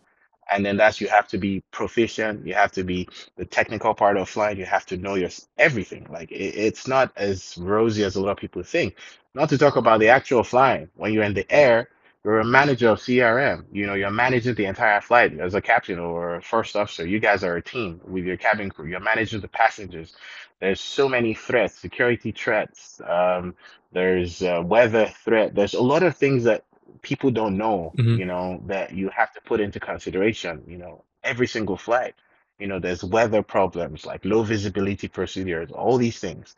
And 0.50 0.64
then 0.64 0.76
that's 0.76 1.00
you 1.00 1.08
have 1.08 1.28
to 1.28 1.38
be 1.38 1.62
proficient. 1.70 2.46
You 2.46 2.54
have 2.54 2.72
to 2.72 2.82
be 2.84 3.08
the 3.36 3.44
technical 3.46 3.94
part 3.94 4.16
of 4.16 4.28
flying. 4.28 4.58
You 4.58 4.66
have 4.66 4.86
to 4.86 4.96
know 4.96 5.14
your 5.14 5.30
everything. 5.58 6.06
Like 6.10 6.30
it, 6.32 6.54
it's 6.56 6.86
not 6.88 7.12
as 7.16 7.56
rosy 7.58 8.04
as 8.04 8.16
a 8.16 8.20
lot 8.22 8.32
of 8.32 8.38
people 8.38 8.62
think. 8.62 8.96
Not 9.34 9.48
to 9.50 9.58
talk 9.58 9.76
about 9.76 10.00
the 10.00 10.08
actual 10.08 10.42
flying. 10.42 10.88
When 10.96 11.12
you're 11.12 11.24
in 11.24 11.34
the 11.34 11.50
air, 11.52 11.88
you're 12.24 12.40
a 12.40 12.44
manager 12.44 12.90
of 12.90 13.00
CRM. 13.00 13.64
You 13.72 13.86
know, 13.86 13.94
you're 13.94 14.10
managing 14.10 14.54
the 14.54 14.66
entire 14.66 15.00
flight 15.00 15.38
as 15.40 15.54
a 15.54 15.60
captain 15.62 15.98
or 15.98 16.36
a 16.36 16.42
first 16.42 16.76
officer. 16.76 17.06
You 17.06 17.18
guys 17.20 17.44
are 17.44 17.56
a 17.56 17.62
team 17.62 18.00
with 18.04 18.24
your 18.24 18.36
cabin 18.36 18.70
crew. 18.70 18.86
You're 18.86 19.00
managing 19.00 19.40
the 19.40 19.48
passengers. 19.48 20.14
There's 20.60 20.80
so 20.80 21.08
many 21.08 21.34
threats, 21.34 21.74
security 21.76 22.32
threats. 22.32 23.00
Um, 23.06 23.54
there's 23.92 24.42
uh, 24.42 24.62
weather 24.64 25.06
threat. 25.06 25.54
There's 25.54 25.74
a 25.74 25.82
lot 25.82 26.02
of 26.02 26.16
things 26.16 26.44
that 26.44 26.64
people 27.02 27.30
don't 27.30 27.56
know, 27.56 27.96
hmm 27.96 28.16
you 28.16 28.26
know, 28.26 28.62
that 28.66 28.92
you 28.94 29.08
have 29.10 29.32
to 29.34 29.40
put 29.42 29.60
into 29.60 29.80
consideration, 29.80 30.62
you 30.68 30.78
know, 30.78 31.04
every 31.24 31.46
single 31.46 31.76
flight. 31.76 32.14
You 32.58 32.66
know, 32.68 32.78
there's 32.78 33.02
weather 33.02 33.42
problems 33.42 34.04
like 34.06 34.24
low 34.24 34.42
visibility 34.42 35.08
procedures, 35.08 35.70
all 35.72 35.96
these 35.98 36.18
things. 36.20 36.54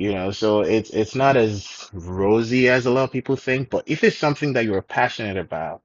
You 0.00 0.12
know, 0.14 0.30
so 0.32 0.62
it's 0.62 0.90
it's 0.90 1.14
not 1.16 1.36
as 1.36 1.90
rosy 1.94 2.68
as 2.68 2.86
a 2.86 2.90
lot 2.90 3.04
of 3.04 3.12
people 3.12 3.36
think, 3.36 3.70
but 3.70 3.84
if 3.88 4.04
it's 4.04 4.16
something 4.18 4.54
that 4.54 4.64
you're 4.64 4.82
passionate 4.82 5.36
about, 5.38 5.82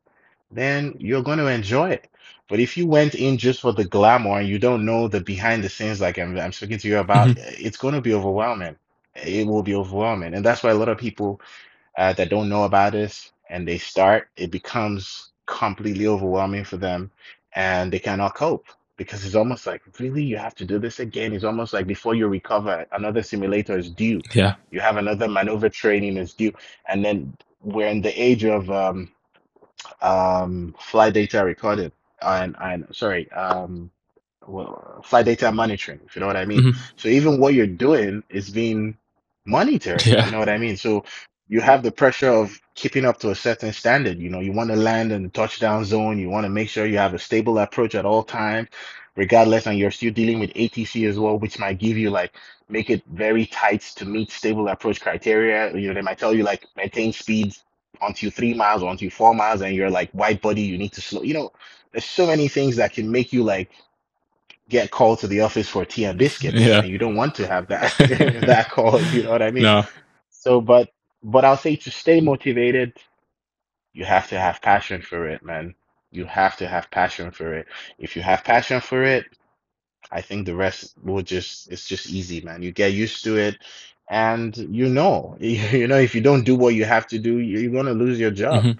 then 0.52 0.96
you're 1.00 1.24
going 1.24 1.40
to 1.40 1.48
enjoy 1.48 1.92
it. 1.92 2.08
But 2.50 2.60
if 2.60 2.78
you 2.78 2.88
went 2.88 3.16
in 3.16 3.38
just 3.38 3.62
for 3.62 3.74
the 3.74 3.86
glamour 3.86 4.40
and 4.40 4.48
you 4.48 4.60
don't 4.60 4.86
know 4.86 5.08
the 5.08 5.22
behind 5.22 5.64
the 5.64 5.70
scenes 5.70 6.02
like 6.02 6.20
I'm, 6.20 6.38
I'm 6.40 6.54
speaking 6.54 6.80
to 6.80 6.88
you 6.90 7.00
about, 7.00 7.32
hmm 7.32 7.36
it's 7.36 7.78
going 7.78 7.96
to 7.96 8.02
be 8.02 8.14
overwhelming. 8.14 8.78
It 9.16 9.48
will 9.48 9.64
be 9.64 9.76
overwhelming. 9.76 10.34
And 10.36 10.46
that's 10.46 10.64
why 10.64 10.72
a 10.72 10.76
lot 10.76 10.90
of 10.90 10.98
people 10.98 11.42
uh, 11.98 12.14
that 12.14 12.30
don't 12.30 12.50
know 12.50 12.64
about 12.66 12.94
this 12.94 13.32
and 13.50 13.68
they 13.68 13.78
start, 13.78 14.30
it 14.38 14.52
becomes 14.52 15.32
completely 15.46 16.08
overwhelming 16.08 16.64
for 16.66 16.78
them 16.78 17.12
and 17.54 17.92
they 17.94 18.00
cannot 18.00 18.36
cope 18.36 18.66
because 18.98 19.26
it's 19.26 19.36
almost 19.36 19.68
like, 19.68 19.82
really, 20.00 20.24
you 20.24 20.38
have 20.38 20.56
to 20.56 20.66
do 20.66 20.80
this 20.80 21.00
again. 21.00 21.34
It's 21.34 21.44
almost 21.44 21.74
like 21.74 21.86
before 21.88 22.16
you 22.16 22.28
recover, 22.28 22.86
another 22.92 23.24
simulator 23.24 23.78
is 23.78 23.90
due. 23.90 24.22
Yeah. 24.34 24.56
You 24.72 24.80
have 24.80 24.98
another 24.98 25.28
maneuver 25.28 25.70
training 25.70 26.18
is 26.18 26.34
due. 26.34 26.54
And 26.88 27.04
then 27.04 27.36
we're 27.62 27.88
in 27.88 28.02
the 28.02 28.22
age 28.22 28.46
of 28.46 28.70
um, 28.72 29.12
um, 30.02 30.76
flight 30.80 31.14
data 31.14 31.44
recorded 31.44 31.92
and, 32.22 32.56
and 32.60 32.88
sorry, 32.92 33.30
um, 33.32 33.92
well, 34.48 35.02
flight 35.04 35.26
data 35.26 35.52
monitoring, 35.52 36.00
if 36.06 36.16
you 36.16 36.20
know 36.22 36.28
what 36.28 36.38
I 36.38 36.46
mean. 36.46 36.64
hmm 36.64 36.72
So 36.96 37.10
even 37.10 37.40
what 37.40 37.54
you're 37.54 37.68
doing 37.68 38.24
is 38.30 38.50
being 38.50 38.98
monitored, 39.46 40.06
Yeah. 40.06 40.26
you 40.26 40.32
know 40.32 40.40
what 40.40 40.50
I 40.50 40.58
mean? 40.58 40.78
So 40.78 41.04
you 41.50 41.62
have 41.62 41.84
the 41.84 41.92
pressure 41.92 42.30
of 42.32 42.60
keeping 42.76 43.06
up 43.06 43.20
to 43.20 43.32
a 43.32 43.36
certain 43.36 43.74
standard. 43.74 44.20
You 44.20 44.30
know, 44.30 44.40
you 44.42 44.52
want 44.52 44.70
to 44.72 44.76
land 44.76 45.12
in 45.12 45.24
the 45.24 45.30
touchdown 45.30 45.86
zone, 45.86 46.20
you 46.20 46.30
want 46.30 46.46
to 46.46 46.50
make 46.50 46.70
sure 46.70 46.86
you 46.86 46.98
have 46.98 47.14
a 47.14 47.20
stable 47.20 47.60
approach 47.60 47.96
at 47.96 48.06
all 48.06 48.24
times, 48.24 48.70
regardless, 49.16 49.68
and 49.68 49.78
you're 49.78 49.92
still 49.92 50.14
dealing 50.14 50.40
with 50.40 50.52
ATC 50.54 51.08
as 51.10 51.20
well, 51.20 51.38
which 51.40 51.60
might 51.60 51.80
give 51.80 51.98
you 51.98 52.10
like 52.10 52.36
make 52.70 52.90
it 52.90 53.04
very 53.14 53.46
tight 53.46 53.82
to 53.82 54.06
meet 54.06 54.32
stable 54.32 54.68
approach 54.70 55.02
criteria. 55.02 55.76
You 55.76 55.90
know, 55.90 55.94
they 55.94 56.02
might 56.02 56.18
tell 56.20 56.34
you 56.34 56.44
like 56.44 56.66
maintain 56.76 57.14
speed 57.14 57.56
until 58.02 58.32
three 58.32 58.54
miles 58.56 58.84
or 58.84 58.92
until 58.92 59.12
four 59.12 59.36
miles, 59.36 59.62
and 59.62 59.76
you're 59.76 59.92
like 59.92 60.10
wide 60.14 60.42
body, 60.42 60.62
you 60.64 60.78
need 60.78 60.94
to 60.94 61.02
slow. 61.02 61.22
You 61.24 61.36
know, 61.36 61.52
there's 61.92 62.06
so 62.06 62.28
many 62.28 62.48
things 62.48 62.76
that 62.78 62.94
can 62.94 63.12
make 63.12 63.34
you 63.34 63.44
like 63.44 63.72
get 64.70 64.92
called 64.92 65.20
to 65.20 65.28
the 65.28 65.42
office 65.42 65.70
for 65.70 65.86
tea 65.86 66.06
and 66.06 66.20
biscuits, 66.20 66.62
Yeah. 66.62 66.82
and 66.82 66.90
you 66.90 66.98
don't 66.98 67.16
want 67.16 67.36
to 67.36 67.48
have 67.48 67.68
that 67.68 67.96
that 68.46 68.70
call. 68.72 69.04
You 69.12 69.24
know 69.24 69.32
what 69.32 69.44
I 69.44 69.52
mean? 69.52 69.76
no. 69.76 69.86
So, 70.32 70.62
but 70.62 70.90
but 71.26 71.46
I'll 71.46 71.58
say 71.58 71.78
to 71.78 71.92
stay 71.92 72.22
motivated, 72.22 72.94
you 73.94 74.06
have 74.06 74.30
to 74.30 74.40
have 74.40 74.62
passion 74.62 75.02
for 75.02 75.28
it, 75.30 75.44
man. 75.44 75.76
You 76.12 76.26
have 76.26 76.58
to 76.58 76.68
have 76.68 76.92
passion 76.92 77.32
for 77.32 77.54
it. 77.54 77.68
If 78.00 78.16
you 78.16 78.24
have 78.24 78.44
passion 78.44 78.82
for 78.82 79.04
it, 79.04 79.26
I 80.12 80.22
think 80.22 80.46
the 80.46 80.56
rest 80.56 80.96
will 81.04 81.24
just 81.24 81.72
it's 81.72 81.88
just 81.88 82.10
easy, 82.10 82.42
man. 82.42 82.64
You 82.64 82.72
get 82.72 82.94
used 82.94 83.24
to 83.26 83.38
it, 83.38 83.58
and 84.10 84.56
you 84.58 84.90
know, 84.90 85.38
you 85.42 85.88
know, 85.88 85.98
if 86.00 86.16
you 86.16 86.22
don't 86.22 86.44
do 86.46 86.56
what 86.56 86.76
you 86.76 86.86
have 86.86 87.08
to 87.10 87.20
do, 87.20 87.40
you're 87.40 87.72
gonna 87.72 87.94
lose 87.94 88.20
your 88.20 88.32
job. 88.32 88.66
hmm 88.66 88.80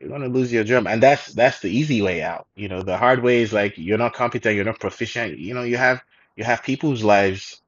You're 0.00 0.10
gonna 0.10 0.28
lose 0.28 0.52
your 0.52 0.64
job, 0.64 0.86
and 0.88 1.02
that's 1.02 1.32
that's 1.34 1.60
the 1.60 1.70
easy 1.70 2.02
way 2.02 2.22
out. 2.22 2.48
You 2.56 2.68
know, 2.68 2.82
the 2.82 2.98
hard 2.98 3.22
way 3.22 3.42
is 3.42 3.52
like 3.54 3.78
you're 3.78 3.98
not 3.98 4.14
competent, 4.14 4.56
you're 4.56 4.64
not 4.66 4.80
proficient. 4.80 5.38
You 5.38 5.54
know, 5.54 5.64
you 5.64 5.78
have 5.78 6.02
you 6.36 6.44
have 6.44 6.62
people's 6.64 7.04
lives 7.04 7.62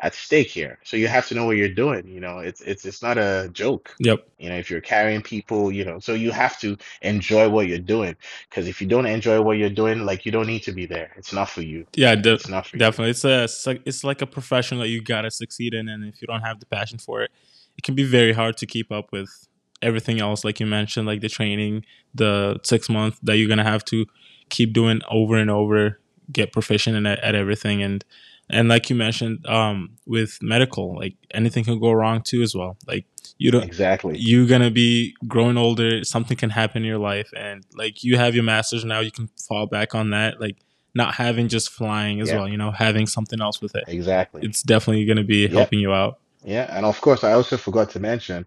at 0.00 0.14
stake 0.14 0.48
here. 0.48 0.78
So 0.84 0.96
you 0.96 1.08
have 1.08 1.26
to 1.28 1.34
know 1.34 1.46
what 1.46 1.56
you're 1.56 1.68
doing. 1.68 2.06
You 2.08 2.20
know, 2.20 2.38
it's 2.38 2.60
it's 2.60 2.84
it's 2.84 3.02
not 3.02 3.18
a 3.18 3.48
joke. 3.52 3.94
Yep. 4.00 4.26
You 4.38 4.48
know, 4.50 4.56
if 4.56 4.70
you're 4.70 4.80
carrying 4.80 5.22
people, 5.22 5.72
you 5.72 5.84
know, 5.84 5.98
so 6.00 6.14
you 6.14 6.30
have 6.32 6.58
to 6.60 6.76
enjoy 7.02 7.48
what 7.48 7.68
you're 7.68 7.78
doing. 7.78 8.16
Because 8.48 8.68
if 8.68 8.80
you 8.80 8.86
don't 8.86 9.06
enjoy 9.06 9.40
what 9.40 9.58
you're 9.58 9.70
doing, 9.70 10.04
like 10.04 10.26
you 10.26 10.32
don't 10.32 10.46
need 10.46 10.62
to 10.64 10.72
be 10.72 10.86
there. 10.86 11.12
It's 11.16 11.32
not 11.32 11.48
for 11.48 11.62
you. 11.62 11.86
Yeah, 11.94 12.14
de- 12.14 12.34
It's 12.34 12.48
not 12.48 12.66
for 12.66 12.76
you. 12.76 12.80
definitely. 12.80 13.10
It's 13.10 13.24
a 13.24 13.44
it's 13.44 13.66
like, 13.66 13.82
it's 13.84 14.04
like 14.04 14.22
a 14.22 14.26
profession 14.26 14.78
that 14.78 14.88
you 14.88 15.02
gotta 15.02 15.30
succeed 15.30 15.74
in, 15.74 15.88
and 15.88 16.04
if 16.04 16.20
you 16.20 16.26
don't 16.26 16.42
have 16.42 16.60
the 16.60 16.66
passion 16.66 16.98
for 16.98 17.22
it, 17.22 17.30
it 17.76 17.84
can 17.84 17.94
be 17.94 18.04
very 18.04 18.32
hard 18.32 18.56
to 18.58 18.66
keep 18.66 18.92
up 18.92 19.12
with 19.12 19.48
everything 19.82 20.20
else. 20.20 20.44
Like 20.44 20.60
you 20.60 20.66
mentioned, 20.66 21.06
like 21.06 21.20
the 21.20 21.28
training, 21.28 21.84
the 22.14 22.60
six 22.64 22.88
months 22.88 23.18
that 23.22 23.36
you're 23.36 23.48
gonna 23.48 23.64
have 23.64 23.84
to 23.86 24.06
keep 24.50 24.72
doing 24.72 25.00
over 25.10 25.36
and 25.36 25.50
over, 25.50 26.00
get 26.32 26.52
proficient 26.52 26.96
in, 26.96 27.06
at 27.06 27.34
everything, 27.34 27.82
and 27.82 28.04
and 28.50 28.68
like 28.68 28.90
you 28.90 28.96
mentioned, 28.96 29.44
um, 29.46 29.96
with 30.06 30.38
medical, 30.42 30.96
like 30.96 31.16
anything 31.32 31.64
can 31.64 31.80
go 31.80 31.92
wrong 31.92 32.22
too 32.22 32.42
as 32.42 32.54
well. 32.54 32.76
Like 32.86 33.06
you 33.38 33.50
don't 33.50 33.64
Exactly. 33.64 34.16
you're 34.18 34.46
gonna 34.46 34.70
be 34.70 35.14
growing 35.26 35.56
older 35.56 36.04
something 36.04 36.36
can 36.36 36.50
happen 36.50 36.82
in 36.82 36.88
your 36.88 36.98
life 36.98 37.30
and 37.36 37.64
like 37.74 38.04
you 38.04 38.16
have 38.16 38.34
your 38.34 38.44
masters 38.44 38.84
now 38.84 39.00
you 39.00 39.10
can 39.10 39.28
fall 39.48 39.66
back 39.66 39.92
on 39.94 40.10
that 40.10 40.40
like 40.40 40.56
not 40.94 41.14
having 41.16 41.48
just 41.48 41.70
flying 41.70 42.20
as 42.20 42.28
Yeah. 42.28 42.36
well 42.36 42.48
you 42.48 42.56
know 42.56 42.70
having 42.70 43.06
something 43.08 43.40
else 43.40 43.60
with 43.60 43.74
it 43.74 43.84
Exactly. 43.88 44.42
it's 44.44 44.62
definitely 44.62 45.04
gonna 45.06 45.24
be 45.24 45.42
Yep. 45.42 45.50
helping 45.52 45.80
you 45.80 45.92
out 45.92 46.20
Yeah, 46.44 46.66
and 46.76 46.84
of 46.86 47.00
course, 47.00 47.24
I 47.24 47.32
also 47.32 47.56
forgot 47.56 47.88
to 47.90 47.98
mention, 48.00 48.46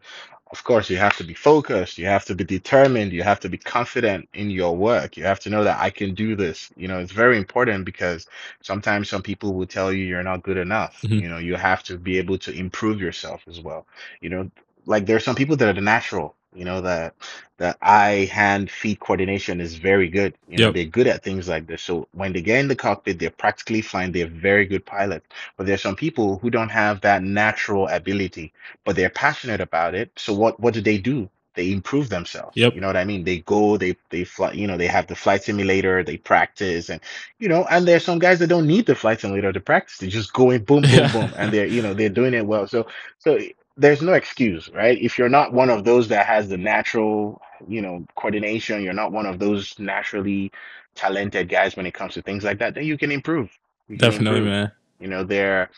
of 0.52 0.64
course, 0.64 0.90
you 0.90 0.98
have 0.98 1.18
to 1.18 1.26
be 1.26 1.34
focused, 1.34 1.98
you 1.98 2.06
have 2.08 2.26
to 2.26 2.36
be 2.36 2.46
determined, 2.46 3.12
you 3.14 3.24
have 3.24 3.40
to 3.42 3.50
be 3.50 3.58
confident 3.58 4.30
in 4.34 4.50
your 4.50 4.76
work. 4.78 5.18
You 5.18 5.26
have 5.26 5.40
to 5.42 5.50
know 5.50 5.64
that 5.66 5.80
I 5.82 5.90
can 5.92 6.16
do 6.16 6.36
this. 6.36 6.72
You 6.78 6.88
know, 6.88 7.00
it's 7.00 7.12
very 7.12 7.38
important 7.38 7.86
because 7.86 8.28
sometimes 8.62 9.10
some 9.10 9.24
people 9.24 9.54
will 9.56 9.68
tell 9.68 9.92
you 9.94 10.06
you're 10.06 10.24
not 10.24 10.44
good 10.44 10.58
enough. 10.58 11.06
Mhm. 11.06 11.22
You 11.22 11.30
know, 11.30 11.38
you 11.38 11.56
have 11.56 11.84
to 11.86 11.98
be 11.98 12.18
able 12.20 12.38
to 12.40 12.54
improve 12.54 13.02
yourself 13.02 13.44
as 13.48 13.60
well. 13.62 13.88
You 14.22 14.30
know, 14.30 14.52
like 14.86 15.06
there 15.06 15.18
are 15.18 15.22
some 15.22 15.36
people 15.36 15.58
that 15.58 15.70
are 15.70 15.74
the 15.74 15.82
natural, 15.82 16.37
you 16.56 16.66
know, 16.66 16.82
that 16.82 17.16
that 17.58 17.78
eye, 17.82 18.30
hand, 18.32 18.72
feet 18.72 19.00
coordination 19.00 19.62
is 19.62 19.76
very 19.76 20.10
good. 20.10 20.36
You 20.50 20.60
know, 20.60 20.68
Yep. 20.68 20.74
they're 20.74 20.86
good 20.86 21.08
at 21.08 21.24
things 21.24 21.48
like 21.48 21.68
this. 21.68 21.84
So 21.84 22.08
when 22.14 22.34
they 22.34 22.42
get 22.42 22.60
in 22.60 22.68
the 22.70 22.76
cockpit, 22.76 23.20
they're 23.20 23.30
practically 23.32 23.82
flying. 23.82 24.12
They're 24.12 24.28
very 24.28 24.66
good 24.66 24.86
pilots. 24.86 25.28
But 25.58 25.68
there's 25.68 25.82
some 25.82 25.96
people 25.96 26.40
who 26.40 26.50
don't 26.52 26.70
have 26.70 27.02
that 27.02 27.24
natural 27.24 27.88
ability, 27.90 28.54
but 28.86 28.96
they're 28.96 29.10
passionate 29.12 29.62
about 29.62 29.96
it. 29.96 30.12
So 30.18 30.34
what 30.34 30.60
what 30.60 30.74
do 30.74 30.82
they 30.82 30.98
do? 31.00 31.30
They 31.56 31.72
improve 31.72 32.10
themselves. 32.10 32.58
Yep. 32.58 32.74
You 32.74 32.82
know 32.82 32.88
what 32.88 32.98
I 32.98 33.06
mean? 33.06 33.24
They 33.26 33.40
go, 33.40 33.78
they 33.78 33.98
they 34.10 34.24
fly, 34.26 34.54
you 34.54 34.68
know, 34.68 34.78
they 34.78 34.88
have 34.88 35.08
the 35.08 35.16
flight 35.16 35.44
simulator, 35.44 36.04
they 36.04 36.18
practice, 36.18 36.90
and 36.90 37.02
you 37.40 37.50
know, 37.50 37.66
and 37.72 37.88
there's 37.88 38.06
some 38.06 38.20
guys 38.20 38.40
that 38.40 38.48
don't 38.48 38.68
need 38.68 38.88
the 38.88 38.96
flight 38.96 39.22
simulator 39.22 39.54
to 39.54 39.62
practice. 39.62 39.98
They 40.00 40.08
just 40.10 40.34
go 40.34 40.52
in, 40.52 40.64
boom, 40.66 40.88
boom, 40.88 41.10
boom, 41.12 41.34
and 41.38 41.54
they're 41.54 41.68
you 41.68 41.82
know 41.82 41.94
they're 41.94 42.10
doing 42.10 42.34
it 42.36 42.46
well. 42.48 42.68
So 42.68 42.88
so 43.20 43.40
there's 43.78 44.02
no 44.02 44.14
excuse, 44.14 44.70
right? 44.70 45.00
If 45.02 45.18
you're 45.18 45.30
not 45.30 45.54
one 45.54 45.70
of 45.70 45.84
those 45.84 46.08
that 46.10 46.26
has 46.26 46.50
the 46.50 46.58
natural, 46.58 47.42
you 47.68 47.82
know, 47.82 48.06
coordination, 48.16 48.84
you're 48.84 48.94
not 48.94 49.12
one 49.12 49.26
of 49.26 49.40
those 49.40 49.78
naturally 49.80 50.52
talented 50.96 51.48
guys 51.48 51.76
when 51.76 51.86
it 51.86 51.94
comes 51.94 52.16
to 52.16 52.22
things 52.24 52.44
like 52.44 52.60
that, 52.60 52.74
then 52.76 52.86
you 52.86 52.98
can 52.98 53.12
improve. 53.12 53.52
You 53.88 53.98
can 53.98 54.12
definitely 54.12 54.40
improve. 54.40 54.44
man 54.44 54.72
You 55.00 55.08
know, 55.08 55.24
there, 55.24 55.70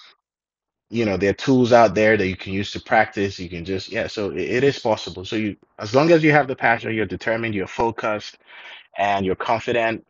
you 0.90 1.06
know, 1.06 1.18
there 1.18 1.32
are 1.32 1.34
tools 1.34 1.74
out 1.74 1.94
there 1.94 2.18
that 2.18 2.28
you 2.28 2.38
can 2.38 2.54
use 2.54 2.72
to 2.72 2.80
practice. 2.82 3.40
You 3.40 3.50
can 3.50 3.66
just, 3.66 3.92
yeah, 3.92 4.08
so 4.08 4.32
it, 4.32 4.40
it 4.40 4.64
is 4.64 4.80
possible. 4.80 5.26
So 5.26 5.36
you, 5.36 5.58
as 5.78 5.94
long 5.94 6.12
as 6.12 6.24
you 6.24 6.32
have 6.32 6.48
the 6.48 6.56
passion, 6.56 6.94
you're 6.94 7.06
determined, 7.06 7.54
you're 7.54 7.68
focused, 7.68 8.38
and 8.98 9.26
you're 9.26 9.36
confident, 9.36 10.06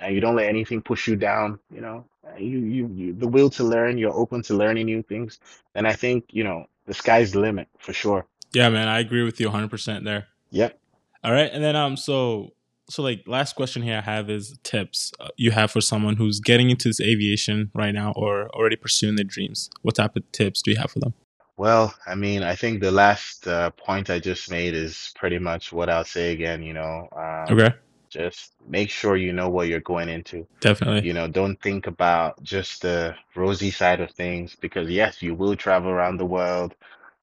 and 0.00 0.14
you 0.14 0.20
don't 0.20 0.36
let 0.36 0.48
anything 0.48 0.82
push 0.82 1.06
you 1.06 1.16
down, 1.16 1.58
you 1.72 1.80
know, 1.80 2.04
you, 2.38 2.58
you, 2.58 2.90
you, 2.94 3.12
the 3.14 3.28
will 3.28 3.50
to 3.50 3.64
learn, 3.64 3.98
you're 3.98 4.14
open 4.14 4.42
to 4.42 4.54
learning 4.54 4.86
new 4.86 5.02
things, 5.02 5.38
and 5.74 5.86
I 5.86 5.92
think, 5.92 6.24
you 6.30 6.44
know, 6.44 6.66
the 6.86 6.94
sky's 6.94 7.32
the 7.32 7.40
limit 7.40 7.68
for 7.78 7.92
sure. 7.92 8.26
yeah 8.52 8.68
man 8.68 8.88
i 8.88 8.98
agree 8.98 9.22
with 9.22 9.40
you 9.40 9.48
100% 9.50 10.04
there 10.04 10.26
Yep. 10.50 10.78
all 11.22 11.32
right 11.32 11.50
and 11.52 11.62
then 11.64 11.76
um 11.76 11.96
so 11.96 12.50
so 12.88 13.02
like 13.02 13.22
last 13.26 13.54
question 13.56 13.82
here 13.82 13.96
i 13.98 14.00
have 14.02 14.28
is 14.30 14.58
tips 14.62 15.12
uh, 15.20 15.28
you 15.36 15.50
have 15.52 15.70
for 15.70 15.80
someone 15.80 16.16
who's 16.16 16.38
getting 16.40 16.70
into 16.70 16.88
this 16.88 17.00
aviation 17.00 17.70
right 17.74 17.94
now 17.94 18.12
or 18.14 18.48
already 18.50 18.76
pursuing 18.76 19.16
their 19.16 19.24
dreams 19.24 19.70
what 19.82 19.94
type 19.96 20.14
of 20.16 20.30
tips 20.32 20.62
do 20.62 20.70
you 20.70 20.76
have 20.76 20.90
for 20.90 21.00
them 21.00 21.14
Well, 21.56 21.94
I 22.04 22.16
mean, 22.16 22.42
I 22.42 22.56
think 22.56 22.80
the 22.80 22.90
last 22.90 23.46
uh, 23.46 23.70
point 23.70 24.10
I 24.10 24.18
just 24.18 24.50
made 24.50 24.74
is 24.74 25.12
pretty 25.14 25.38
much 25.38 25.72
what 25.72 25.88
I'll 25.88 26.04
say 26.04 26.32
again, 26.32 26.64
you 26.64 26.74
know, 26.74 27.06
um, 27.16 27.46
okay 27.54 27.72
just 28.14 28.52
make 28.66 28.90
sure 28.90 29.16
you 29.16 29.32
know 29.32 29.50
what 29.50 29.68
you're 29.68 29.80
going 29.92 30.08
into. 30.08 30.46
definitely 30.60 31.06
You 31.08 31.14
know, 31.14 31.26
don't 31.28 31.60
think 31.60 31.86
about 31.86 32.42
just 32.42 32.82
the 32.82 33.14
rosy 33.34 33.70
side 33.70 34.00
of 34.00 34.10
things 34.12 34.56
because 34.64 34.88
yes, 34.88 35.22
you 35.22 35.34
will 35.34 35.56
travel 35.56 35.90
around 35.90 36.16
the 36.18 36.32
world. 36.36 36.74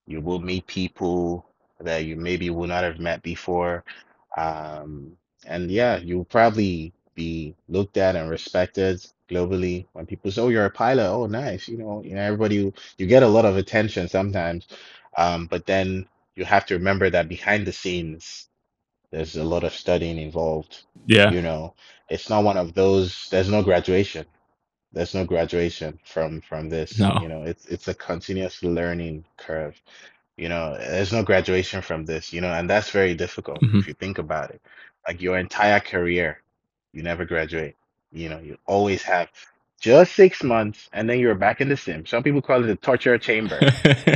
You 0.06 0.20
will 0.22 0.40
meet 0.40 0.68
people 0.68 1.46
that 1.80 2.06
you 2.06 2.16
maybe 2.16 2.50
would 2.50 2.70
not 2.70 2.84
have 2.84 3.00
met 3.00 3.24
before. 3.24 3.84
Um, 4.38 5.18
and 5.48 5.72
yeah, 5.72 5.98
you'll 5.98 6.26
probably 6.26 6.94
be 7.16 7.56
looked 7.70 7.98
at 7.98 8.16
and 8.16 8.30
respected 8.30 9.06
globally 9.30 9.86
when 9.94 10.06
people 10.06 10.32
say, 10.32 10.42
"Oh, 10.42 10.50
you're 10.50 10.66
a 10.66 10.70
pilot. 10.86 11.08
Oh, 11.10 11.26
nice." 11.28 11.68
You 11.68 11.78
know, 11.78 12.04
you 12.04 12.16
know, 12.16 12.22
everybody 12.22 12.74
you 12.98 13.08
get 13.08 13.24
a 13.24 13.28
lot 13.38 13.46
of 13.46 13.58
attention 13.58 14.08
sometimes. 14.08 14.68
Um, 15.18 15.48
but 15.48 15.66
then 15.66 16.08
you 16.36 16.46
have 16.46 16.66
to 16.68 16.76
remember 16.76 17.10
that 17.10 17.28
behind 17.30 17.66
the 17.66 17.74
scenes, 17.74 18.48
there's 19.12 19.36
a 19.38 19.44
lot 19.44 19.64
of 19.64 19.74
studying 19.74 20.18
involved. 20.18 20.84
yeah 21.08 21.32
You 21.32 21.42
know, 21.42 21.76
it's 22.10 22.30
not 22.30 22.44
one 22.44 22.58
of 22.58 22.74
those, 22.74 23.28
there's 23.32 23.50
no 23.50 23.64
graduation. 23.64 24.26
There's 24.94 25.14
no 25.16 25.26
graduation 25.26 26.00
from 26.06 26.42
from 26.42 26.70
this. 26.70 27.00
no 27.00 27.12
You 27.14 27.28
know, 27.30 27.44
it's 27.44 27.66
it's 27.68 27.88
a 27.88 27.94
continuous 27.94 28.64
learning 28.64 29.26
curve. 29.38 29.76
You 30.38 30.50
know, 30.50 30.78
there's 30.78 31.14
no 31.14 31.24
graduation 31.24 31.82
from 31.82 32.06
this, 32.06 32.34
you 32.34 32.42
know, 32.42 32.52
and 32.54 32.70
that's 32.70 32.92
very 32.92 33.14
difficult 33.16 33.64
Mhm. 33.64 33.80
if 33.80 33.88
you 33.88 33.94
think 33.94 34.18
about 34.20 34.52
it. 34.52 34.62
Like 35.08 35.22
your 35.22 35.38
entire 35.38 35.80
career, 35.80 36.42
you 36.94 37.04
never 37.04 37.26
graduate. 37.26 37.76
You 38.12 38.30
know, 38.30 38.40
you 38.40 38.58
always 38.66 39.04
have 39.04 39.30
just 39.80 40.14
six 40.16 40.44
months 40.44 40.90
and 40.94 41.10
then 41.10 41.20
you're 41.20 41.36
back 41.36 41.62
in 41.62 41.70
the 41.70 41.78
sim. 41.78 42.06
Some 42.06 42.24
people 42.24 42.42
call 42.42 42.64
it 42.64 42.68
the 42.68 42.76
torture 42.76 43.18
chamber 43.18 43.68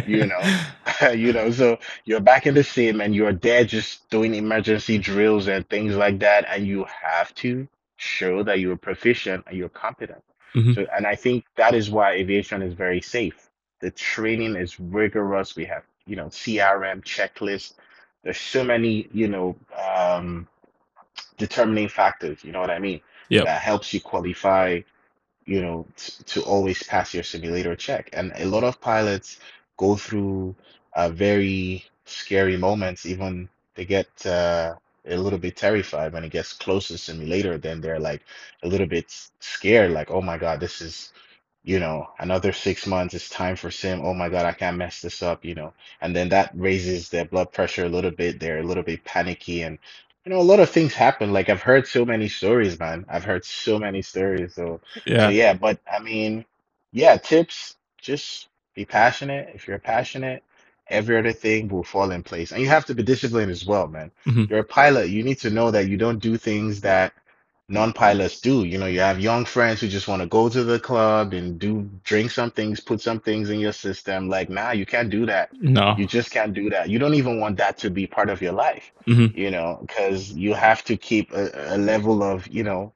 you 0.06 0.26
know 0.26 0.54
you 1.16 1.34
know 1.34 1.52
so 1.52 1.80
you're 2.06 2.20
back 2.22 2.48
in 2.48 2.54
the 2.56 2.64
sim 2.64 3.02
and 3.02 3.16
you're 3.16 3.34
there 3.34 3.66
just 3.66 4.10
doing 4.10 4.36
emergency 4.36 4.98
drills 4.98 5.48
and 5.48 5.68
things 5.70 5.96
like 5.96 6.20
that 6.20 6.46
and 6.50 6.68
you 6.68 6.86
have 6.86 7.34
to 7.36 7.68
show 7.98 8.44
that 8.44 8.60
you're 8.60 8.78
proficient 8.78 9.44
and 9.48 9.58
you're 9.58 9.70
competent 9.70 10.24
Mhm. 10.56 10.76
so 10.76 10.86
and 10.96 11.08
i 11.08 11.16
think 11.16 11.46
that 11.56 11.76
is 11.76 11.90
why 11.92 12.14
aviation 12.14 12.62
is 12.62 12.74
very 12.74 13.02
safe 13.02 13.50
the 13.82 13.92
training 13.92 14.56
is 14.56 14.80
rigorous 14.80 15.56
we 15.56 15.66
have 15.66 15.84
you 16.08 16.16
know 16.16 16.28
crm 16.28 17.04
checklists 17.04 17.74
there's 18.24 18.40
so 18.40 18.64
many 18.64 19.08
you 19.14 19.28
know 19.28 19.56
um 19.78 20.48
determining 21.38 21.90
factors 21.90 22.44
you 22.44 22.52
know 22.52 22.62
what 22.62 22.72
i 22.72 22.80
mean 22.80 23.02
Yep. 23.30 23.46
that 23.46 23.62
helps 23.62 23.94
you 23.94 24.02
qualify 24.02 24.80
you 25.46 25.62
know, 25.62 25.86
t- 25.98 26.24
to 26.26 26.42
always 26.44 26.84
pass 26.84 27.14
your 27.14 27.24
simulator 27.24 27.76
check. 27.76 28.10
And 28.14 28.34
a 28.38 28.46
lot 28.46 28.64
of 28.64 28.82
pilots 28.82 29.40
go 29.78 29.96
through 29.96 30.56
uh, 30.96 31.10
very 31.10 31.86
scary 32.06 32.58
moments. 32.58 33.06
Even 33.06 33.50
they 33.76 33.86
get 33.86 34.08
uh, 34.26 34.74
a 35.08 35.18
little 35.18 35.40
bit 35.40 35.58
terrified 35.58 36.14
when 36.14 36.24
it 36.24 36.32
gets 36.32 36.54
close 36.54 36.88
to 36.88 36.94
the 36.94 37.00
simulator. 37.00 37.58
Then 37.58 37.82
they're 37.82 38.00
like 38.00 38.24
a 38.64 38.68
little 38.68 38.88
bit 38.88 39.12
scared, 39.40 39.92
like, 39.92 40.12
oh 40.12 40.22
my 40.22 40.38
God, 40.38 40.60
this 40.60 40.82
is, 40.82 41.14
you 41.64 41.80
know, 41.80 42.08
another 42.20 42.52
six 42.54 42.86
months. 42.88 43.14
It's 43.14 43.30
time 43.30 43.56
for 43.56 43.72
sim. 43.72 44.02
Oh 44.04 44.14
my 44.14 44.30
God, 44.30 44.46
I 44.46 44.52
can't 44.54 44.78
mess 44.78 45.02
this 45.02 45.24
up, 45.24 45.44
you 45.46 45.56
know. 45.56 45.74
And 46.02 46.16
then 46.16 46.30
that 46.30 46.52
raises 46.56 47.10
their 47.10 47.26
blood 47.26 47.52
pressure 47.52 47.86
a 47.86 47.90
little 47.90 48.12
bit. 48.12 48.40
They're 48.40 48.60
a 48.60 48.64
little 48.64 48.84
bit 48.84 49.04
panicky 49.04 49.64
and 49.64 49.80
you 50.26 50.32
know, 50.32 50.40
a 50.40 50.44
lot 50.44 50.60
of 50.60 50.70
things 50.70 50.94
happen. 50.94 51.34
Like 51.34 51.50
I've 51.50 51.62
heard 51.62 51.88
so 51.88 52.06
many 52.06 52.28
stories, 52.28 52.80
man. 52.80 53.06
I've 53.10 53.24
heard 53.24 53.46
so 53.46 53.78
many 53.80 54.02
stories. 54.02 54.56
So 54.56 54.82
so 55.18 55.28
Yeah. 55.28 55.32
yeah, 55.32 55.54
but 55.54 55.80
I 55.92 56.00
mean, 56.00 56.46
yeah, 56.92 57.18
tips, 57.18 57.76
just 58.02 58.50
be 58.76 58.86
passionate. 58.86 59.52
If 59.54 59.68
you're 59.68 59.80
passionate, 59.80 60.44
every 60.90 61.18
other 61.18 61.32
thing 61.34 61.68
will 61.68 61.84
fall 61.84 62.12
in 62.12 62.24
place. 62.24 62.52
And 62.52 62.62
you 62.62 62.68
have 62.70 62.86
to 62.86 62.96
be 62.96 63.04
disciplined 63.04 63.52
as 63.52 63.66
well, 63.66 63.88
man. 63.88 64.12
Mhm. 64.26 64.50
You're 64.50 64.60
a 64.60 64.64
pilot, 64.64 65.10
you 65.10 65.24
need 65.24 65.40
to 65.40 65.50
know 65.50 65.72
that 65.72 65.88
you 65.88 65.98
don't 65.98 66.20
do 66.20 66.38
things 66.38 66.82
that 66.82 67.14
non-pilots 67.68 68.42
do. 68.42 68.64
You 68.64 68.78
know, 68.78 68.86
you 68.86 69.00
have 69.00 69.20
young 69.20 69.44
friends 69.46 69.82
who 69.82 69.88
just 69.88 70.08
want 70.08 70.22
to 70.22 70.28
go 70.28 70.50
to 70.50 70.64
the 70.64 70.80
club 70.80 71.34
and 71.34 71.58
do 71.58 71.90
drink 72.04 72.30
some 72.32 72.52
things, 72.52 72.80
put 72.80 73.02
some 73.02 73.20
things 73.20 73.50
in 73.50 73.60
your 73.60 73.72
system. 73.74 74.30
Like, 74.30 74.50
nah, 74.50 74.72
you 74.72 74.86
can't 74.86 75.10
do 75.10 75.26
that. 75.26 75.50
No. 75.60 75.96
You 75.98 76.06
just 76.06 76.30
can't 76.32 76.54
do 76.54 76.70
that. 76.70 76.90
You 76.90 77.00
don't 77.00 77.16
even 77.16 77.40
want 77.40 77.58
that 77.58 77.78
to 77.80 77.90
be 77.90 78.06
part 78.06 78.30
of 78.30 78.42
your 78.42 78.54
life, 78.54 78.92
Mhm. 79.08 79.36
you 79.36 79.50
know, 79.50 79.80
because 79.82 80.32
you 80.34 80.54
have 80.54 80.84
to 80.86 80.96
keep 80.96 81.32
a, 81.34 81.76
a 81.76 81.78
level 81.78 82.22
of, 82.22 82.48
you 82.48 82.64
know, 82.64 82.94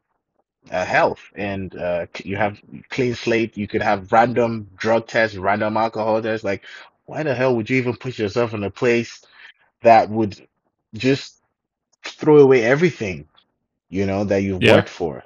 uh, 0.72 0.86
health 0.86 1.22
and 1.36 1.76
uh, 1.76 2.06
you 2.24 2.36
have 2.38 2.62
clean 2.90 3.16
slate. 3.16 3.58
You 3.58 3.68
could 3.68 3.82
have 3.82 4.12
random 4.12 4.68
drug 4.78 5.08
tests, 5.08 5.36
random 5.38 5.78
alcohol 5.78 6.22
tests. 6.22 6.44
Like, 6.44 6.64
why 7.10 7.24
the 7.24 7.36
hell 7.36 7.56
would 7.58 7.70
you 7.70 7.78
even 7.80 7.96
put 7.98 8.20
yourself 8.20 8.54
in 8.54 8.64
a 8.64 8.72
place 8.72 9.26
that 9.84 10.10
would 10.10 10.48
just 10.96 11.38
throw 12.06 12.40
away 12.40 12.64
everything, 12.64 13.28
you 13.90 14.06
know, 14.08 14.26
that 14.26 14.44
you've 14.44 14.62
Yeah. 14.62 14.74
worked 14.74 14.90
for? 14.90 15.24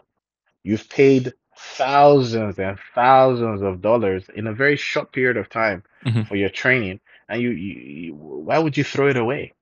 You've 0.64 0.90
paid 0.90 1.34
thousands 1.58 2.60
and 2.60 2.80
thousands 2.96 3.64
of 3.64 3.82
dollars 3.82 4.30
in 4.36 4.48
a 4.48 4.54
very 4.54 4.78
short 4.78 5.14
period 5.14 5.38
of 5.38 5.50
time 5.50 5.84
Mhm. 6.06 6.28
for 6.28 6.36
your 6.38 6.50
training, 6.50 7.02
and 7.30 7.42
you, 7.42 7.52
you, 7.52 7.76
you 7.82 8.16
why 8.16 8.60
would 8.60 8.78
you 8.78 8.86
throw 8.86 9.10
it 9.10 9.18
away? 9.18 9.54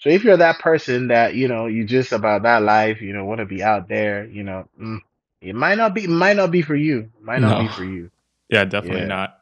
So 0.00 0.10
if 0.10 0.24
you're 0.24 0.38
that 0.38 0.60
person 0.60 1.08
that, 1.08 1.34
you 1.34 1.48
know, 1.48 1.66
you 1.66 1.84
just 1.86 2.12
about 2.12 2.42
that 2.44 2.62
life, 2.62 3.02
you 3.02 3.14
know, 3.14 3.24
want 3.26 3.40
to 3.40 3.46
be 3.46 3.62
out 3.62 3.88
there, 3.88 4.26
you 4.26 4.44
know, 4.44 4.68
mm, 4.80 5.00
it 5.42 5.54
might 5.56 5.76
not 5.76 5.94
be, 5.94 6.06
might 6.08 6.36
not 6.36 6.52
be 6.52 6.62
for 6.62 6.76
you. 6.76 7.10
Might 7.22 7.40
not 7.40 7.56
be 7.56 7.68
for 7.68 7.84
you. 7.84 8.10
Yeah, 8.50 8.64
definitely 8.64 9.04
Yeah. 9.04 9.06
not. 9.06 9.40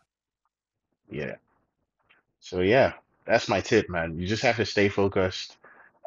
Yeah. 1.10 1.36
So 2.48 2.60
yeah, 2.60 2.94
that's 3.26 3.46
my 3.46 3.60
tip, 3.60 3.90
man. 3.90 4.18
You 4.18 4.26
just 4.26 4.42
have 4.42 4.56
to 4.56 4.64
stay 4.64 4.88
focused, 4.88 5.58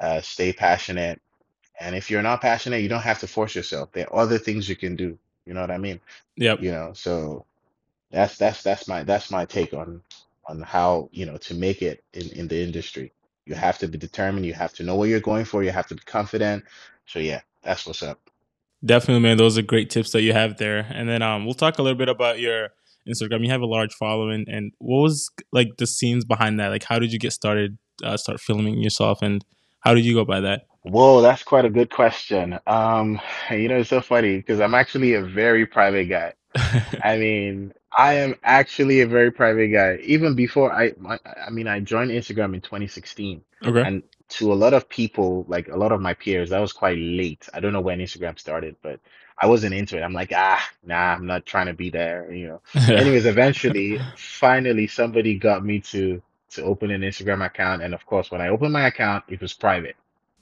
uh, 0.02 0.22
stay 0.22 0.52
passionate. 0.52 1.22
And 1.80 1.96
if 1.96 2.10
you're 2.10 2.24
not 2.24 2.42
passionate, 2.42 2.82
you 2.82 2.90
don't 2.90 3.02
have 3.02 3.20
to 3.20 3.28
force 3.28 3.54
yourself. 3.54 3.92
There 3.92 4.12
are 4.12 4.24
other 4.24 4.40
things 4.40 4.68
you 4.68 4.76
can 4.76 4.96
do. 4.96 5.20
You 5.46 5.54
know 5.54 5.62
what 5.62 5.70
I 5.70 5.78
mean? 5.78 6.00
Yep. 6.38 6.64
You 6.64 6.72
know, 6.72 6.94
so 6.96 7.46
that's 8.10 8.40
that's 8.40 8.64
that's 8.64 8.88
my 8.88 9.04
that's 9.04 9.30
my 9.30 9.46
take 9.46 9.76
on 9.76 10.02
on 10.48 10.62
how, 10.62 11.10
you 11.12 11.28
know, 11.28 11.38
to 11.38 11.54
make 11.54 11.84
it 11.84 12.04
in 12.14 12.28
in 12.30 12.48
the 12.48 12.60
industry. 12.60 13.12
You 13.46 13.54
have 13.54 13.78
to 13.78 13.88
be 13.88 14.00
determined, 14.00 14.48
you 14.48 14.56
have 14.56 14.74
to 14.74 14.84
know 14.84 14.96
what 14.96 15.10
you're 15.10 15.20
going 15.20 15.46
for, 15.46 15.64
you 15.64 15.70
have 15.70 15.88
to 15.88 15.96
be 15.96 16.02
confident. 16.06 16.64
So 17.06 17.20
yeah, 17.20 17.42
that's 17.62 17.86
what's 17.86 18.02
up. 18.02 18.20
Definitely, 18.84 19.22
man. 19.22 19.38
Those 19.38 19.60
are 19.60 19.62
great 19.62 19.92
tips 19.92 20.12
that 20.14 20.24
you 20.24 20.34
have 20.34 20.58
there. 20.58 20.88
And 20.90 21.08
then 21.08 21.22
um, 21.22 21.46
we'll 21.46 21.54
talk 21.54 21.78
a 21.78 21.84
little 21.84 21.98
bit 21.98 22.10
about 22.10 22.40
your 22.40 22.70
Instagram. 23.08 23.44
You 23.44 23.52
have 23.52 23.62
a 23.62 23.66
large 23.66 23.94
following, 23.94 24.46
and 24.48 24.72
what 24.80 25.02
was 25.02 25.30
like 25.52 25.78
the 25.78 25.88
scenes 25.88 26.26
behind 26.26 26.60
that? 26.60 26.70
Like, 26.70 26.84
how 26.84 27.00
did 27.00 27.12
you 27.12 27.20
get 27.20 27.34
started? 27.34 27.78
Uh, 28.04 28.18
start 28.18 28.40
filming 28.40 28.82
yourself, 28.82 29.20
and 29.22 29.44
how 29.82 29.94
did 29.94 30.06
you 30.06 30.14
go 30.14 30.26
by 30.26 30.40
that? 30.42 30.64
Whoa, 30.84 31.22
that's 31.22 31.44
quite 31.44 31.66
a 31.66 31.70
good 31.70 31.92
question. 31.92 32.58
Um, 32.66 33.22
you 33.52 33.68
know, 33.68 33.78
it's 33.78 33.90
so 33.90 34.02
funny 34.02 34.38
because 34.38 34.60
I'm 34.60 34.74
actually 34.74 35.14
a 35.14 35.22
very 35.22 35.66
private 35.66 36.10
guy. 36.10 36.34
I 37.04 37.18
mean, 37.18 37.74
I 37.98 38.16
am 38.16 38.36
actually 38.44 39.02
a 39.02 39.08
very 39.08 39.32
private 39.32 39.68
guy. 39.68 39.98
Even 40.04 40.34
before 40.34 40.72
I, 40.72 40.94
my, 40.98 41.20
I 41.46 41.50
mean, 41.52 41.68
I 41.68 41.80
joined 41.82 42.12
Instagram 42.12 42.56
in 42.56 42.62
2016, 42.62 43.42
okay. 43.66 43.82
and 43.82 44.04
to 44.30 44.52
a 44.52 44.56
lot 44.56 44.74
of 44.74 44.88
people, 44.88 45.46
like 45.48 45.68
a 45.68 45.78
lot 45.78 45.92
of 45.92 46.02
my 46.02 46.14
peers, 46.14 46.50
that 46.50 46.60
was 46.60 46.74
quite 46.74 46.98
late. 46.98 47.48
I 47.54 47.60
don't 47.60 47.74
know 47.74 47.82
when 47.82 48.00
Instagram 48.00 48.40
started, 48.40 48.76
but 48.82 49.00
I 49.42 49.48
wasn't 49.48 49.74
into 49.74 49.98
it. 49.98 50.02
I'm 50.02 50.14
like, 50.14 50.32
ah, 50.36 50.64
nah, 50.86 51.14
I'm 51.16 51.26
not 51.26 51.46
trying 51.46 51.66
to 51.68 51.74
be 51.74 51.90
there, 51.90 52.32
you 52.32 52.48
know. 52.48 52.62
Anyways, 52.94 53.26
eventually, 53.26 54.00
finally, 54.16 54.88
somebody 54.88 55.36
got 55.38 55.66
me 55.66 55.80
to 55.92 56.22
to 56.52 56.64
open 56.64 56.92
an 56.92 57.02
Instagram 57.02 57.46
account, 57.46 57.82
and 57.82 57.94
of 57.94 58.06
course, 58.06 58.30
when 58.30 58.42
I 58.42 58.50
opened 58.50 58.74
my 58.74 58.86
account, 58.88 59.24
it 59.30 59.40
was 59.42 59.54
private. 59.54 59.96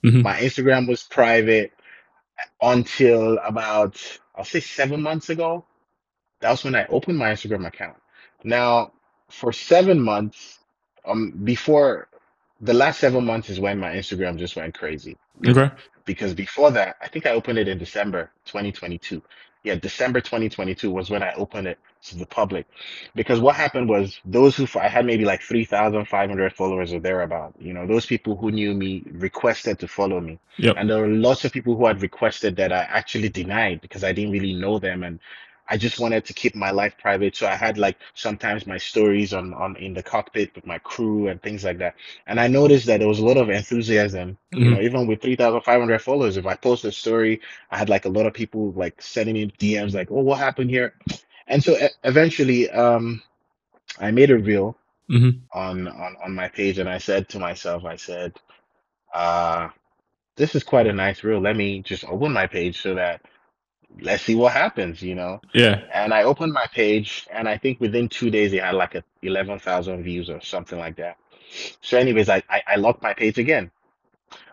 Mhm. 0.03 0.23
My 0.23 0.37
Instagram 0.39 0.87
was 0.87 1.03
private 1.03 1.71
until 2.61 3.37
about, 3.39 4.01
I'll 4.35 4.43
say 4.43 4.59
seven 4.59 5.01
months 5.01 5.29
ago. 5.29 5.65
That 6.41 6.51
was 6.51 6.63
when 6.63 6.75
I 6.75 6.85
opened 6.87 7.17
my 7.17 7.31
Instagram 7.31 7.67
account. 7.67 7.97
Now, 8.43 8.93
for 9.29 9.53
seven 9.53 9.99
months, 10.01 10.59
um, 11.05 11.31
before 11.43 12.07
the 12.61 12.73
last 12.73 12.99
seven 12.99 13.25
months 13.25 13.49
is 13.49 13.59
when 13.59 13.79
my 13.79 13.91
Instagram 13.91 14.37
just 14.37 14.55
went 14.55 14.77
crazy. 14.77 15.17
Okay. 15.45 15.71
Because 16.05 16.33
before 16.33 16.71
that, 16.71 16.97
I 17.01 17.07
think 17.07 17.25
I 17.25 17.31
opened 17.31 17.59
it 17.59 17.67
in 17.67 17.77
December 17.77 18.31
2022. 18.45 19.21
Yeah, 19.63 19.75
December 19.75 20.21
2022 20.21 20.89
was 20.89 21.09
when 21.09 21.21
I 21.21 21.33
opened 21.33 21.67
it 21.67 21.77
to 22.03 22.17
the 22.17 22.25
public. 22.25 22.65
Because 23.13 23.41
what 23.41 23.55
happened 23.55 23.89
was 23.89 24.19
those 24.23 24.55
who 24.55 24.67
I 24.79 24.87
had 24.87 25.05
maybe 25.05 25.25
like 25.25 25.41
3,500 25.41 26.53
followers 26.53 26.93
or 26.93 26.99
thereabout. 26.99 27.55
You 27.59 27.73
know, 27.73 27.85
those 27.85 28.05
people 28.05 28.37
who 28.37 28.51
knew 28.51 28.73
me 28.73 29.03
requested 29.11 29.79
to 29.79 29.87
follow 29.87 30.21
me. 30.21 30.39
Yep. 30.57 30.75
And 30.77 30.89
there 30.89 30.99
were 30.99 31.07
lots 31.07 31.43
of 31.43 31.51
people 31.51 31.75
who 31.75 31.85
had 31.85 32.01
requested 32.01 32.55
that 32.55 32.71
I 32.71 32.83
actually 32.83 33.29
denied 33.29 33.81
because 33.81 34.03
I 34.03 34.13
didn't 34.13 34.31
really 34.31 34.53
know 34.53 34.79
them 34.79 35.03
and 35.03 35.19
I 35.69 35.77
just 35.77 35.99
wanted 35.99 36.25
to 36.25 36.33
keep 36.33 36.55
my 36.55 36.71
life 36.71 36.97
private. 36.97 37.35
So 37.35 37.47
I 37.47 37.55
had 37.55 37.77
like 37.77 37.97
sometimes 38.15 38.65
my 38.67 38.77
stories 38.77 39.33
on 39.33 39.53
on 39.53 39.75
in 39.77 39.93
the 39.93 40.03
cockpit 40.03 40.55
with 40.55 40.65
my 40.65 40.79
crew 40.79 41.27
and 41.27 41.41
things 41.41 41.63
like 41.63 41.77
that. 41.79 41.95
And 42.27 42.39
I 42.39 42.47
noticed 42.47 42.85
that 42.87 42.99
there 42.99 43.07
was 43.07 43.19
a 43.19 43.25
lot 43.25 43.37
of 43.37 43.49
enthusiasm, 43.49 44.37
you 44.55 44.69
Mhm. 44.69 44.71
know, 44.71 44.81
even 44.81 45.07
with 45.07 45.21
3,500 45.21 46.01
followers. 46.01 46.37
If 46.37 46.45
I 46.47 46.55
post 46.55 46.85
a 46.85 46.91
story, 46.91 47.41
I 47.71 47.77
had 47.77 47.89
like 47.89 48.05
a 48.05 48.09
lot 48.09 48.25
of 48.25 48.33
people 48.33 48.71
like 48.73 49.01
sending 49.01 49.35
me 49.35 49.45
DMs 49.57 49.93
like, 49.95 50.11
"Oh, 50.11 50.21
what 50.21 50.39
happened 50.39 50.69
here?" 50.71 50.93
And 51.47 51.63
so 51.63 51.77
e- 51.77 51.89
eventually, 52.03 52.69
um, 52.71 53.21
I 53.99 54.11
made 54.11 54.31
a 54.31 54.37
reel 54.37 54.77
Mhm. 55.09 55.49
on 55.53 55.87
on 55.87 56.15
on 56.23 56.35
my 56.35 56.47
page, 56.49 56.79
and 56.79 56.89
I 56.89 56.97
said 56.99 57.29
to 57.29 57.39
myself, 57.39 57.85
I 57.85 57.95
said, 57.97 58.33
uh, 59.13 59.69
"This 60.37 60.55
is 60.55 60.63
quite 60.63 60.87
a 60.87 60.93
nice 60.93 61.23
reel. 61.23 61.39
Let 61.39 61.55
me 61.57 61.81
just 61.81 62.05
open 62.05 62.33
my 62.33 62.47
page 62.47 62.81
so 62.81 62.95
that 62.95 63.21
let's 64.01 64.23
see 64.23 64.35
what 64.35 64.53
happens," 64.53 65.01
you 65.01 65.15
know. 65.15 65.41
Yeah. 65.53 65.81
And 65.93 66.13
I 66.13 66.23
opened 66.23 66.53
my 66.53 66.65
page, 66.73 67.27
and 67.31 67.47
I 67.47 67.57
think 67.57 67.79
within 67.79 68.09
two 68.09 68.29
days 68.29 68.53
it 68.53 68.63
had 68.63 68.75
like 68.75 68.95
a 68.95 69.03
11,000 69.21 70.03
views 70.03 70.29
or 70.29 70.41
something 70.41 70.79
like 70.79 70.95
that. 70.97 71.17
So, 71.81 71.97
anyways, 71.97 72.29
I, 72.29 72.43
I 72.49 72.61
I 72.67 72.75
locked 72.75 73.01
my 73.01 73.13
page 73.13 73.37
again. 73.37 73.71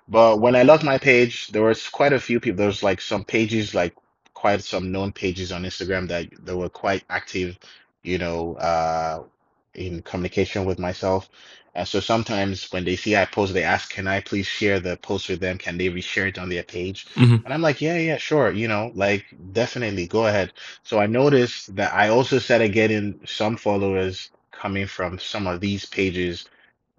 But 0.08 0.40
when 0.40 0.54
I 0.54 0.62
locked 0.62 0.84
my 0.84 0.98
page, 0.98 1.48
there 1.48 1.62
was 1.62 1.88
quite 1.88 2.12
a 2.12 2.20
few 2.20 2.40
people. 2.40 2.58
There 2.58 2.66
was 2.66 2.82
like 2.82 3.00
some 3.00 3.24
pages, 3.24 3.74
like 3.74 3.94
quite 4.34 4.62
some 4.62 4.92
known 4.92 5.12
pages 5.12 5.52
on 5.52 5.64
Instagram 5.64 6.08
that 6.08 6.28
that 6.44 6.56
were 6.56 6.68
quite 6.68 7.04
active, 7.10 7.58
you 8.02 8.18
know, 8.18 8.54
uh, 8.54 9.24
in 9.76 10.02
communication 10.02 10.64
with 10.64 10.78
myself. 10.78 11.28
And 11.74 11.86
so 11.86 12.00
sometimes 12.00 12.72
when 12.72 12.84
they 12.84 12.96
see 12.96 13.16
I 13.16 13.26
post, 13.26 13.52
they 13.54 13.62
ask, 13.62 13.92
"Can 13.92 14.08
I 14.08 14.20
please 14.20 14.46
share 14.46 14.80
the 14.80 14.96
post 14.96 15.28
with 15.28 15.40
them? 15.40 15.58
Can 15.58 15.78
they 15.78 15.90
reshare 15.90 16.28
it 16.28 16.38
on 16.38 16.48
their 16.48 16.62
page?" 16.62 17.06
Mhm. 17.14 17.44
And 17.44 17.54
I'm 17.54 17.62
like, 17.62 17.80
"Yeah, 17.82 17.98
yeah, 17.98 18.16
sure. 18.18 18.50
You 18.52 18.68
know, 18.68 18.92
like 18.94 19.26
definitely 19.52 20.06
go 20.06 20.26
ahead." 20.26 20.52
So 20.82 20.98
I 21.00 21.06
noticed 21.06 21.76
that 21.76 21.92
I 21.94 22.08
also 22.08 22.38
started 22.38 22.72
getting 22.72 23.20
some 23.26 23.56
followers 23.56 24.30
coming 24.52 24.86
from 24.86 25.18
some 25.18 25.46
of 25.46 25.60
these 25.60 25.84
pages 25.84 26.46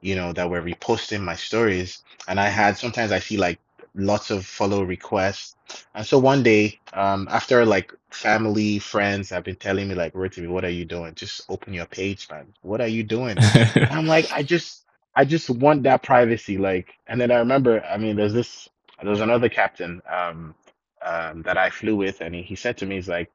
you 0.02 0.16
know, 0.16 0.34
that 0.34 0.50
were 0.50 0.62
reposting 0.62 1.22
my 1.22 1.36
stories. 1.36 2.04
And 2.28 2.40
I 2.40 2.50
had 2.50 2.78
sometimes 2.78 3.12
I 3.12 3.20
see 3.20 3.38
like 3.38 3.60
lots 3.98 4.32
of 4.32 4.46
follow 4.46 4.84
requests. 4.84 5.56
And 5.96 6.06
so 6.06 6.18
one 6.20 6.44
day, 6.44 6.80
um, 6.94 7.28
after 7.30 7.66
like 7.66 7.94
family, 8.12 8.80
friends 8.80 9.30
have 9.32 9.44
been 9.44 9.56
telling 9.58 9.88
me 9.90 9.96
like, 9.96 10.14
Rotimi, 10.14 10.48
what 10.50 10.64
are 10.64 10.70
you 10.70 10.86
doing? 10.86 11.16
Just 11.16 11.42
open 11.50 11.74
your 11.74 11.86
page, 11.86 12.30
man. 12.32 12.54
What 12.62 12.82
are 12.82 12.88
you 12.88 13.04
doing? 13.04 13.38
And 13.38 13.92
I'm 13.92 14.08
like, 14.08 14.32
I 14.32 14.44
just 14.44 14.86
I 15.16 15.26
just 15.26 15.50
want 15.50 15.84
that 15.84 16.04
privacy. 16.04 16.58
Like, 16.58 16.94
and 17.08 17.20
then 17.20 17.32
I 17.32 17.38
remember, 17.38 17.84
I 17.84 17.98
mean, 17.98 18.16
there's 18.16 18.34
this 18.34 18.70
there's 19.04 19.22
another 19.22 19.50
captain 19.50 20.02
um 20.10 20.56
um 21.02 21.42
that 21.44 21.58
I 21.58 21.70
flew 21.70 21.96
with, 21.98 22.22
and 22.22 22.34
he, 22.36 22.44
he 22.44 22.56
said 22.56 22.78
to 22.78 22.86
me, 22.86 22.96
he's 22.96 23.10
like, 23.10 23.32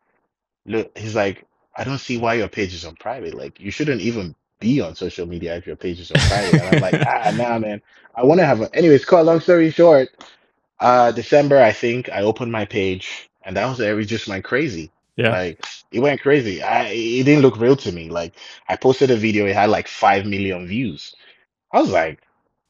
look, 0.67 0.97
he's 0.97 1.15
like, 1.15 1.45
I 1.77 1.85
don't 1.85 1.99
see 1.99 2.19
why 2.19 2.35
your 2.35 2.49
page 2.49 2.75
is 2.75 2.85
on 2.85 2.97
private. 2.97 3.35
Like, 3.35 3.61
you 3.61 3.71
shouldn't 3.71 4.01
even 4.01 4.35
be 4.61 4.81
on 4.81 4.95
social 4.95 5.27
media 5.27 5.57
if 5.57 5.67
your 5.67 5.77
page 5.77 6.01
is 6.01 6.11
on 6.13 6.21
private. 6.21 6.55
And 6.61 6.77
I'm 6.77 6.81
like, 6.81 6.95
ah, 7.07 7.33
nah, 7.37 7.59
man. 7.59 7.83
I 8.15 8.25
want 8.25 8.41
to 8.41 8.47
have 8.47 8.61
a. 8.61 8.75
Anyways, 8.75 9.05
cut 9.05 9.21
a 9.21 9.25
long 9.25 9.41
story 9.41 9.71
short, 9.71 10.09
uh, 10.83 11.12
December, 11.12 11.62
I 11.62 11.72
think 11.72 12.11
I 12.11 12.22
opened 12.22 12.53
my 12.53 12.64
page, 12.64 13.30
and 13.45 13.57
that 13.57 13.66
was 13.66 13.80
it. 13.80 13.99
It 13.99 14.05
just 14.07 14.28
went 14.28 14.45
crazy. 14.45 14.91
yeah. 15.16 15.30
Like, 15.30 15.64
it 15.91 16.01
went 16.01 16.20
crazy. 16.20 16.62
I 16.62 16.85
it 16.89 17.24
didn't 17.24 17.43
look 17.43 17.59
real 17.59 17.76
to 17.76 17.93
me. 17.93 18.11
Like, 18.11 18.35
I 18.68 18.76
posted 18.76 19.11
a 19.11 19.16
video, 19.16 19.47
it 19.47 19.55
had 19.55 19.70
like 19.70 19.89
five 19.89 20.26
million 20.26 20.66
views. 20.66 21.14
I 21.72 21.80
was 21.80 21.91
like, 21.91 22.20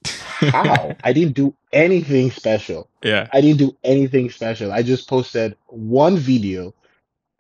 how? 0.04 0.96
I 1.04 1.12
didn't 1.12 1.34
do 1.34 1.54
anything 1.72 2.30
special. 2.30 2.88
yeah. 3.02 3.28
I 3.32 3.40
didn't 3.40 3.58
do 3.58 3.76
anything 3.84 4.30
special. 4.30 4.72
I 4.72 4.82
just 4.82 5.08
posted 5.08 5.56
one 5.68 6.16
video 6.16 6.74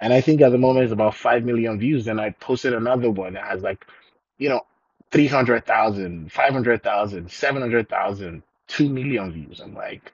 and 0.02 0.12
I 0.12 0.20
think 0.20 0.40
at 0.40 0.50
the 0.50 0.58
moment 0.58 0.84
it's 0.84 0.92
about 0.92 1.14
5 1.14 1.44
million 1.44 1.78
views. 1.78 2.08
And 2.08 2.20
I 2.20 2.30
posted 2.30 2.74
another 2.74 3.10
one 3.10 3.34
that 3.34 3.44
has 3.44 3.62
like, 3.62 3.86
you 4.38 4.48
know, 4.48 4.62
300,000, 5.12 6.32
500,000, 6.32 7.30
700,000, 7.30 8.42
2 8.66 8.88
million 8.88 9.32
views. 9.32 9.60
I'm 9.60 9.74
like, 9.74 10.12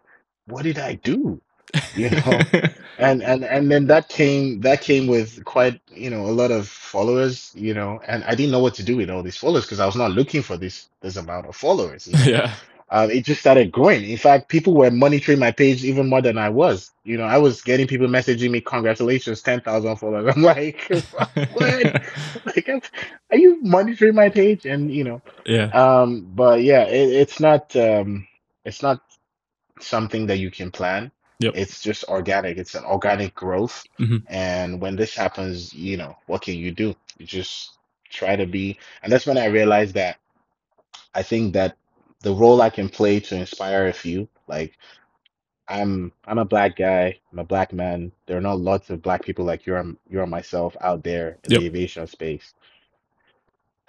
what 0.48 0.64
did 0.64 0.78
I 0.78 0.94
do? 0.94 1.40
You 1.94 2.10
know? 2.26 2.40
And 2.98 3.22
and 3.22 3.44
and 3.44 3.70
then 3.70 3.86
that 3.86 4.08
came 4.08 4.60
that 4.62 4.80
came 4.80 5.06
with 5.06 5.44
quite, 5.44 5.80
you 5.94 6.10
know, 6.10 6.26
a 6.26 6.34
lot 6.34 6.50
of 6.50 6.66
followers, 6.68 7.52
you 7.54 7.74
know, 7.74 8.00
and 8.06 8.24
I 8.24 8.34
didn't 8.34 8.50
know 8.52 8.60
what 8.60 8.74
to 8.74 8.82
do 8.82 8.96
with 8.96 9.10
all 9.10 9.22
these 9.22 9.36
followers 9.36 9.64
because 9.64 9.80
I 9.80 9.86
was 9.86 9.96
not 9.96 10.10
looking 10.12 10.42
for 10.42 10.56
this 10.56 10.88
this 11.00 11.16
amount 11.16 11.46
of 11.46 11.54
followers, 11.56 12.08
you 12.08 12.14
know 12.18 12.24
yeah. 12.24 12.54
um, 12.90 13.10
it 13.10 13.24
just 13.24 13.40
started 13.40 13.70
growing. 13.70 14.08
In 14.08 14.16
fact, 14.16 14.48
people 14.48 14.74
were 14.74 14.90
monitoring 14.90 15.38
my 15.38 15.52
page 15.52 15.84
even 15.84 16.08
more 16.08 16.22
than 16.22 16.38
I 16.38 16.48
was. 16.48 16.90
You 17.04 17.18
know, 17.18 17.24
I 17.24 17.38
was 17.38 17.62
getting 17.62 17.86
people 17.86 18.06
messaging 18.06 18.50
me, 18.50 18.60
"Congratulations, 18.60 19.42
ten 19.42 19.60
thousand 19.60 19.96
followers." 19.96 20.32
I'm 20.36 20.42
like, 20.42 20.80
"What? 21.52 22.02
like, 22.46 22.90
are 23.30 23.36
you 23.36 23.60
monitoring 23.62 24.14
my 24.14 24.30
page?" 24.30 24.64
And 24.64 24.90
you 24.90 25.04
know, 25.04 25.22
yeah. 25.44 25.66
um, 25.66 26.30
but 26.34 26.62
yeah, 26.62 26.84
it, 26.84 27.10
it's 27.10 27.40
not 27.40 27.76
um, 27.76 28.26
it's 28.64 28.82
not 28.82 29.02
something 29.82 30.26
that 30.26 30.38
you 30.38 30.50
can 30.50 30.70
plan. 30.70 31.12
Yep. 31.40 31.54
It's 31.54 31.80
just 31.82 32.04
organic. 32.04 32.58
It's 32.58 32.74
an 32.74 32.84
organic 32.84 33.34
growth. 33.34 33.84
hmm 33.98 34.18
And 34.26 34.80
when 34.80 34.96
this 34.96 35.14
happens, 35.14 35.74
you 35.74 35.96
know, 35.96 36.16
what 36.26 36.42
can 36.42 36.54
you 36.56 36.72
do? 36.72 36.94
You 37.18 37.26
just 37.26 37.78
try 38.10 38.36
to 38.36 38.46
be, 38.46 38.78
and 39.02 39.12
that's 39.12 39.26
when 39.26 39.38
I 39.38 39.46
realized 39.46 39.94
that 39.94 40.18
I 41.14 41.22
think 41.22 41.54
that 41.54 41.76
the 42.22 42.32
role 42.34 42.62
I 42.62 42.70
can 42.70 42.88
play 42.88 43.20
to 43.20 43.36
inspire 43.36 43.88
a 43.88 43.92
few, 43.92 44.28
like 44.48 44.78
I'm 45.68 46.12
I'm 46.26 46.38
a 46.38 46.44
black 46.44 46.76
guy, 46.76 47.20
I'm 47.32 47.38
a 47.40 47.44
black 47.44 47.72
man. 47.72 48.12
There 48.26 48.38
are 48.38 48.42
not 48.42 48.60
lots 48.60 48.90
of 48.90 49.02
black 49.02 49.24
people 49.24 49.44
like 49.46 49.66
you 49.66 49.74
are 49.76 49.86
you 50.08 50.20
or 50.20 50.26
myself 50.26 50.76
out 50.80 51.04
there 51.04 51.38
in 51.44 51.52
Yep. 51.52 51.54
the 51.54 51.66
aviation 51.66 52.06
space. 52.06 52.54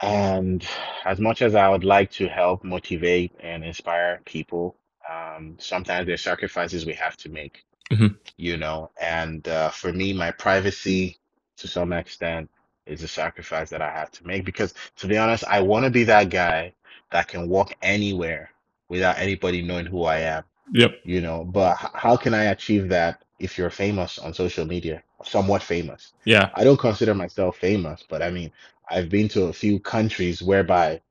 And 0.02 0.68
as 1.06 1.20
much 1.20 1.42
as 1.42 1.56
I 1.56 1.70
would 1.70 1.86
like 1.86 2.12
to 2.14 2.28
help 2.30 2.64
motivate 2.66 3.34
and 3.40 3.64
inspire 3.66 4.22
people, 4.26 4.78
um, 5.10 5.58
sometimes 5.60 6.08
there's 6.08 6.22
sacrifices 6.22 6.86
we 6.86 6.94
have 6.96 7.18
to 7.20 7.30
make, 7.30 7.66
hmm 7.92 8.08
you 8.38 8.58
know. 8.58 8.92
And 9.02 9.48
uh, 9.48 9.70
for 9.70 9.94
me, 9.94 10.14
my 10.14 10.32
privacy 10.32 11.18
to 11.58 11.68
some 11.68 11.94
extent 11.94 12.50
is 12.86 13.04
a 13.04 13.08
sacrifice 13.08 13.70
that 13.72 13.82
I 13.82 13.92
have 13.92 14.12
to 14.14 14.28
make 14.28 14.46
because, 14.46 14.74
to 14.98 15.08
be 15.08 15.18
honest, 15.18 15.46
I 15.46 15.62
want 15.62 15.86
to 15.86 15.92
be 15.92 16.06
that 16.06 16.30
guy 16.30 16.74
that 17.12 17.28
can 17.30 17.50
walk 17.50 17.76
anywhere 17.82 18.52
without 18.90 19.20
anybody 19.20 19.62
knowing 19.64 19.88
who 19.88 20.04
I 20.06 20.20
am 20.20 20.44
Yep. 20.74 20.92
you 21.04 21.22
know, 21.22 21.46
but 21.46 21.78
h- 21.82 21.92
how 21.94 22.18
can 22.18 22.34
I 22.34 22.46
achieve 22.46 22.90
that 22.90 23.24
if 23.40 23.58
you're 23.58 23.70
famous 23.70 24.20
on 24.20 24.34
social 24.34 24.66
media, 24.66 25.04
somewhat 25.24 25.64
famous? 25.64 26.14
Yeah. 26.26 26.50
I 26.54 26.64
don't 26.64 26.80
consider 26.80 27.16
myself 27.16 27.58
famous, 27.58 28.04
but 28.10 28.22
I 28.22 28.32
mean, 28.32 28.52
I've 28.90 29.10
been 29.10 29.30
to 29.30 29.46
a 29.46 29.54
few 29.54 29.80
countries 29.80 30.42
whereby 30.44 31.02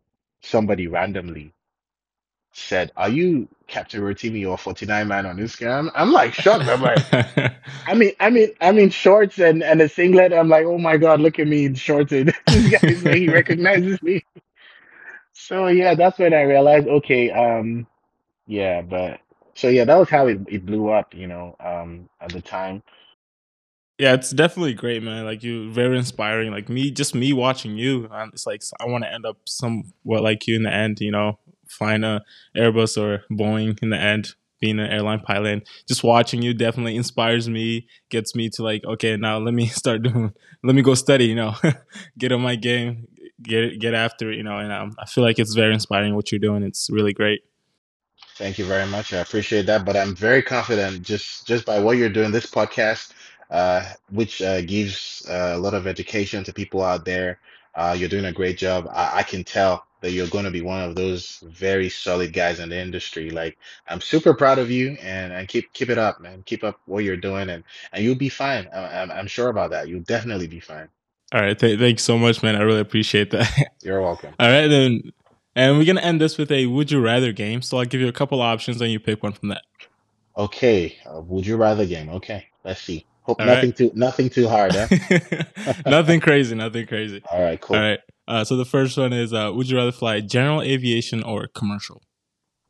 somebody 0.42 0.86
randomly 0.88 1.54
said, 2.58 2.92
"Are 2.96 3.08
you 3.08 3.48
Captain 3.66 4.00
Rotimi 4.00 4.48
or 4.48 4.58
49 4.58 5.08
man 5.08 5.26
on 5.26 5.38
Instagram?" 5.38 5.90
I'm 5.94 6.12
like 6.12 6.34
shocked. 6.34 6.66
I'm 6.66 6.82
like, 6.82 6.98
I 7.86 7.94
mean, 7.94 8.12
I 8.20 8.30
mean, 8.30 8.50
I'm 8.60 8.78
in 8.78 8.90
shorts 8.90 9.38
and 9.38 9.62
and 9.62 9.80
a 9.80 9.88
singlet. 9.88 10.32
I'm 10.32 10.48
like, 10.48 10.66
oh 10.66 10.78
my 10.78 10.96
God, 10.96 11.20
look 11.20 11.38
at 11.38 11.46
me 11.46 11.66
in 11.66 11.74
shorts. 11.74 12.12
And 12.12 12.32
this 12.46 13.04
like, 13.04 13.14
he 13.14 13.28
recognizes 13.28 14.02
me. 14.02 14.24
So 15.32 15.68
yeah, 15.68 15.94
that's 15.94 16.18
when 16.18 16.34
I 16.34 16.42
realized, 16.42 16.88
okay, 16.88 17.30
um. 17.30 17.86
Yeah, 18.46 18.80
but 18.80 19.20
so 19.54 19.68
yeah, 19.68 19.84
that 19.84 19.96
was 19.96 20.08
how 20.08 20.26
it, 20.26 20.38
it 20.48 20.64
blew 20.64 20.88
up, 20.88 21.14
you 21.14 21.26
know, 21.26 21.54
um, 21.60 22.08
at 22.20 22.32
the 22.32 22.40
time. 22.40 22.82
Yeah, 23.98 24.14
it's 24.14 24.30
definitely 24.30 24.74
great, 24.74 25.02
man. 25.02 25.24
Like 25.24 25.42
you, 25.42 25.72
very 25.72 25.98
inspiring. 25.98 26.52
Like 26.52 26.68
me, 26.68 26.90
just 26.92 27.14
me 27.14 27.32
watching 27.32 27.76
you, 27.76 28.08
um, 28.12 28.30
it's 28.32 28.46
like 28.46 28.62
I 28.80 28.86
want 28.86 29.04
to 29.04 29.12
end 29.12 29.26
up 29.26 29.38
somewhat 29.46 30.22
like 30.22 30.46
you 30.46 30.54
in 30.54 30.62
the 30.62 30.72
end. 30.72 31.00
You 31.00 31.10
know, 31.10 31.38
flying 31.68 32.04
a 32.04 32.22
Airbus 32.56 33.00
or 33.00 33.24
Boeing 33.30 33.78
in 33.82 33.90
the 33.90 33.98
end, 33.98 34.34
being 34.60 34.78
an 34.78 34.90
airline 34.90 35.20
pilot. 35.20 35.68
Just 35.86 36.02
watching 36.02 36.42
you 36.42 36.54
definitely 36.54 36.96
inspires 36.96 37.48
me, 37.48 37.86
gets 38.08 38.34
me 38.34 38.48
to 38.50 38.62
like, 38.62 38.84
okay, 38.84 39.16
now 39.16 39.38
let 39.38 39.54
me 39.54 39.66
start 39.80 40.02
doing, 40.02 40.32
let 40.64 40.74
me 40.74 40.82
go 40.82 40.94
study. 40.94 41.26
You 41.26 41.36
know, 41.36 41.54
get 42.18 42.32
on 42.32 42.40
my 42.40 42.56
game, 42.56 43.06
get 43.42 43.78
get 43.78 43.94
after 43.94 44.30
it. 44.30 44.36
You 44.36 44.42
know, 44.42 44.58
and 44.58 44.72
um, 44.72 44.94
I 44.98 45.06
feel 45.06 45.24
like 45.24 45.38
it's 45.38 45.54
very 45.54 45.74
inspiring 45.74 46.14
what 46.14 46.32
you're 46.32 46.38
doing. 46.38 46.62
It's 46.62 46.90
really 46.90 47.12
great. 47.12 47.42
Thank 48.36 48.58
you 48.58 48.64
very 48.64 48.86
much. 48.86 49.12
I 49.12 49.18
appreciate 49.18 49.66
that. 49.66 49.84
But 49.84 49.96
I'm 49.96 50.14
very 50.14 50.42
confident 50.42 51.02
just 51.02 51.46
just 51.46 51.64
by 51.64 51.78
what 51.80 51.96
you're 51.96 52.08
doing, 52.08 52.30
this 52.30 52.46
podcast, 52.46 53.12
uh, 53.50 53.84
which 54.10 54.42
uh, 54.42 54.62
gives 54.62 55.26
uh, 55.28 55.52
a 55.54 55.58
lot 55.58 55.74
of 55.74 55.86
education 55.86 56.44
to 56.44 56.52
people 56.52 56.82
out 56.82 57.04
there. 57.04 57.40
Uh, 57.78 57.94
you're 57.96 58.08
doing 58.08 58.24
a 58.24 58.32
great 58.32 58.58
job. 58.58 58.88
I, 58.92 59.20
I 59.20 59.22
can 59.22 59.44
tell 59.44 59.86
that 60.00 60.10
you're 60.10 60.26
going 60.26 60.44
to 60.44 60.50
be 60.50 60.62
one 60.62 60.82
of 60.82 60.96
those 60.96 61.38
very 61.46 61.88
solid 61.88 62.32
guys 62.32 62.58
in 62.58 62.68
the 62.70 62.76
industry. 62.76 63.30
Like 63.30 63.56
I'm 63.86 64.00
super 64.00 64.34
proud 64.34 64.58
of 64.58 64.68
you, 64.68 64.96
and 65.00 65.32
and 65.32 65.46
keep 65.46 65.72
keep 65.74 65.88
it 65.88 65.96
up, 65.96 66.20
man. 66.20 66.42
Keep 66.44 66.64
up 66.64 66.80
what 66.86 67.04
you're 67.04 67.16
doing, 67.16 67.48
and 67.50 67.62
and 67.92 68.04
you'll 68.04 68.16
be 68.16 68.28
fine. 68.28 68.68
I, 68.74 69.02
I'm 69.02 69.12
I'm 69.12 69.26
sure 69.28 69.48
about 69.48 69.70
that. 69.70 69.86
You'll 69.86 70.00
definitely 70.00 70.48
be 70.48 70.58
fine. 70.58 70.88
All 71.32 71.40
right, 71.40 71.56
th- 71.56 71.78
thanks 71.78 72.02
so 72.02 72.18
much, 72.18 72.42
man. 72.42 72.56
I 72.56 72.62
really 72.62 72.80
appreciate 72.80 73.30
that. 73.30 73.70
You're 73.82 74.02
welcome. 74.02 74.34
All 74.40 74.48
right, 74.48 74.66
then. 74.66 75.12
And 75.54 75.76
we're 75.76 75.84
going 75.84 75.96
to 75.96 76.04
end 76.04 76.20
this 76.20 76.38
with 76.38 76.52
a 76.52 76.66
would 76.66 76.92
you 76.92 77.00
rather 77.00 77.32
game. 77.32 77.62
So 77.62 77.78
I'll 77.78 77.84
give 77.84 78.00
you 78.00 78.06
a 78.06 78.12
couple 78.12 78.40
options 78.40 78.80
and 78.80 78.92
you 78.92 79.00
pick 79.00 79.24
one 79.24 79.32
from 79.32 79.48
that. 79.48 79.62
Okay, 80.36 80.96
uh, 81.04 81.20
would 81.20 81.44
you 81.44 81.56
rather 81.56 81.84
game? 81.84 82.08
Okay, 82.10 82.46
let's 82.64 82.80
see. 82.80 83.04
Hope 83.28 83.40
All 83.40 83.46
nothing 83.46 83.68
right. 83.70 83.76
too 83.76 83.92
nothing 83.94 84.30
too 84.30 84.48
hard, 84.48 84.72
huh? 84.74 85.74
nothing 85.86 86.18
crazy, 86.18 86.54
nothing 86.54 86.86
crazy. 86.86 87.22
All 87.30 87.42
right, 87.42 87.60
cool. 87.60 87.76
All 87.76 87.82
right. 87.82 88.00
Uh, 88.26 88.42
so 88.42 88.56
the 88.56 88.64
first 88.64 88.96
one 88.96 89.12
is 89.12 89.34
uh, 89.34 89.52
would 89.54 89.68
you 89.68 89.76
rather 89.76 89.92
fly 89.92 90.20
general 90.20 90.62
aviation 90.62 91.22
or 91.22 91.46
commercial? 91.48 92.02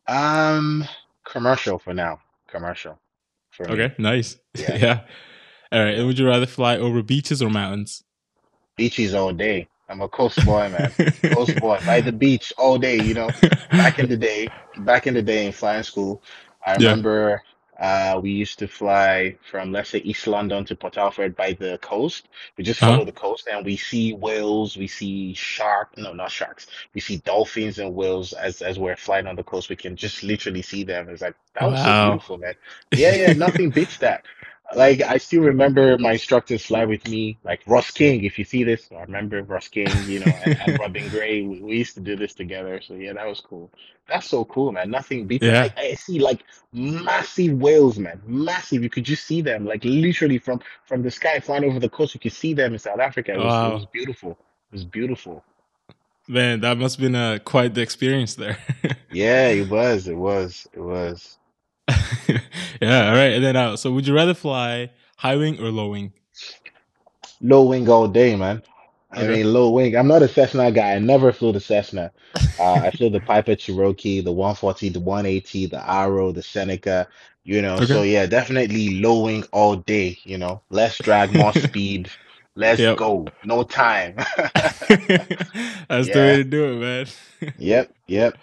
Um, 0.09 0.85
commercial 1.25 1.79
for 1.79 1.95
now. 1.95 2.21
Commercial 2.49 2.99
for 3.51 3.69
me. 3.69 3.75
Okay, 3.75 3.95
nice. 3.99 4.37
Yeah. 4.59 4.77
yeah. 4.77 5.01
All 5.71 5.85
right. 5.85 5.95
And 5.97 6.07
would 6.09 6.19
you 6.19 6.27
rather 6.27 6.47
fly 6.47 6.77
over 6.77 7.03
beaches 7.05 7.41
or 7.41 7.51
mountains? 7.51 8.03
Beaches 8.77 9.15
all 9.15 9.33
day. 9.33 9.69
I'm 9.89 10.01
a 10.01 10.09
coast 10.09 10.45
boy, 10.45 10.69
man. 10.71 10.91
Coast 11.35 11.59
boy 11.61 11.79
by 11.87 12.01
the 12.01 12.13
beach 12.13 12.53
all 12.59 12.79
day. 12.79 12.97
You 13.01 13.15
know, 13.15 13.31
back 13.73 13.99
in 14.01 14.09
the 14.09 14.17
day, 14.17 14.49
back 14.79 15.07
in 15.07 15.15
the 15.15 15.23
day 15.23 15.47
in 15.47 15.53
flying 15.53 15.83
school, 15.85 16.23
I 16.67 16.73
Yeah. 16.79 16.91
remember 16.91 17.43
uh, 17.79 18.19
we 18.23 18.31
used 18.31 18.59
to 18.61 18.69
fly 18.69 19.37
from, 19.51 19.73
let's 19.73 19.91
say, 19.91 19.99
East 19.99 20.27
London 20.27 20.65
to 20.67 20.77
Port 20.77 20.97
Alfred 20.99 21.37
by 21.37 21.53
the 21.53 21.79
coast. 21.79 22.29
We 22.57 22.65
just 22.65 22.81
Uh-huh. 22.81 22.83
follow 22.83 23.05
the 23.05 23.13
coast 23.13 23.49
and 23.51 23.65
we 23.65 23.77
see 23.77 24.13
whales, 24.15 24.77
we 24.77 24.87
see 24.89 25.35
shark, 25.35 25.97
no, 25.97 26.13
not 26.13 26.31
sharks. 26.31 26.67
We 26.95 27.01
see 27.01 27.19
dolphins 27.19 27.79
and 27.79 27.95
whales 27.95 28.33
as 28.33 28.63
as 28.63 28.79
we're 28.79 28.97
flying 28.97 29.27
on 29.27 29.37
the 29.37 29.45
coast. 29.45 29.71
We 29.71 29.77
can 29.77 29.97
just 29.97 30.23
literally 30.23 30.63
see 30.63 30.85
them. 30.85 31.09
It's 31.09 31.23
like 31.23 31.35
that 31.55 31.71
was 31.71 31.81
so 31.81 31.93
Wow. 31.93 31.95
beautiful, 31.95 32.39
man. 32.39 32.55
Yeah, 32.95 33.15
yeah, 33.15 33.33
nothing 33.33 33.71
beats 33.71 33.99
that. 33.99 34.25
Like 34.75 35.01
I 35.01 35.17
still 35.17 35.43
remember 35.43 35.97
my 35.99 36.13
instructors 36.13 36.67
fly 36.67 36.85
with 36.85 37.09
me, 37.09 37.39
like 37.43 37.61
Ross 37.67 37.91
King. 37.91 38.25
If 38.25 38.39
you 38.39 38.45
see 38.45 38.65
this, 38.65 38.89
I 38.93 39.01
remember 39.03 39.43
Ross 39.43 39.69
King, 39.69 39.89
you 40.07 40.21
know, 40.21 40.27
and, 40.45 40.61
and 40.61 40.79
Robin 40.79 41.09
Gray. 41.11 41.43
We, 41.43 41.61
we 41.61 41.79
used 41.79 41.95
to 41.95 42.01
do 42.01 42.17
this 42.17 42.35
together. 42.35 42.81
So 42.83 42.95
yeah, 42.95 43.15
that 43.15 43.27
was 43.27 43.41
cool. 43.41 43.71
That's 44.09 44.29
so 44.29 44.45
cool, 44.45 44.73
man. 44.73 44.91
Nothing 44.91 45.27
beats 45.27 45.45
it. 45.45 45.53
Yeah. 45.53 45.69
I, 45.77 45.83
I 45.83 45.95
see 45.95 46.19
like 46.19 46.45
massive 46.73 47.55
whales, 47.59 47.99
man. 47.99 48.21
Massive. 48.27 48.83
You 48.83 48.91
could 48.91 49.05
just 49.05 49.25
see 49.25 49.41
them, 49.41 49.65
like 49.65 49.85
literally 49.85 50.39
from 50.39 50.61
from 50.85 51.03
the 51.03 51.11
sky 51.11 51.41
flying 51.41 51.65
over 51.65 51.81
the 51.81 51.89
coast. 51.89 52.15
You 52.15 52.21
could 52.21 52.35
see 52.35 52.53
them 52.53 52.75
in 52.75 52.79
South 52.79 53.01
Africa. 53.01 53.33
It 53.35 53.39
was 53.39 53.71
it 53.71 53.75
was 53.75 53.87
beautiful. 53.87 54.33
It 54.33 54.73
was 54.73 54.85
beautiful. 54.85 55.45
Man, 56.29 56.61
that 56.61 56.77
must 56.77 56.97
have 56.97 57.03
been 57.03 57.15
a 57.15 57.41
quite 57.41 57.73
the 57.73 57.81
experience 57.81 58.35
there. 58.35 58.59
Yeah, 59.11 59.49
it 59.49 59.71
was. 59.71 60.07
It 60.07 60.15
was. 60.15 60.67
It 60.75 60.81
was. 60.81 61.39
yeah. 62.83 63.09
All 63.11 63.15
right. 63.17 63.33
And 63.35 63.45
then, 63.45 63.57
uh, 63.57 63.77
so 63.77 63.93
would 63.93 64.07
you 64.07 64.15
rather 64.15 64.35
fly 64.35 64.91
high 65.19 65.37
wing 65.37 65.61
or 65.61 65.71
low 65.71 65.91
wing? 65.91 66.13
Low 67.41 67.65
wing 67.65 67.89
all 67.89 68.09
day, 68.09 68.37
man. 68.37 68.63
I 69.13 69.25
Okay. 69.25 69.29
mean, 69.29 69.53
low 69.53 69.71
wing. 69.71 69.97
I'm 69.97 70.09
not 70.09 70.23
a 70.23 70.29
Cessna 70.29 70.73
guy. 70.73 70.95
I 70.95 70.99
never 70.99 71.33
flew 71.33 71.53
the 71.53 71.61
Cessna. 71.61 72.13
Uh, 72.59 72.79
I 72.79 72.91
flew 72.91 73.11
the 73.11 73.21
Piper 73.21 73.55
Cherokee, 73.57 74.21
the 74.21 74.33
140, 74.33 74.91
the 74.91 75.01
180, 75.01 75.67
the 75.67 75.91
Arrow, 75.91 76.33
the 76.33 76.43
Seneca, 76.43 77.09
you 77.45 77.63
know. 77.63 77.81
So 77.83 78.03
Okay. 78.03 78.05
yeah, 78.05 78.27
definitely 78.27 79.01
low 79.01 79.25
wing 79.25 79.45
all 79.53 79.77
day, 79.77 80.19
you 80.25 80.39
know. 80.39 80.63
Less 80.71 81.01
drag, 81.01 81.33
more 81.33 81.53
speed. 81.55 82.13
Let's 82.57 82.87
Yep. 82.87 82.93
go. 82.93 83.33
No 83.45 83.63
time. 83.65 84.17
That's 85.89 86.11
the 86.11 86.23
way 86.23 86.37
Yeah. 86.37 86.39
to 86.39 86.45
do 86.45 86.73
it, 86.73 86.77
man. 86.81 87.07
Yep. 87.59 87.93
Yep. 88.09 88.39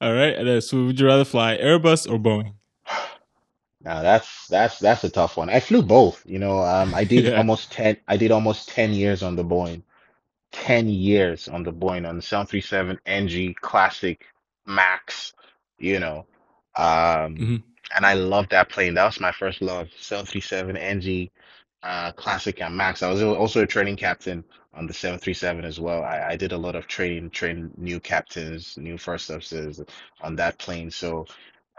All 0.00 0.14
right. 0.14 0.62
So 0.62 0.86
would 0.86 1.00
you 1.00 1.06
rather 1.06 1.24
fly 1.24 1.58
Airbus 1.58 2.10
or 2.10 2.18
Boeing? 2.18 2.54
Now 3.82 4.02
that's 4.02 4.46
that's 4.48 4.78
that's 4.78 5.04
a 5.04 5.10
tough 5.10 5.38
one. 5.38 5.48
I 5.48 5.60
flew 5.60 5.82
both, 5.82 6.22
you 6.26 6.38
know. 6.38 6.60
Um, 6.60 6.94
I 6.94 7.04
did 7.04 7.26
yeah. 7.26 7.38
almost 7.38 7.72
10 7.72 7.96
I 8.08 8.16
did 8.18 8.30
almost 8.30 8.68
10 8.68 8.92
years 8.92 9.22
on 9.22 9.36
the 9.36 9.44
Boeing. 9.44 9.82
10 10.52 10.88
years 10.88 11.48
on 11.48 11.62
the 11.62 11.72
Boeing 11.72 12.08
on 12.08 12.16
the 12.16 12.22
737 12.22 12.98
NG 13.06 13.54
Classic 13.60 14.26
Max, 14.66 15.32
you 15.78 15.98
know. 16.00 16.26
Um, 16.76 17.36
hmm 17.36 17.56
and 17.96 18.06
I 18.06 18.14
loved 18.14 18.50
that 18.50 18.68
plane. 18.68 18.94
That 18.94 19.06
was 19.06 19.20
my 19.20 19.32
first 19.32 19.62
love. 19.62 19.88
737 19.98 20.76
NG 20.76 21.30
uh, 21.82 22.12
Classic 22.12 22.60
and 22.60 22.76
Max. 22.76 23.02
I 23.02 23.10
was 23.10 23.22
al- 23.22 23.34
also 23.34 23.62
a 23.62 23.66
training 23.66 23.96
captain 23.96 24.44
on 24.74 24.86
the 24.86 24.94
737 24.94 25.64
as 25.64 25.80
well. 25.80 26.02
I, 26.04 26.30
I 26.30 26.36
did 26.36 26.52
a 26.52 26.58
lot 26.58 26.76
of 26.76 26.86
training, 26.88 27.30
train 27.30 27.70
new 27.76 28.00
captains, 28.00 28.76
new 28.78 28.98
first 28.98 29.30
officers 29.30 29.80
on 30.20 30.36
that 30.36 30.58
plane. 30.58 30.90
So, 30.90 31.26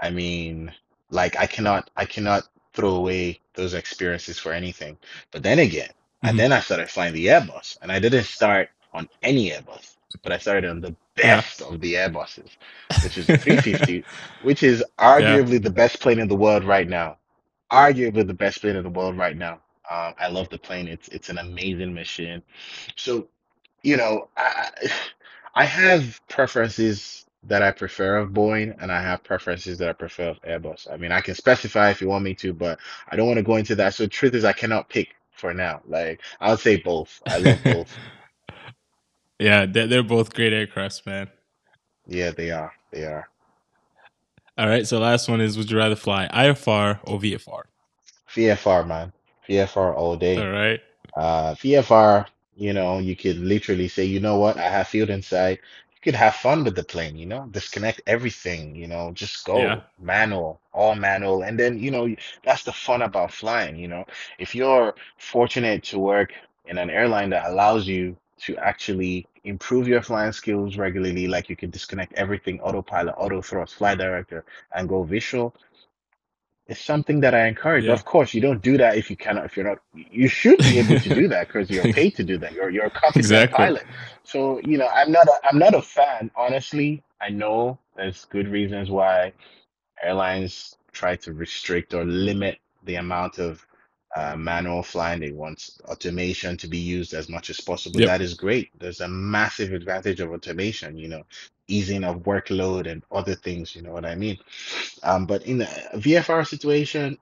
I 0.02 0.10
mean, 0.12 0.72
like 1.12 1.38
I 1.40 1.48
cannot, 1.48 1.90
I 1.98 2.06
cannot 2.06 2.48
throw 2.74 2.96
away 2.96 3.42
those 3.56 3.74
experiences 3.74 4.40
for 4.40 4.54
anything. 4.54 4.98
But 5.32 5.44
then 5.44 5.60
again, 5.60 5.90
and 6.24 6.38
hmm 6.38 6.40
then 6.40 6.52
I 6.54 6.60
started 6.62 6.90
flying 6.90 7.14
the 7.14 7.28
Airbus, 7.28 7.78
and 7.82 7.92
I 7.92 8.00
didn't 8.00 8.24
start 8.26 8.70
on 8.94 9.10
any 9.24 9.52
Airbus, 9.52 9.98
but 10.24 10.32
I 10.34 10.38
started 10.38 10.70
on 10.70 10.82
the 10.82 10.96
Yeah. 11.24 11.44
best 11.44 11.62
of 11.62 11.82
the 11.82 11.96
Airbuses, 11.96 12.50
which 13.00 13.18
is 13.18 13.28
the 13.28 13.38
350, 13.38 14.06
which 14.40 14.64
is 14.64 14.84
yeah. 15.18 15.42
arguably 15.44 15.62
the 15.62 15.70
best 15.72 16.00
plane 16.02 16.20
in 16.20 16.28
the 16.28 16.36
world 16.36 16.64
right 16.66 16.88
now. 16.88 17.18
Arguably 17.72 18.26
the 18.28 18.34
best 18.34 18.62
plane 18.62 18.76
in 18.78 18.84
the 18.84 18.90
world 18.90 19.18
right 19.18 19.38
now. 19.38 19.62
Um, 19.92 20.14
I 20.18 20.30
love 20.30 20.48
the 20.48 20.58
plane. 20.58 20.88
It's 20.88 21.10
it's 21.10 21.28
an 21.28 21.38
amazing 21.38 21.94
machine. 21.94 22.42
So, 22.96 23.28
you 23.84 23.98
know, 23.98 24.30
I 24.38 24.70
I 24.82 24.92
I 25.56 25.66
have 25.66 26.22
preferences 26.30 27.26
that 27.44 27.62
I 27.62 27.72
prefer 27.72 28.18
of 28.18 28.30
Boeing, 28.30 28.74
and 28.82 28.90
I 28.90 29.02
have 29.02 29.22
preferences 29.24 29.78
that 29.80 29.90
I 29.90 29.94
prefer 29.94 30.30
of 30.30 30.42
Airbus. 30.44 30.90
I 30.90 30.96
mean, 30.96 31.12
I 31.12 31.20
can 31.20 31.36
specify 31.36 31.90
if 31.90 32.00
you 32.00 32.08
want 32.08 32.24
me 32.24 32.34
to, 32.36 32.54
but 32.54 32.80
I 33.10 33.18
don't 33.18 33.28
want 33.28 33.38
to 33.38 33.44
go 33.44 33.58
into 33.58 33.76
that. 33.76 33.94
So, 33.94 34.08
truth 34.08 34.34
is, 34.34 34.46
I 34.46 34.54
cannot 34.54 34.88
pick 34.88 35.10
for 35.32 35.54
now. 35.54 35.82
Like, 35.86 36.22
I'll 36.40 36.56
say 36.58 36.78
both. 36.78 37.22
I 37.28 37.40
love 37.40 37.60
both. 37.64 38.00
yeah, 39.40 39.66
they're, 39.66 39.88
they're 39.88 40.04
both 40.04 40.34
great 40.34 40.54
aircrafts, 40.54 41.06
man. 41.06 41.28
Yeah, 42.08 42.32
they 42.32 42.52
are. 42.52 42.72
They 42.92 43.04
are. 43.04 43.28
All 44.58 44.70
right. 44.70 44.88
So, 44.88 45.00
last 45.00 45.28
one 45.28 45.42
is: 45.42 45.58
Would 45.58 45.70
you 45.70 45.78
rather 45.78 45.98
fly 45.98 46.30
IFR 46.32 47.00
or 47.04 47.20
VFR? 47.20 47.64
VFR, 48.30 48.88
man. 48.88 49.12
VFR 49.48 49.94
all 49.94 50.16
day. 50.18 50.50
All 50.50 50.52
right. 50.52 50.82
Uh, 51.16 51.54
VFR, 51.56 52.28
you 52.56 52.74
know, 52.74 53.00
you 53.00 53.16
could 53.16 53.38
literally 53.38 53.88
say, 53.88 54.06
you 54.06 54.20
know 54.20 54.38
what, 54.40 54.58
I 54.58 54.70
have 54.70 54.88
field 54.88 55.10
in 55.10 55.22
sight. 55.22 55.60
You 55.94 56.00
could 56.02 56.16
have 56.16 56.36
fun 56.36 56.64
with 56.64 56.76
the 56.76 56.84
plane, 56.84 57.18
you 57.18 57.26
know, 57.26 57.48
disconnect 57.52 58.02
everything, 58.08 58.76
you 58.76 58.88
know, 58.88 59.12
just 59.14 59.46
go 59.46 59.76
Yeah. 59.76 59.82
manual, 60.00 60.60
all 60.74 60.96
manual. 60.96 61.44
And 61.44 61.60
then, 61.60 61.80
you 61.80 61.92
know, 61.92 62.08
that's 62.44 62.64
the 62.64 62.72
fun 62.72 63.02
about 63.02 63.32
flying, 63.32 63.76
you 63.78 63.88
know. 63.88 64.06
If 64.40 64.56
you're 64.56 64.94
fortunate 65.18 65.84
to 65.86 66.00
work 66.00 66.34
in 66.66 66.78
an 66.78 66.90
airline 66.90 67.30
that 67.32 67.48
allows 67.50 67.88
you 67.88 68.16
to 68.40 68.58
actually 68.58 69.28
improve 69.44 69.88
your 69.88 70.02
flying 70.02 70.32
skills 70.32 70.78
regularly, 70.78 71.28
like 71.28 71.50
you 71.50 71.56
can 71.56 71.70
disconnect 71.70 72.14
everything, 72.14 72.60
autopilot, 72.62 73.16
auto 73.18 73.42
thrust, 73.42 73.76
flight 73.76 73.98
director, 73.98 74.44
and 74.74 74.88
go 74.90 75.04
visual, 75.04 75.56
it's 76.72 76.80
something 76.80 77.20
that 77.20 77.36
I 77.36 77.48
encourage. 77.48 77.84
Yeah. 77.84 77.92
Of 77.92 78.06
course, 78.06 78.34
you 78.34 78.40
don't 78.40 78.62
do 78.62 78.78
that 78.78 78.96
if 78.96 79.10
you 79.10 79.18
cannot, 79.18 79.44
if 79.44 79.58
you're 79.58 79.66
not, 79.66 79.80
you 79.94 80.30
should 80.30 80.58
be 80.60 80.80
able 80.80 81.00
to 81.02 81.10
do 81.10 81.28
that 81.28 81.48
because 81.48 81.70
you're 81.70 81.92
paid 81.92 82.16
to 82.16 82.24
do 82.24 82.38
that. 82.38 82.54
You're 82.54 82.70
you're 82.70 82.86
a 82.86 82.90
competent 82.90 83.26
Exactly. 83.26 83.58
pilot. 83.58 83.84
So, 84.24 84.62
you 84.62 84.78
know, 84.78 84.88
I'm 84.88 85.12
not 85.12 85.28
a, 85.28 85.34
I'm 85.50 85.60
not 85.60 85.74
a 85.76 85.82
fan, 85.82 86.32
honestly. 86.34 87.04
I 87.20 87.30
know 87.30 87.78
there's 87.98 88.24
good 88.24 88.48
reasons 88.48 88.90
why 88.90 89.34
airlines 90.02 90.78
try 90.94 91.18
to 91.18 91.34
restrict 91.34 91.94
or 91.94 92.06
limit 92.06 92.58
the 92.86 92.96
amount 92.96 93.38
of 93.38 93.66
uh, 94.16 94.38
manual 94.38 94.82
flying. 94.82 95.20
They 95.20 95.32
want 95.32 95.72
automation 95.86 96.56
to 96.56 96.68
be 96.68 96.78
used 96.78 97.14
as 97.14 97.28
much 97.28 97.50
as 97.50 97.60
possible. 97.60 98.00
Yep. 98.00 98.08
That 98.08 98.22
is 98.22 98.34
great. 98.34 98.70
There's 98.80 99.02
a 99.02 99.10
massive 99.10 99.74
advantage 99.74 100.22
of 100.22 100.32
automation, 100.32 100.98
you 100.98 101.10
know, 101.10 101.24
easing 101.72 102.04
of 102.04 102.24
workload 102.24 102.92
and 102.92 103.04
other 103.12 103.36
things, 103.36 103.76
you 103.76 103.82
know 103.84 103.94
what 103.94 104.06
I 104.06 104.16
mean? 104.16 104.38
Um, 105.04 105.26
but 105.28 105.44
in 105.46 105.60
the 105.60 105.68
VFR 105.96 106.44
situation, 106.46 107.18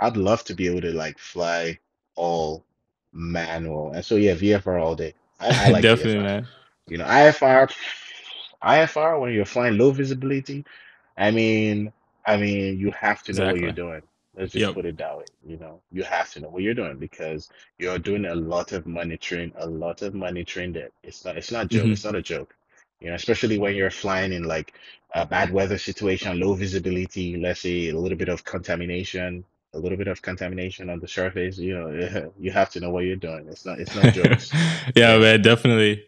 I'd 0.00 0.16
love 0.16 0.44
to 0.44 0.54
be 0.54 0.66
able 0.68 0.82
to 0.82 0.92
like 0.92 1.18
fly 1.18 1.78
all 2.16 2.64
manual. 3.12 3.92
And 3.92 4.04
so 4.04 4.16
yeah, 4.16 4.34
VFR 4.34 4.78
all 4.78 4.94
day. 4.96 5.14
I, 5.40 5.52
I 5.66 5.68
like 5.70 5.86
Definitely, 5.86 6.20
VFR. 6.26 6.30
man. 6.30 6.48
You 6.88 6.98
know, 6.98 7.04
IFR, 7.06 7.68
IFR 8.62 9.18
when 9.18 9.32
you're 9.32 9.44
flying 9.44 9.78
low 9.78 9.90
visibility, 9.92 10.64
I 11.16 11.30
mean, 11.30 11.92
I 12.26 12.36
mean, 12.36 12.78
you 12.78 12.90
have 12.92 13.22
to 13.24 13.32
know 13.32 13.46
what 13.46 13.60
you're 13.60 13.70
Exactly. 13.70 13.82
doing. 13.84 14.02
Let's 14.36 14.52
just 14.52 14.72
Yep. 14.72 14.74
put 14.74 14.86
it 14.86 14.98
that 14.98 15.18
way. 15.18 15.26
You 15.46 15.58
know, 15.58 15.82
you 15.92 16.02
have 16.04 16.30
to 16.32 16.40
know 16.40 16.48
what 16.50 16.62
you're 16.62 16.74
doing 16.74 16.98
because 16.98 17.50
you're 17.78 17.98
doing 17.98 18.26
a 18.26 18.34
lot 18.34 18.72
of 18.72 18.86
monitoring, 18.86 19.52
a 19.56 19.66
lot 19.66 20.02
of 20.02 20.14
monitoring 20.14 20.72
that 20.74 20.92
it's 21.02 21.24
not, 21.24 21.36
it's 21.36 21.52
not 21.52 21.68
joke, 21.68 21.90
Mhm. 21.90 21.92
it's 21.92 22.04
not 22.04 22.16
a 22.16 22.22
joke. 22.22 22.54
You 23.00 23.08
know, 23.08 23.14
especially 23.14 23.58
when 23.58 23.74
you're 23.74 23.90
flying 23.90 24.32
in 24.32 24.44
like 24.44 24.74
a 25.14 25.26
bad 25.26 25.52
weather 25.52 25.78
situation, 25.78 26.38
low 26.38 26.54
visibility, 26.54 27.36
let's 27.36 27.60
say 27.60 27.88
a 27.88 27.98
little 27.98 28.18
bit 28.18 28.28
of 28.28 28.44
contamination, 28.44 29.44
a 29.74 29.78
little 29.78 29.98
bit 29.98 30.08
of 30.08 30.22
contamination 30.22 30.90
on 30.90 31.00
the 31.00 31.08
surface. 31.08 31.58
You 31.58 31.74
know, 31.78 32.32
you 32.38 32.50
have 32.50 32.70
to 32.70 32.80
know 32.80 32.90
what 32.90 33.04
you're 33.04 33.16
doing. 33.16 33.46
It's 33.48 33.64
not, 33.64 33.80
it's 33.80 33.94
no 33.94 34.10
jokes. 34.10 34.50
yeah, 34.52 34.80
Yeah. 35.14 35.18
man, 35.18 35.42
definitely. 35.42 36.04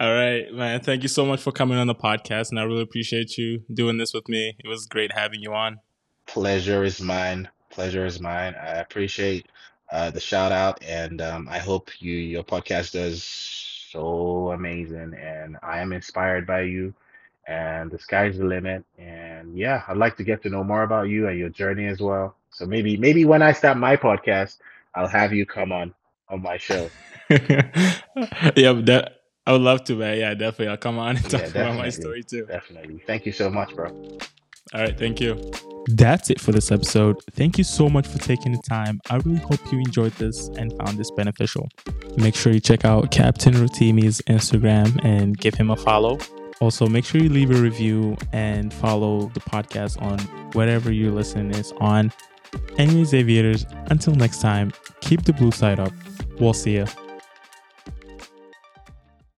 All 0.00 0.14
right, 0.14 0.50
man. 0.52 0.80
Thank 0.80 1.02
you 1.02 1.08
so 1.10 1.26
much 1.26 1.42
for 1.42 1.52
coming 1.52 1.76
on 1.76 1.86
the 1.86 1.94
podcast, 1.94 2.48
and 2.50 2.58
I 2.58 2.62
really 2.62 2.80
appreciate 2.82 3.36
you 3.36 3.62
doing 3.72 3.98
this 3.98 4.14
with 4.14 4.28
me. 4.30 4.56
It 4.64 4.66
was 4.66 4.86
great 4.86 5.12
having 5.12 5.42
you 5.42 5.52
on. 5.52 5.80
Pleasure 6.26 6.84
is 6.84 7.02
mine. 7.02 7.48
Pleasure 7.68 8.06
is 8.06 8.18
mine. 8.18 8.54
I 8.54 8.76
appreciate 8.76 9.46
uh, 9.92 10.10
the 10.10 10.20
shout 10.20 10.52
out, 10.52 10.82
and 10.82 11.20
um, 11.20 11.48
I 11.50 11.58
hope 11.58 11.90
you 12.00 12.12
your 12.12 12.42
podcast 12.44 12.92
does 12.92 13.22
so 13.90 14.52
amazing. 14.52 15.14
And 15.14 15.56
I 15.62 15.80
am 15.80 15.92
inspired 15.92 16.46
by 16.46 16.62
you, 16.62 16.94
and 17.46 17.90
the 17.90 17.98
sky's 17.98 18.38
the 18.38 18.44
limit. 18.44 18.84
And 18.98 19.56
yeah, 19.56 19.82
I'd 19.88 19.96
like 19.96 20.16
to 20.18 20.24
get 20.24 20.42
to 20.42 20.50
know 20.50 20.64
more 20.64 20.82
about 20.82 21.08
you 21.08 21.28
and 21.28 21.38
your 21.38 21.50
journey 21.50 21.86
as 21.86 22.00
well. 22.00 22.36
So 22.50 22.66
maybe 22.66 22.96
maybe 22.96 23.24
when 23.24 23.42
I 23.42 23.52
start 23.52 23.78
my 23.78 23.96
podcast, 23.96 24.58
I'll 24.94 25.08
have 25.08 25.32
you 25.32 25.46
come 25.46 25.72
on 25.72 25.94
on 26.28 26.42
my 26.42 26.56
show. 26.56 26.90
yeah, 27.30 28.72
that 28.84 29.20
I 29.46 29.52
would 29.52 29.62
love 29.62 29.84
to, 29.84 29.96
man. 29.96 30.18
Yeah, 30.18 30.34
definitely. 30.34 30.68
I'll 30.68 30.76
come 30.76 30.98
on 30.98 31.16
and 31.16 31.30
talk 31.30 31.42
Yeah, 31.42 31.62
about 31.62 31.76
my 31.76 31.90
story 31.90 32.22
too. 32.22 32.46
Definitely. 32.46 33.02
Thank 33.06 33.26
you 33.26 33.32
so 33.32 33.50
much, 33.50 33.74
bro. 33.74 34.20
All 34.72 34.80
right, 34.82 34.96
thank 34.96 35.20
you. 35.20 35.50
That's 35.88 36.30
it 36.30 36.40
for 36.40 36.52
this 36.52 36.70
episode. 36.70 37.16
Thank 37.32 37.58
you 37.58 37.64
so 37.64 37.88
much 37.88 38.06
for 38.06 38.18
taking 38.18 38.52
the 38.52 38.62
time. 38.68 39.00
I 39.10 39.16
really 39.16 39.38
hope 39.40 39.60
you 39.72 39.78
enjoyed 39.78 40.12
this 40.12 40.48
and 40.56 40.72
found 40.78 40.98
this 40.98 41.10
beneficial. 41.10 41.68
Make 42.16 42.36
sure 42.36 42.52
you 42.52 42.60
check 42.60 42.84
out 42.84 43.10
Captain 43.10 43.54
Rotimi's 43.54 44.20
Instagram 44.22 45.04
and 45.04 45.36
give 45.36 45.54
him 45.54 45.70
a 45.70 45.76
follow. 45.76 46.18
Also, 46.60 46.86
make 46.86 47.04
sure 47.04 47.20
you 47.20 47.30
leave 47.30 47.50
a 47.50 47.60
review 47.60 48.16
and 48.32 48.72
follow 48.72 49.30
the 49.34 49.40
podcast 49.40 50.00
on 50.02 50.18
whatever 50.52 50.92
you're 50.92 51.10
listening 51.10 51.50
is 51.54 51.72
on. 51.80 52.12
Anyways, 52.78 53.14
aviators, 53.14 53.64
until 53.86 54.14
next 54.14 54.40
time, 54.40 54.72
keep 55.00 55.24
the 55.24 55.32
blue 55.32 55.50
side 55.50 55.80
up. 55.80 55.92
We'll 56.38 56.52
see 56.52 56.76
ya. 56.76 56.86